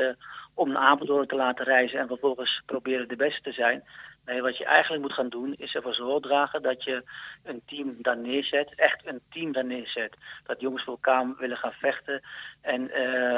om 0.54 0.68
naar 0.68 0.82
Apeldoorn 0.82 1.26
te 1.26 1.36
laten 1.36 1.64
reizen 1.64 1.98
en 1.98 2.06
vervolgens 2.06 2.62
proberen 2.66 3.08
de 3.08 3.16
beste 3.16 3.40
te 3.42 3.52
zijn. 3.52 3.84
Nee, 4.24 4.42
wat 4.42 4.56
je 4.56 4.64
eigenlijk 4.64 5.02
moet 5.02 5.12
gaan 5.12 5.28
doen 5.28 5.54
is 5.58 5.74
ervoor 5.74 5.94
zorg 5.94 6.22
dragen 6.22 6.62
dat 6.62 6.84
je 6.84 7.02
een 7.44 7.62
team 7.66 7.96
daar 7.98 8.18
neerzet, 8.18 8.72
echt 8.74 9.06
een 9.06 9.20
team 9.30 9.52
daar 9.52 9.64
neerzet. 9.64 10.16
Dat 10.44 10.60
jongens 10.60 10.84
voor 10.84 10.92
elkaar 10.92 11.34
willen 11.38 11.56
gaan 11.56 11.72
vechten 11.72 12.22
en 12.60 12.90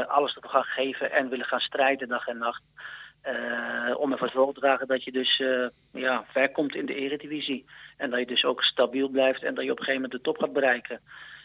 alles 0.07 0.35
ervoor 0.35 0.51
gaan 0.51 0.65
geven 0.65 1.13
en 1.13 1.29
willen 1.29 1.47
gaan 1.47 1.61
strijden 1.61 2.09
dag 2.09 2.27
en 2.27 2.39
nacht. 2.39 2.63
Om 3.97 4.13
ervoor 4.13 4.55
te 4.55 4.61
dragen 4.61 4.87
dat 4.87 5.05
je 5.05 5.13
dus 5.13 5.43
ja, 5.93 6.25
ver 6.29 6.51
komt 6.51 6.75
in 6.75 6.87
de 6.87 6.95
eredivisie. 6.95 7.65
En 7.97 8.11
dat 8.11 8.19
je 8.19 8.27
dus 8.27 8.45
ook 8.45 8.63
stabiel 8.63 9.09
blijft 9.09 9.43
en 9.43 9.55
dat 9.55 9.65
je 9.65 9.71
op 9.71 9.79
een 9.79 9.85
gegeven 9.85 10.03
moment 10.03 10.25
de 10.25 10.31
top 10.31 10.39
gaat 10.39 10.53
bereiken. 10.53 11.01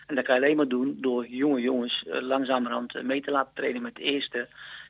En 0.08 0.15
dat 0.15 0.26
kan 0.26 0.36
je 0.36 0.41
alleen 0.41 0.56
maar 0.56 0.67
doen 0.67 0.98
door 1.02 1.28
jonge 1.28 1.62
jongens 1.62 2.04
uh, 2.08 2.22
langzamerhand 2.22 3.04
mee 3.04 3.22
te 3.22 3.32
laten 3.32 3.54
trainen 3.54 3.82
met 3.82 3.96
de 3.96 4.02
eerste. 4.02 4.48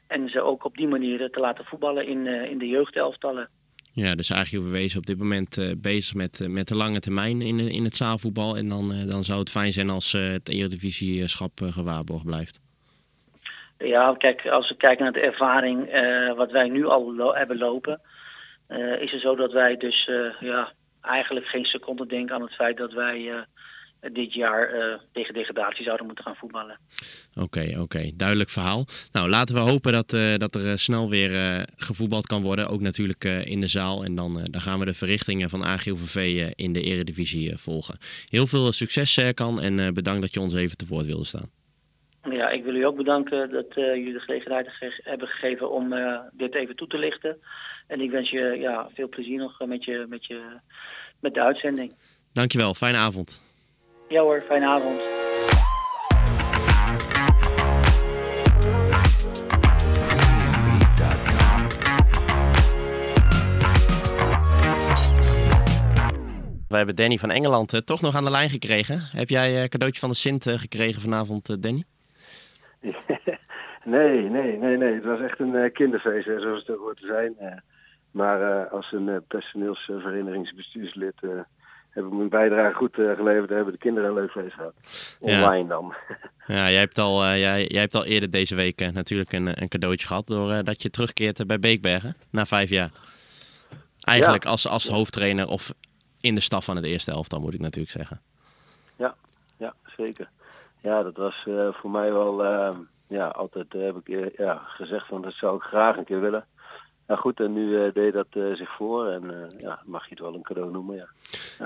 En 0.07 0.29
ze 0.29 0.41
ook 0.41 0.65
op 0.65 0.77
die 0.77 0.87
manier 0.87 1.29
te 1.29 1.39
laten 1.39 1.65
voetballen 1.65 2.07
in, 2.07 2.27
in 2.27 2.57
de 2.57 2.67
jeugdelftallen. 2.67 3.49
Ja, 3.93 4.15
dus 4.15 4.29
eigenlijk 4.29 4.65
we 4.65 4.71
wezen 4.71 4.99
op 4.99 5.05
dit 5.05 5.17
moment 5.17 5.77
bezig 5.77 6.13
met, 6.13 6.47
met 6.47 6.67
de 6.67 6.75
lange 6.75 6.99
termijn 6.99 7.41
in, 7.41 7.59
in 7.59 7.83
het 7.83 7.95
zaalvoetbal. 7.95 8.57
En 8.57 8.69
dan, 8.69 8.93
dan 9.07 9.23
zou 9.23 9.39
het 9.39 9.49
fijn 9.49 9.73
zijn 9.73 9.89
als 9.89 10.11
het 10.11 10.49
eredivisieschap 10.49 11.51
gewaarborgd 11.63 12.25
blijft. 12.25 12.62
Ja, 13.83 14.15
kijk, 14.17 14.47
als 14.47 14.69
we 14.69 14.75
kijken 14.75 15.03
naar 15.03 15.13
de 15.13 15.19
ervaring 15.19 15.91
wat 16.35 16.51
wij 16.51 16.69
nu 16.69 16.85
al 16.85 17.35
hebben 17.35 17.57
lopen, 17.57 18.01
is 18.99 19.11
het 19.11 19.21
zo 19.21 19.35
dat 19.35 19.51
wij 19.51 19.77
dus 19.77 20.09
ja, 20.39 20.71
eigenlijk 21.01 21.45
geen 21.45 21.65
seconde 21.65 22.05
denken 22.05 22.35
aan 22.35 22.41
het 22.41 22.55
feit 22.55 22.77
dat 22.77 22.93
wij 22.93 23.45
dit 24.11 24.33
jaar 24.33 24.75
uh, 24.75 24.95
tegen 25.11 25.33
degradatie 25.33 25.83
zouden 25.83 26.05
moeten 26.05 26.23
gaan 26.23 26.35
voetballen. 26.35 26.79
Oké, 27.35 27.75
oké. 27.79 28.11
Duidelijk 28.15 28.49
verhaal. 28.49 28.85
Nou, 29.11 29.29
laten 29.29 29.55
we 29.55 29.61
hopen 29.61 29.91
dat, 29.91 30.09
dat 30.37 30.55
er 30.55 30.79
snel 30.79 31.09
weer 31.09 31.65
gevoetbald 31.77 32.25
kan 32.25 32.41
worden. 32.41 32.69
Ook 32.69 32.81
natuurlijk 32.81 33.23
in 33.23 33.61
de 33.61 33.67
zaal. 33.67 34.03
En 34.03 34.15
dan, 34.15 34.47
dan 34.51 34.61
gaan 34.61 34.79
we 34.79 34.85
de 34.85 34.93
verrichtingen 34.93 35.49
van 35.49 35.63
AGOVV 35.63 36.49
in 36.55 36.73
de 36.73 36.81
eredivisie 36.81 37.57
volgen. 37.57 37.97
Heel 38.29 38.47
veel 38.47 38.71
succes, 38.71 39.19
kan 39.33 39.61
en 39.61 39.93
bedankt 39.93 40.21
dat 40.21 40.33
je 40.33 40.39
ons 40.39 40.53
even 40.53 40.77
te 40.77 40.85
woord 40.87 41.05
wilde 41.05 41.25
staan. 41.25 41.49
Ja, 42.43 42.49
ik 42.49 42.63
wil 42.63 42.75
u 42.75 42.85
ook 42.85 42.95
bedanken 42.95 43.49
dat 43.51 43.65
jullie 43.73 44.13
de 44.13 44.19
gelegenheid 44.19 44.69
ge 44.69 45.01
hebben 45.03 45.27
gegeven 45.27 45.71
om 45.71 45.93
dit 46.33 46.55
even 46.55 46.75
toe 46.75 46.87
te 46.87 46.97
lichten. 46.97 47.37
En 47.87 48.01
ik 48.01 48.11
wens 48.11 48.29
je 48.29 48.57
ja, 48.59 48.89
veel 48.93 49.09
plezier 49.09 49.37
nog 49.37 49.65
met, 49.65 49.83
je, 49.85 50.05
met, 50.09 50.25
je, 50.25 50.41
met 51.19 51.33
de 51.33 51.41
uitzending. 51.41 51.93
Dankjewel, 52.33 52.73
fijne 52.73 52.97
avond. 52.97 53.41
Ja 54.09 54.21
hoor, 54.21 54.43
fijne 54.47 54.65
avond. 54.65 55.01
We 66.67 66.77
hebben 66.77 66.95
Danny 66.95 67.17
van 67.17 67.31
Engeland 67.31 67.73
uh, 67.73 67.79
toch 67.79 68.01
nog 68.01 68.15
aan 68.15 68.23
de 68.23 68.31
lijn 68.31 68.49
gekregen. 68.49 69.01
Heb 69.11 69.29
jij 69.29 69.61
een 69.61 69.69
cadeautje 69.69 69.99
van 69.99 70.09
de 70.09 70.15
Sint 70.15 70.43
gekregen 70.49 71.01
vanavond, 71.01 71.63
Danny? 71.63 71.83
nee, 73.95 74.29
nee, 74.29 74.57
nee, 74.57 74.77
nee. 74.77 74.93
Het 74.93 75.03
was 75.03 75.19
echt 75.19 75.39
een 75.39 75.71
kinderfeest, 75.71 76.25
hè, 76.25 76.39
zoals 76.39 76.65
het 76.65 76.77
hoort 76.77 76.99
te 76.99 77.05
zijn. 77.05 77.61
maar 78.11 78.67
als 78.69 78.91
een 78.91 79.23
personeelsverenigingsbestuurslid 79.27 81.15
heb 81.89 82.05
ik 82.05 82.11
mijn 82.11 82.29
bijdrage 82.29 82.75
goed 82.75 82.95
geleverd. 82.95 83.49
Hebben 83.49 83.73
de 83.73 83.79
kinderen 83.79 84.09
een 84.09 84.15
leuk 84.15 84.31
feest 84.31 84.53
gehad. 84.53 84.73
Online 85.19 85.63
ja. 85.63 85.67
dan. 85.67 85.93
Ja, 86.47 86.69
jij 86.69 86.79
hebt 86.79 86.97
al, 86.97 87.23
uh, 87.23 87.39
jij, 87.39 87.65
jij 87.67 87.81
hebt 87.81 87.95
al 87.95 88.05
eerder 88.05 88.29
deze 88.29 88.55
week 88.55 88.81
uh, 88.81 88.89
natuurlijk 88.89 89.31
een, 89.31 89.61
een 89.61 89.67
cadeautje 89.67 90.07
gehad. 90.07 90.27
Doordat 90.27 90.81
je 90.81 90.89
terugkeert 90.89 91.47
bij 91.47 91.59
Beekbergen 91.59 92.15
na 92.29 92.45
vijf 92.45 92.69
jaar. 92.69 92.91
Eigenlijk 94.01 94.45
als, 94.45 94.67
als 94.67 94.87
hoofdtrainer 94.87 95.47
of 95.47 95.73
in 96.21 96.35
de 96.35 96.41
staf 96.41 96.65
van 96.65 96.75
het 96.75 96.85
eerste 96.85 97.11
elftal 97.11 97.39
moet 97.39 97.53
ik 97.53 97.59
natuurlijk 97.59 97.91
zeggen. 97.91 98.21
Ja, 98.95 99.15
ja 99.57 99.73
zeker. 99.97 100.29
Ja, 100.83 101.03
dat 101.03 101.17
was 101.17 101.47
voor 101.71 101.89
mij 101.89 102.13
wel, 102.13 102.43
ja, 103.07 103.27
altijd 103.27 103.73
heb 103.73 104.07
ik 104.07 104.37
ja, 104.37 104.61
gezegd 104.65 105.07
van 105.07 105.21
dat 105.21 105.33
zou 105.33 105.55
ik 105.55 105.61
graag 105.61 105.97
een 105.97 106.05
keer 106.05 106.21
willen. 106.21 106.45
Nou 107.07 107.19
goed, 107.19 107.39
en 107.39 107.53
nu 107.53 107.67
uh, 107.67 107.93
deed 107.93 108.13
dat 108.13 108.27
uh, 108.33 108.55
zich 108.55 108.75
voor 108.75 109.07
en 109.07 109.23
uh, 109.23 109.59
ja, 109.59 109.81
mag 109.85 110.03
je 110.03 110.09
het 110.09 110.19
wel 110.19 110.33
een 110.33 110.41
cadeau 110.41 110.71
noemen, 110.71 110.95
ja. 110.95 111.07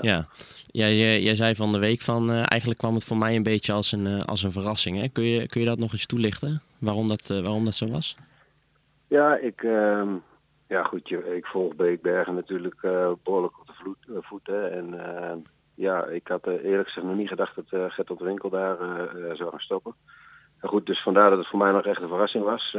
Ja, 0.00 0.26
ja. 0.70 0.88
jij, 0.88 1.22
jij 1.22 1.34
zei 1.34 1.54
van 1.54 1.72
de 1.72 1.78
week 1.78 2.00
van 2.00 2.30
eigenlijk 2.30 2.78
kwam 2.78 2.94
het 2.94 3.04
voor 3.04 3.16
mij 3.16 3.36
een 3.36 3.42
beetje 3.42 3.72
als 3.72 3.92
een, 3.92 4.24
als 4.24 4.42
een 4.42 4.52
verrassing. 4.52 5.00
Hè? 5.00 5.08
Kun, 5.08 5.24
je, 5.24 5.46
kun 5.46 5.60
je 5.60 5.66
dat 5.66 5.78
nog 5.78 5.92
eens 5.92 6.06
toelichten, 6.06 6.62
waarom 6.78 7.08
dat, 7.08 7.28
waarom 7.28 7.64
dat 7.64 7.74
zo 7.74 7.88
was? 7.88 8.16
Ja, 9.06 9.36
ik, 9.36 9.62
ehm, 9.62 10.08
ja 10.66 10.82
goed, 10.82 11.08
je, 11.08 11.36
ik 11.36 11.46
volg 11.46 11.74
Beekbergen 11.74 12.34
natuurlijk 12.34 12.80
behoorlijk 13.22 13.60
op 13.60 13.66
de 13.66 13.72
vloed, 13.72 14.24
voeten 14.24 14.72
en 14.72 14.94
ja, 15.78 16.04
ik 16.04 16.28
had 16.28 16.46
eerlijk 16.46 16.88
gezegd 16.88 17.06
nog 17.06 17.16
niet 17.16 17.28
gedacht 17.28 17.54
dat 17.54 17.92
Gert 17.92 18.10
op 18.10 18.20
Winkel 18.20 18.50
daar 18.50 18.76
zou 19.32 19.50
gaan 19.50 19.60
stoppen. 19.60 19.94
En 20.60 20.68
goed, 20.68 20.86
dus 20.86 21.02
vandaar 21.02 21.30
dat 21.30 21.38
het 21.38 21.48
voor 21.48 21.58
mij 21.58 21.72
nog 21.72 21.84
echt 21.84 22.02
een 22.02 22.08
verrassing 22.08 22.44
was 22.44 22.76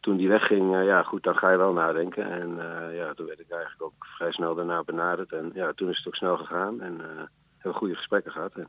toen 0.00 0.16
die 0.16 0.28
wegging, 0.28 0.74
uh, 0.74 0.84
ja 0.84 1.02
goed, 1.02 1.22
dan 1.22 1.36
ga 1.36 1.50
je 1.50 1.56
wel 1.56 1.72
nadenken. 1.72 2.30
En 2.30 2.50
uh, 2.50 2.96
ja, 2.96 3.14
toen 3.14 3.26
werd 3.26 3.40
ik 3.40 3.50
eigenlijk 3.50 3.82
ook 3.82 4.06
vrij 4.16 4.32
snel 4.32 4.54
daarna 4.54 4.82
benaderd. 4.84 5.32
En 5.32 5.50
ja, 5.54 5.72
toen 5.72 5.90
is 5.90 5.96
het 5.96 6.06
ook 6.06 6.14
snel 6.14 6.36
gegaan 6.36 6.80
en 6.80 6.94
uh, 6.94 7.22
hebben 7.58 7.80
goede 7.80 7.94
gesprekken 7.94 8.32
gehad. 8.32 8.52
En, 8.54 8.68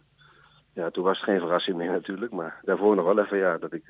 ja, 0.74 0.90
toen 0.90 1.04
was 1.04 1.18
het 1.18 1.30
geen 1.30 1.40
verrassing 1.40 1.78
meer 1.78 1.92
natuurlijk, 1.92 2.32
maar 2.32 2.60
daarvoor 2.64 2.96
nog 2.96 3.06
wel 3.06 3.20
even 3.20 3.38
ja, 3.38 3.58
dat 3.58 3.74
ik 3.74 3.84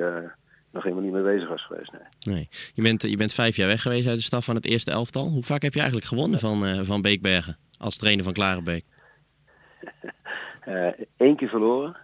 nog 0.71 0.83
helemaal 0.83 1.03
niet 1.03 1.13
mee 1.13 1.23
bezig 1.23 1.49
was 1.49 1.65
geweest. 1.65 1.91
Nee. 1.91 2.35
nee. 2.35 2.49
Je, 2.73 2.81
bent, 2.81 3.01
je 3.01 3.17
bent 3.17 3.33
vijf 3.33 3.55
jaar 3.55 3.67
weg 3.67 3.81
geweest 3.81 4.07
uit 4.07 4.17
de 4.17 4.23
staf 4.23 4.45
van 4.45 4.55
het 4.55 4.65
eerste 4.65 4.91
elftal. 4.91 5.27
Hoe 5.27 5.43
vaak 5.43 5.61
heb 5.61 5.73
je 5.73 5.79
eigenlijk 5.79 6.09
gewonnen 6.09 6.39
van, 6.39 6.85
van 6.85 7.01
Beekbergen 7.01 7.57
als 7.77 7.97
trainer 7.97 8.23
van 8.23 8.33
Klarenbeek? 8.33 8.85
Eén 11.17 11.35
keer 11.35 11.49
verloren. 11.49 11.97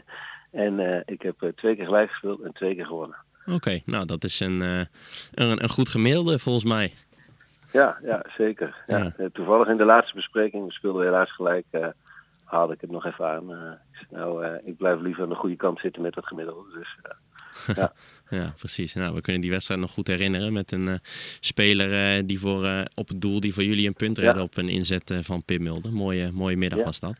en 0.50 1.02
ik 1.06 1.22
heb 1.22 1.52
twee 1.56 1.76
keer 1.76 1.84
gelijk 1.84 2.10
gespeeld 2.10 2.42
en 2.42 2.52
twee 2.52 2.74
keer 2.74 2.86
gewonnen. 2.86 3.16
Oké, 3.46 3.80
nou 3.84 4.06
dat 4.06 4.24
is 4.24 4.40
een, 4.40 4.60
een, 4.60 4.88
een, 5.34 5.68
goed 5.68 5.88
gemiddelde 5.88 6.38
volgens 6.38 6.64
mij. 6.64 6.92
Ja, 7.72 7.98
ja 8.02 8.24
zeker. 8.36 8.82
Ja. 8.86 9.12
ja. 9.16 9.28
Toevallig 9.32 9.68
in 9.68 9.76
de 9.76 9.84
laatste 9.84 10.14
bespreking, 10.14 10.66
we 10.66 10.72
speelden 10.72 11.04
helaas 11.04 11.32
gelijk, 11.32 11.66
uh, 11.70 11.86
haalde 12.44 12.74
ik 12.74 12.80
het 12.80 12.90
nog 12.90 13.06
even 13.06 13.28
aan. 13.28 13.50
Uh, 13.50 13.72
nou, 14.10 14.58
ik 14.64 14.76
blijf 14.76 15.00
liever 15.00 15.22
aan 15.22 15.28
de 15.28 15.34
goede 15.34 15.56
kant 15.56 15.78
zitten 15.78 16.02
met 16.02 16.14
dat 16.14 16.26
gemiddelde. 16.26 16.78
Dus 16.78 16.98
ja. 17.76 17.92
Ja, 18.28 18.52
precies. 18.58 18.94
Nou, 18.94 19.14
we 19.14 19.20
kunnen 19.20 19.42
die 19.42 19.50
wedstrijd 19.50 19.80
nog 19.80 19.90
goed 19.90 20.06
herinneren 20.06 20.52
met 20.52 20.72
een 20.72 20.86
uh, 20.86 20.94
speler 21.40 22.18
uh, 22.18 22.22
die 22.26 22.40
voor, 22.40 22.64
uh, 22.64 22.80
op 22.94 23.08
het 23.08 23.20
doel 23.20 23.40
die 23.40 23.54
voor 23.54 23.62
jullie 23.62 23.86
een 23.86 23.94
punt 23.94 24.18
redde 24.18 24.38
ja. 24.38 24.44
op 24.44 24.56
een 24.56 24.68
inzet 24.68 25.14
van 25.20 25.42
Pim 25.42 25.62
Mulder. 25.62 25.92
Mooie, 25.92 26.30
mooie 26.32 26.56
middag 26.56 26.78
ja. 26.78 26.84
was 26.84 27.00
dat. 27.00 27.16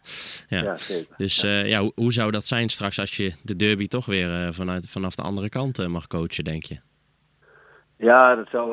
Ja, 0.48 0.62
ja 0.62 0.76
zeker. 0.76 1.14
Dus 1.16 1.40
ja. 1.40 1.80
hoe, 1.80 1.92
hoe, 1.94 2.12
zou 2.12 2.30
dat 2.30 2.46
zijn 2.46 2.68
straks 2.68 2.98
als 2.98 3.16
je 3.16 3.34
de 3.42 3.56
derby 3.56 3.88
toch 3.88 4.06
weer 4.06 4.54
vanuit, 4.54 4.90
vanaf 4.90 5.14
de 5.14 5.22
andere 5.22 5.48
kant 5.48 5.88
mag 5.88 6.06
coachen, 6.06 6.44
denk 6.44 6.64
je? 6.64 6.78
Ja, 7.96 8.34
dat 8.34 8.48
zal 8.48 8.68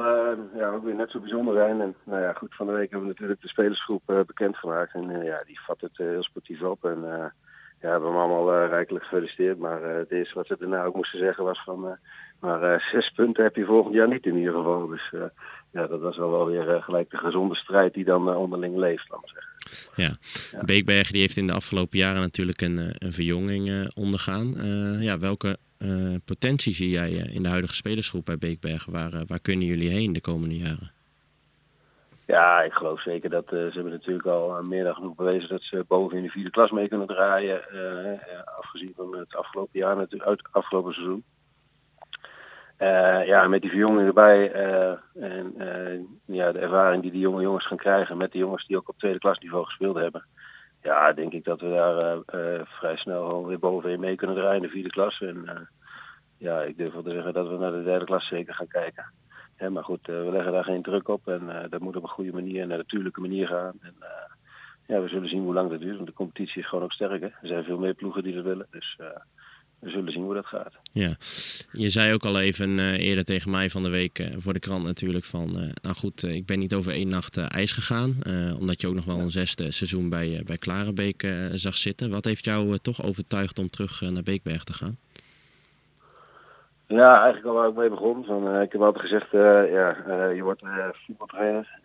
ja, 0.55 0.67
ook 0.67 0.83
weer 0.83 0.95
net 0.95 1.11
zo 1.11 1.19
bijzonder 1.19 1.53
zijn. 1.53 1.81
En 1.81 1.95
nou 2.03 2.21
ja, 2.21 2.33
goed, 2.33 2.55
van 2.55 2.65
de 2.65 2.71
week 2.71 2.89
hebben 2.89 3.07
we 3.07 3.13
natuurlijk 3.13 3.41
de 3.41 3.47
spelersgroep 3.47 4.23
bekendgemaakt. 4.27 4.93
En 4.93 5.23
ja, 5.23 5.43
die 5.45 5.59
vat 5.59 5.81
het 5.81 5.97
heel 5.97 6.23
sportief 6.23 6.61
op. 6.61 6.85
En 6.85 7.31
ja, 7.81 7.87
we 7.87 7.91
hebben 7.91 8.09
hem 8.09 8.19
allemaal 8.19 8.63
uh, 8.63 8.69
rijkelijk 8.69 9.05
gefeliciteerd. 9.05 9.57
Maar 9.57 9.81
uh, 9.81 9.97
het 9.97 10.11
eerste 10.11 10.35
wat 10.35 10.47
ze 10.47 10.55
daarna 10.59 10.83
ook 10.83 10.95
moesten 10.95 11.19
zeggen 11.19 11.43
was 11.43 11.63
van... 11.63 11.85
Uh, 11.85 11.91
maar 12.39 12.89
zes 12.91 13.11
punten 13.15 13.43
heb 13.43 13.55
je 13.55 13.65
volgend 13.65 13.93
jaar 13.93 14.07
niet 14.07 14.25
in 14.25 14.37
ieder 14.37 14.53
geval. 14.53 14.87
Dus 14.87 15.13
ja, 15.71 15.87
dat 15.87 15.99
was 15.99 16.17
wel, 16.17 16.31
wel 16.31 16.45
weer 16.45 16.81
gelijk 16.81 17.09
de 17.09 17.17
gezonde 17.17 17.55
strijd 17.55 17.93
die 17.93 18.03
dan 18.03 18.35
onderling 18.35 18.77
leeft, 18.77 19.09
laat 19.09 19.21
maar 19.21 19.31
zeggen. 19.33 19.53
Ja. 20.03 20.11
ja. 20.59 20.65
Beekbergen 20.65 21.13
die 21.13 21.21
heeft 21.21 21.37
in 21.37 21.47
de 21.47 21.53
afgelopen 21.53 21.97
jaren 21.97 22.21
natuurlijk 22.21 22.61
een, 22.61 22.95
een 22.97 23.13
verjonging 23.13 23.91
ondergaan. 23.95 24.55
ja, 24.99 25.19
welke 25.19 25.57
potentie 26.25 26.73
zie 26.73 26.89
jij 26.89 27.11
in 27.11 27.43
de 27.43 27.49
huidige 27.49 27.75
spelersgroep 27.75 28.25
bij 28.25 28.37
Beekbergen? 28.37 28.91
Waar, 28.91 29.11
waar 29.27 29.39
kunnen 29.39 29.67
jullie 29.67 29.89
heen 29.89 30.13
de 30.13 30.21
komende 30.21 30.57
jaren? 30.57 30.91
Ja, 32.31 32.61
ik 32.61 32.73
geloof 32.73 33.01
zeker 33.01 33.29
dat 33.29 33.43
uh, 33.43 33.59
ze 33.59 33.71
hebben 33.73 33.91
natuurlijk 33.91 34.27
al 34.27 34.63
meer 34.63 34.83
dan 34.83 34.95
genoeg 34.95 35.15
bewezen 35.15 35.49
dat 35.49 35.61
ze 35.61 35.85
boven 35.87 36.17
in 36.17 36.23
de 36.23 36.29
vierde 36.29 36.49
klas 36.49 36.71
mee 36.71 36.87
kunnen 36.87 37.07
draaien. 37.07 37.61
Uh, 37.73 38.39
afgezien 38.57 38.93
van 38.95 39.17
het 39.17 39.35
afgelopen 39.35 39.79
jaar 39.79 39.95
natuurlijk, 39.95 40.29
uit 40.29 40.37
het 40.37 40.47
afgelopen 40.51 40.93
seizoen. 40.93 41.23
Ja, 43.25 43.47
met 43.47 43.61
die 43.61 43.69
verjonging 43.69 44.07
erbij 44.07 44.51
en 45.13 45.53
ja, 46.25 46.51
de 46.51 46.59
ervaring 46.59 47.01
die 47.01 47.11
die 47.11 47.19
jonge 47.21 47.41
jongens 47.41 47.67
gaan 47.67 47.77
krijgen 47.77 48.17
met 48.17 48.31
de 48.31 48.37
jongens 48.37 48.67
die 48.67 48.77
ook 48.77 48.89
op 48.89 48.97
tweede 48.97 49.19
klasniveau 49.19 49.65
gespeeld 49.65 49.95
hebben. 49.95 50.25
Ja, 50.81 51.13
denk 51.13 51.33
ik 51.33 51.43
dat 51.43 51.61
we 51.61 51.69
daar 51.69 52.65
vrij 52.65 52.95
snel 52.97 53.25
gewoon 53.25 53.45
weer 53.45 53.59
bovenin 53.59 53.99
mee 53.99 54.15
kunnen 54.15 54.35
draaien 54.35 54.55
in 54.55 54.61
de 54.61 54.69
vierde 54.73 54.89
klas. 54.89 55.21
En 55.21 55.69
ja, 56.37 56.61
ik 56.61 56.77
durf 56.77 56.93
wel 56.93 57.03
te 57.03 57.11
zeggen 57.11 57.33
dat 57.33 57.47
we 57.47 57.57
naar 57.57 57.71
de 57.71 57.83
derde 57.83 58.05
klas 58.05 58.27
zeker 58.27 58.53
gaan 58.53 58.67
kijken 58.67 59.05
maar 59.69 59.83
goed, 59.83 60.07
eh, 60.09 60.15
we 60.23 60.31
leggen 60.31 60.51
daar 60.51 60.63
geen 60.63 60.81
druk 60.81 61.07
op 61.07 61.27
en 61.27 61.49
eh, 61.49 61.69
dat 61.69 61.79
moet 61.79 61.95
op 61.95 62.03
een 62.03 62.09
goede 62.09 62.31
manier 62.31 62.61
en 62.61 62.71
een 62.71 62.77
natuurlijke 62.77 63.21
manier 63.21 63.47
gaan. 63.47 63.73
En, 63.81 63.95
eh, 63.99 64.07
ja, 64.87 65.01
we 65.01 65.07
zullen 65.07 65.29
zien 65.29 65.43
hoe 65.43 65.53
lang 65.53 65.69
dat 65.69 65.79
duurt, 65.79 65.95
want 65.95 66.07
de 66.07 66.13
competitie 66.13 66.61
is 66.61 66.67
gewoon 66.67 66.83
ook 66.83 66.91
sterker. 66.91 67.37
Er 67.41 67.47
zijn 67.47 67.63
veel 67.63 67.77
meer 67.77 67.93
ploegen 67.93 68.23
die 68.23 68.33
dat 68.33 68.43
willen, 68.43 68.67
dus 68.71 68.97
we 69.79 69.89
zullen 69.89 70.11
zien 70.11 70.23
hoe 70.23 70.33
dat 70.33 70.45
gaat. 70.45 70.73
Ja, 70.91 71.15
je 71.71 71.89
zei 71.89 72.13
ook 72.13 72.25
al 72.25 72.39
even 72.39 72.79
eerder 72.79 73.23
tegen 73.23 73.51
mij 73.51 73.69
van 73.69 73.83
de 73.83 73.89
week 73.89 74.29
voor 74.37 74.53
de 74.53 74.59
krant 74.59 74.83
natuurlijk 74.83 75.25
van, 75.25 75.51
nou 75.81 75.95
goed, 75.95 76.23
ik 76.23 76.45
ben 76.45 76.59
niet 76.59 76.73
over 76.73 76.91
één 76.91 77.07
nacht 77.07 77.37
ijs 77.37 77.71
gegaan, 77.71 78.15
omdat 78.59 78.81
je 78.81 78.87
ook 78.87 78.95
nog 78.95 79.05
wel 79.05 79.19
een 79.19 79.31
zesde 79.31 79.71
seizoen 79.71 80.09
bij, 80.09 80.41
bij 80.45 80.57
Klarenbeek 80.57 81.35
zag 81.51 81.77
zitten. 81.77 82.09
Wat 82.09 82.25
heeft 82.25 82.45
jou 82.45 82.77
toch 82.77 83.03
overtuigd 83.03 83.59
om 83.59 83.69
terug 83.69 84.01
naar 84.01 84.23
Beekberg 84.23 84.63
te 84.63 84.73
gaan? 84.73 84.97
Ja, 86.91 87.15
eigenlijk 87.15 87.45
al 87.45 87.53
waar 87.53 87.67
ik 87.67 87.75
mee 87.75 87.89
begon. 87.89 88.25
Van, 88.25 88.55
uh, 88.55 88.61
ik 88.61 88.71
heb 88.71 88.81
altijd 88.81 89.03
gezegd, 89.03 89.33
uh, 89.33 89.71
ja, 89.71 89.97
uh, 90.07 90.35
je 90.35 90.43
wordt 90.43 90.61
voetbaltrainer 91.05 91.79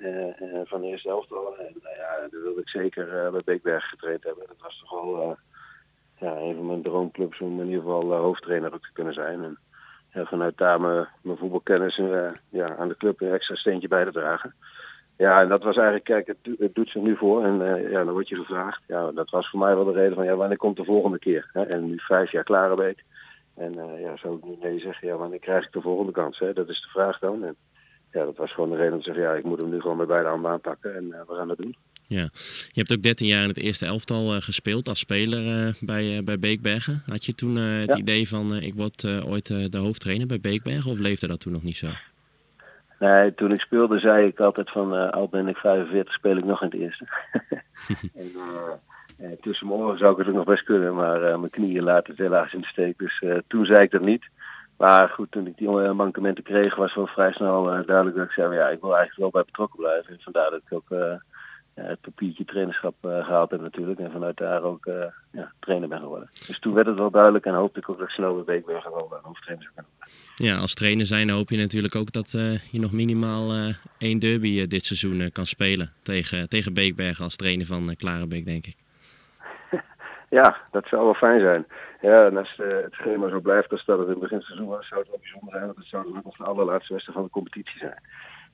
van 0.65 0.81
de 0.81 0.87
eerste 0.87 1.09
elftal. 1.09 1.57
En 1.59 1.75
ja, 1.83 2.29
dat 2.31 2.43
wilde 2.43 2.61
ik 2.61 2.69
zeker 2.69 3.31
bij 3.31 3.43
Beekberg 3.45 3.89
getraind 3.89 4.25
hebben. 4.25 4.45
Dat 4.47 4.57
was 4.61 4.79
toch 4.79 4.91
wel 4.91 5.37
ja, 6.19 6.37
een 6.37 6.55
van 6.55 6.67
mijn 6.67 6.83
droomclubs 6.83 7.41
om 7.41 7.61
in 7.61 7.67
ieder 7.67 7.83
geval 7.83 8.13
hoofdtrainer 8.13 8.75
ook 8.75 8.83
te 8.83 8.93
kunnen 8.93 9.15
zijn. 9.15 9.59
En 10.11 10.27
vanuit 10.27 10.57
daar 10.57 10.81
mijn, 10.81 11.09
mijn 11.23 11.39
voetbalkennis 11.39 12.01
ja, 12.49 12.77
aan 12.77 12.89
de 12.89 12.97
club 12.97 13.21
een 13.21 13.33
extra 13.33 13.55
steentje 13.55 13.89
bij 13.89 14.05
te 14.05 14.13
dragen. 14.13 14.55
Ja, 15.17 15.41
en 15.41 15.49
dat 15.49 15.63
was 15.63 15.77
eigenlijk, 15.77 16.05
kijk, 16.05 16.27
het, 16.59 16.75
doet 16.75 16.91
zich 16.91 17.03
nu 17.03 17.17
voor 17.17 17.45
en 17.45 17.81
ja, 17.91 18.05
dan 18.05 18.13
word 18.13 18.29
je 18.29 18.37
gevraagd. 18.37 18.83
Ja, 18.87 19.11
dat 19.13 19.31
was 19.31 19.51
voor 19.51 19.61
mij 19.61 19.75
wel 19.75 19.85
de 19.85 19.93
reden 19.93 20.15
van, 20.15 20.25
ja, 20.25 20.35
wanneer 20.35 20.57
komt 20.57 20.77
de 20.77 20.85
volgende 20.85 21.19
keer? 21.19 21.51
Hè? 21.53 21.63
En 21.63 21.87
nu 21.87 21.99
vijf 21.99 22.31
jaar 22.31 22.45
Klarenbeek. 22.45 23.05
En 23.57 23.73
uh, 23.79 24.01
ja, 24.01 24.17
zou 24.17 24.37
ik 24.37 24.45
nu 24.45 24.57
nee 24.61 24.79
zeggen, 24.79 25.09
ja, 25.09 25.17
wanneer 25.17 25.39
krijg 25.39 25.65
ik 25.65 25.73
de 25.73 25.81
volgende 25.81 26.13
kans? 26.13 26.39
Hè? 26.39 26.53
Dat 26.53 26.69
is 26.69 26.81
de 26.81 26.89
vraag 26.89 27.19
dan. 27.19 27.45
En 27.45 27.57
ja, 28.13 28.25
dat 28.25 28.37
was 28.37 28.53
gewoon 28.53 28.71
de 28.71 28.77
reden 28.77 28.93
om 28.93 28.99
te 28.99 29.05
zeggen, 29.05 29.23
ja, 29.23 29.33
ik 29.33 29.45
moet 29.45 29.59
hem 29.59 29.71
nu 29.71 29.81
gewoon 29.81 29.97
met 29.97 30.07
beide 30.07 30.29
handen 30.29 30.51
aanpakken 30.51 30.97
en 30.97 31.05
uh, 31.05 31.21
we 31.27 31.35
gaan 31.35 31.49
dat 31.49 31.57
doen. 31.57 31.77
Ja, 32.09 32.29
je 32.73 32.81
hebt 32.81 32.93
ook 32.93 33.03
13 33.03 33.27
jaar 33.27 33.43
in 33.43 33.49
het 33.49 33.59
eerste 33.59 33.87
elftal 33.87 34.35
uh, 34.35 34.41
gespeeld 34.41 34.89
als 34.89 34.99
speler 34.99 35.75
bij, 35.81 36.23
bij 36.25 36.39
Beekbergen. 36.39 37.03
Had 37.07 37.25
je 37.25 37.35
toen 37.35 37.57
het 37.57 37.89
ja. 37.89 37.97
idee 37.97 38.29
van, 38.29 38.55
ik 38.55 38.75
word 38.75 39.25
ooit 39.27 39.47
de 39.73 39.79
hoofdtrainer 39.79 40.27
bij 40.27 40.41
Beekbergen 40.41 40.91
of 40.91 40.99
leefde 40.99 41.27
dat 41.27 41.41
toen 41.41 41.53
nog 41.53 41.63
niet 41.63 41.77
zo? 41.77 41.87
Nee, 42.99 43.35
toen 43.35 43.53
ik 43.53 43.61
speelde 43.61 43.99
zei 43.99 44.27
ik 44.27 44.41
altijd 44.41 44.71
van, 44.71 45.11
al 45.11 45.29
ben 45.29 45.49
ik 45.49 45.57
45 45.57 46.15
speel 46.15 46.37
ik 46.37 46.45
nog 46.45 46.63
in 46.63 46.69
het 46.71 46.81
eerste. 46.81 47.07
en, 48.21 48.31
tussen 49.41 49.67
mijn 49.67 49.99
zou 49.99 50.12
ik 50.12 50.19
het 50.19 50.29
ook 50.29 50.35
nog 50.35 50.45
best 50.45 50.64
kunnen, 50.64 50.95
maar 50.95 51.23
uh, 51.23 51.37
mijn 51.37 51.51
knieën 51.51 51.83
laten 51.83 52.11
het 52.11 52.21
helaas 52.23 52.53
in 52.53 52.61
de 52.61 52.67
steek. 52.67 52.99
Dus 52.99 53.21
uh, 53.25 53.39
toen 53.47 53.64
zei 53.64 53.83
ik 53.83 53.91
dat 53.91 54.01
niet. 54.01 54.25
Maar 54.77 55.09
goed, 55.09 55.31
toen 55.31 55.47
ik 55.47 55.57
die 55.57 55.69
mankementen 55.69 56.45
kreeg, 56.45 56.75
was 56.75 56.95
wel 56.95 57.07
vrij 57.07 57.33
snel 57.33 57.64
duidelijk 57.64 58.17
dat 58.17 58.25
ik 58.25 58.33
zei, 58.33 58.55
ja, 58.55 58.69
ik 58.69 58.81
wil 58.81 58.97
eigenlijk 58.97 59.21
wel 59.21 59.31
bij 59.31 59.45
betrokken 59.45 59.79
blijven. 59.79 60.12
En 60.12 60.21
vandaar 60.21 60.51
dat 60.51 60.61
ik 60.67 60.73
ook 60.73 61.19
het 61.75 62.01
papiertje 62.01 62.45
trainerschap 62.45 62.95
gehaald 63.01 63.51
heb 63.51 63.61
natuurlijk. 63.61 64.01
En 64.01 64.11
vanuit 64.11 64.37
daar 64.37 64.62
ook 64.62 64.85
ja, 65.33 65.53
trainer 65.61 65.89
ben 65.89 65.99
geworden. 65.99 66.31
Dus 66.47 66.59
toen 66.59 66.75
werd 66.75 66.87
het 66.87 66.97
wel 66.97 67.11
duidelijk 67.11 67.45
en 67.45 67.55
hoopte 67.55 67.79
ik 67.79 67.89
ook 67.89 67.99
dat 67.99 68.07
ik 68.07 68.12
snel 68.12 68.43
bij 68.43 68.62
wel 68.67 69.19
hoofdtrainer 69.23 69.64
zou 69.64 69.75
kunnen 69.75 69.93
worden. 69.99 70.14
Ja, 70.35 70.57
als 70.57 70.75
trainer 70.75 71.07
zijn 71.07 71.31
hoop 71.31 71.51
je 71.51 71.57
natuurlijk 71.57 71.95
ook 71.95 72.12
dat 72.12 72.31
je 72.71 72.81
nog 72.81 72.93
minimaal 72.93 73.53
één 73.99 74.19
derby 74.19 74.67
dit 74.67 74.85
seizoen 74.85 75.33
kan 75.33 75.47
spelen. 75.47 75.93
Tegen, 76.03 76.49
tegen 76.49 76.75
Beekbergen 76.75 77.25
als 77.25 77.37
trainer 77.37 77.67
van 77.67 77.97
Klarenbeek, 77.97 78.45
denk 78.45 78.67
ik. 78.67 78.75
Ja, 80.29 80.57
dat 80.70 80.87
zou 80.87 81.05
wel 81.05 81.14
fijn 81.14 81.41
zijn. 81.41 81.66
Ja, 82.01 82.27
en 82.27 82.37
als 82.37 82.59
uh, 82.59 82.66
het 82.83 82.93
schema 82.93 83.29
zo 83.29 83.41
blijft 83.41 83.70
als 83.70 83.85
dat 83.85 83.99
het 83.99 84.07
in 84.07 84.12
het 84.12 84.22
begin 84.22 84.41
seizoen 84.41 84.66
was, 84.66 84.89
zou 84.89 85.01
het 85.01 85.09
wel 85.09 85.18
bijzonder 85.18 85.51
zijn, 85.53 85.64
want 85.64 85.77
het 85.77 85.87
zou 85.87 86.05
dan 86.05 86.20
nog 86.24 86.37
de 86.37 86.45
allerlaatste 86.45 86.93
wedstrijd 86.93 87.18
van 87.18 87.27
de 87.27 87.33
competitie 87.33 87.79
zijn. 87.79 88.03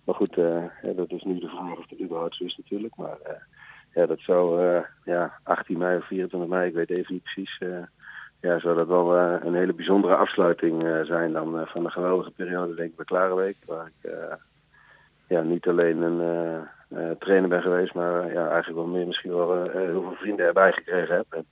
Maar 0.04 0.14
goed, 0.14 0.34
ja, 0.82 0.92
dat 0.96 1.10
is 1.10 1.22
nu 1.22 1.38
de 1.38 1.48
vraag 1.48 1.78
of 1.78 1.90
het 1.90 2.00
überhaupt 2.00 2.36
zo 2.36 2.44
is 2.44 2.56
natuurlijk. 2.56 2.96
Maar 2.96 3.16
uh, 3.26 3.32
ja, 3.94 4.06
dat 4.06 4.18
zou 4.20 4.62
ja, 5.04 5.32
18 5.42 5.78
mei 5.78 5.96
of 5.96 6.06
24 6.06 6.50
mei, 6.50 6.68
ik 6.68 6.74
weet 6.74 6.90
even 6.90 7.12
niet 7.12 7.22
precies, 7.22 7.58
ja, 8.40 8.58
zou 8.58 8.76
dat 8.76 8.86
wel 8.86 9.16
een 9.16 9.54
hele 9.54 9.72
bijzondere 9.72 10.14
afsluiting 10.14 10.82
zijn 11.04 11.32
dan 11.32 11.66
van 11.66 11.82
de 11.82 11.90
geweldige 11.90 12.30
periode 12.30 12.74
denk 12.74 12.90
ik 12.90 12.96
bij 12.96 13.04
Klarenweek. 13.04 13.56
Waar 13.66 13.86
ik 13.86 14.10
ja, 15.28 15.40
niet 15.42 15.68
alleen 15.68 16.02
een, 16.02 17.18
trainer 17.18 17.48
ben 17.48 17.62
geweest, 17.62 17.94
maar 17.94 18.32
ja, 18.32 18.48
eigenlijk 18.48 18.74
wel 18.74 18.86
meer 18.86 19.06
misschien 19.06 19.34
wel 19.34 19.62
heel 19.62 20.02
veel 20.02 20.14
vrienden 20.14 20.46
erbij 20.46 20.72
gekregen 20.72 21.16
heb. 21.16 21.26
En 21.28 21.46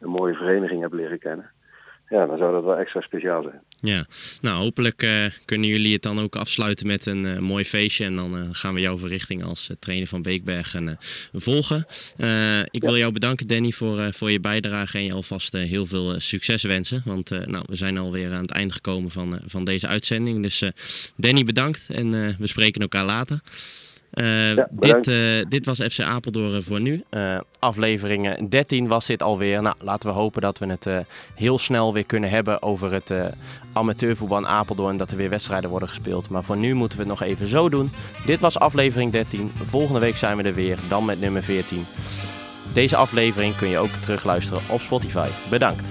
een 0.00 0.10
mooie 0.10 0.34
vereniging 0.34 0.82
heb 0.82 0.92
leren 0.92 1.18
kennen 1.18 1.50
ja, 2.08 2.26
dan 2.26 2.38
zou 2.38 2.52
dat 2.52 2.64
wel 2.64 2.76
extra 2.76 3.00
speciaal 3.00 3.42
zijn. 3.42 3.60
Ja, 3.80 4.06
nou 4.40 4.62
hopelijk 4.62 5.02
uh, 5.02 5.24
kunnen 5.44 5.68
jullie 5.68 5.92
het 5.92 6.02
dan 6.02 6.20
ook 6.20 6.36
afsluiten 6.36 6.86
met 6.86 7.06
een 7.06 7.24
uh, 7.24 7.38
mooi 7.38 7.64
feestje. 7.64 8.04
En 8.04 8.16
dan 8.16 8.38
uh, 8.38 8.42
gaan 8.52 8.74
we 8.74 8.80
jouw 8.80 8.98
verrichting 8.98 9.44
als 9.44 9.70
trainer 9.78 10.06
van 10.06 10.22
Beekbergen 10.22 10.98
volgen. 11.32 11.86
ik 12.70 12.82
wil 12.82 12.96
jou 12.96 13.12
bedanken 13.12 13.46
Danny 13.46 13.70
voor, 13.70 14.12
voor 14.12 14.30
je 14.30 14.40
bijdrage 14.40 14.98
en 14.98 15.04
je 15.04 15.12
alvast 15.12 15.52
heel 15.52 15.86
veel 15.86 16.20
succes 16.20 16.62
wensen. 16.62 17.02
Want 17.04 17.30
nou, 17.30 17.64
we 17.68 17.76
zijn 17.76 17.98
alweer 17.98 18.32
aan 18.32 18.42
het 18.42 18.50
eind 18.50 18.72
gekomen 18.72 19.10
van, 19.10 19.40
van 19.46 19.64
deze 19.64 19.86
uitzending. 19.86 20.42
Dus 20.42 20.64
Danny 21.16 21.44
bedankt 21.44 21.86
en 21.92 22.10
we 22.38 22.46
spreken 22.46 22.80
elkaar 22.80 23.04
later. 23.04 23.40
Uh, 24.14 24.64
dit, 24.70 25.06
uh, 25.06 25.44
dit 25.48 25.66
was 25.66 25.78
FC 25.78 26.00
Apeldoorn 26.00 26.62
voor 26.62 26.80
nu. 26.80 27.02
Uh, 27.10 27.38
aflevering 27.58 28.48
13 28.48 28.86
was 28.86 29.06
dit 29.06 29.22
alweer. 29.22 29.62
Nou, 29.62 29.76
laten 29.78 30.08
we 30.08 30.14
hopen 30.14 30.42
dat 30.42 30.58
we 30.58 30.66
het 30.66 30.88
heel 31.34 31.58
snel 31.58 31.92
weer 31.92 32.06
kunnen 32.06 32.30
hebben 32.30 32.62
over 32.62 32.92
het 32.92 33.12
amateurvoetbal 33.72 34.38
in 34.38 34.46
Apeldoorn. 34.46 34.96
Dat 34.96 35.10
er 35.10 35.16
weer 35.16 35.30
wedstrijden 35.30 35.70
worden 35.70 35.88
gespeeld. 35.88 36.28
Maar 36.28 36.44
voor 36.44 36.56
nu 36.56 36.74
moeten 36.74 36.98
we 36.98 37.04
het 37.04 37.18
nog 37.18 37.28
even 37.28 37.48
zo 37.48 37.68
doen. 37.68 37.90
Dit 38.26 38.40
was 38.40 38.58
aflevering 38.58 39.12
13. 39.12 39.52
Volgende 39.64 40.00
week 40.00 40.16
zijn 40.16 40.36
we 40.36 40.42
er 40.42 40.54
weer. 40.54 40.78
Dan 40.88 41.04
met 41.04 41.20
nummer 41.20 41.42
14. 41.42 41.84
Deze 42.72 42.96
aflevering 42.96 43.56
kun 43.56 43.68
je 43.68 43.78
ook 43.78 43.92
terugluisteren 44.00 44.62
op 44.68 44.80
Spotify. 44.80 45.28
Bedankt. 45.50 45.82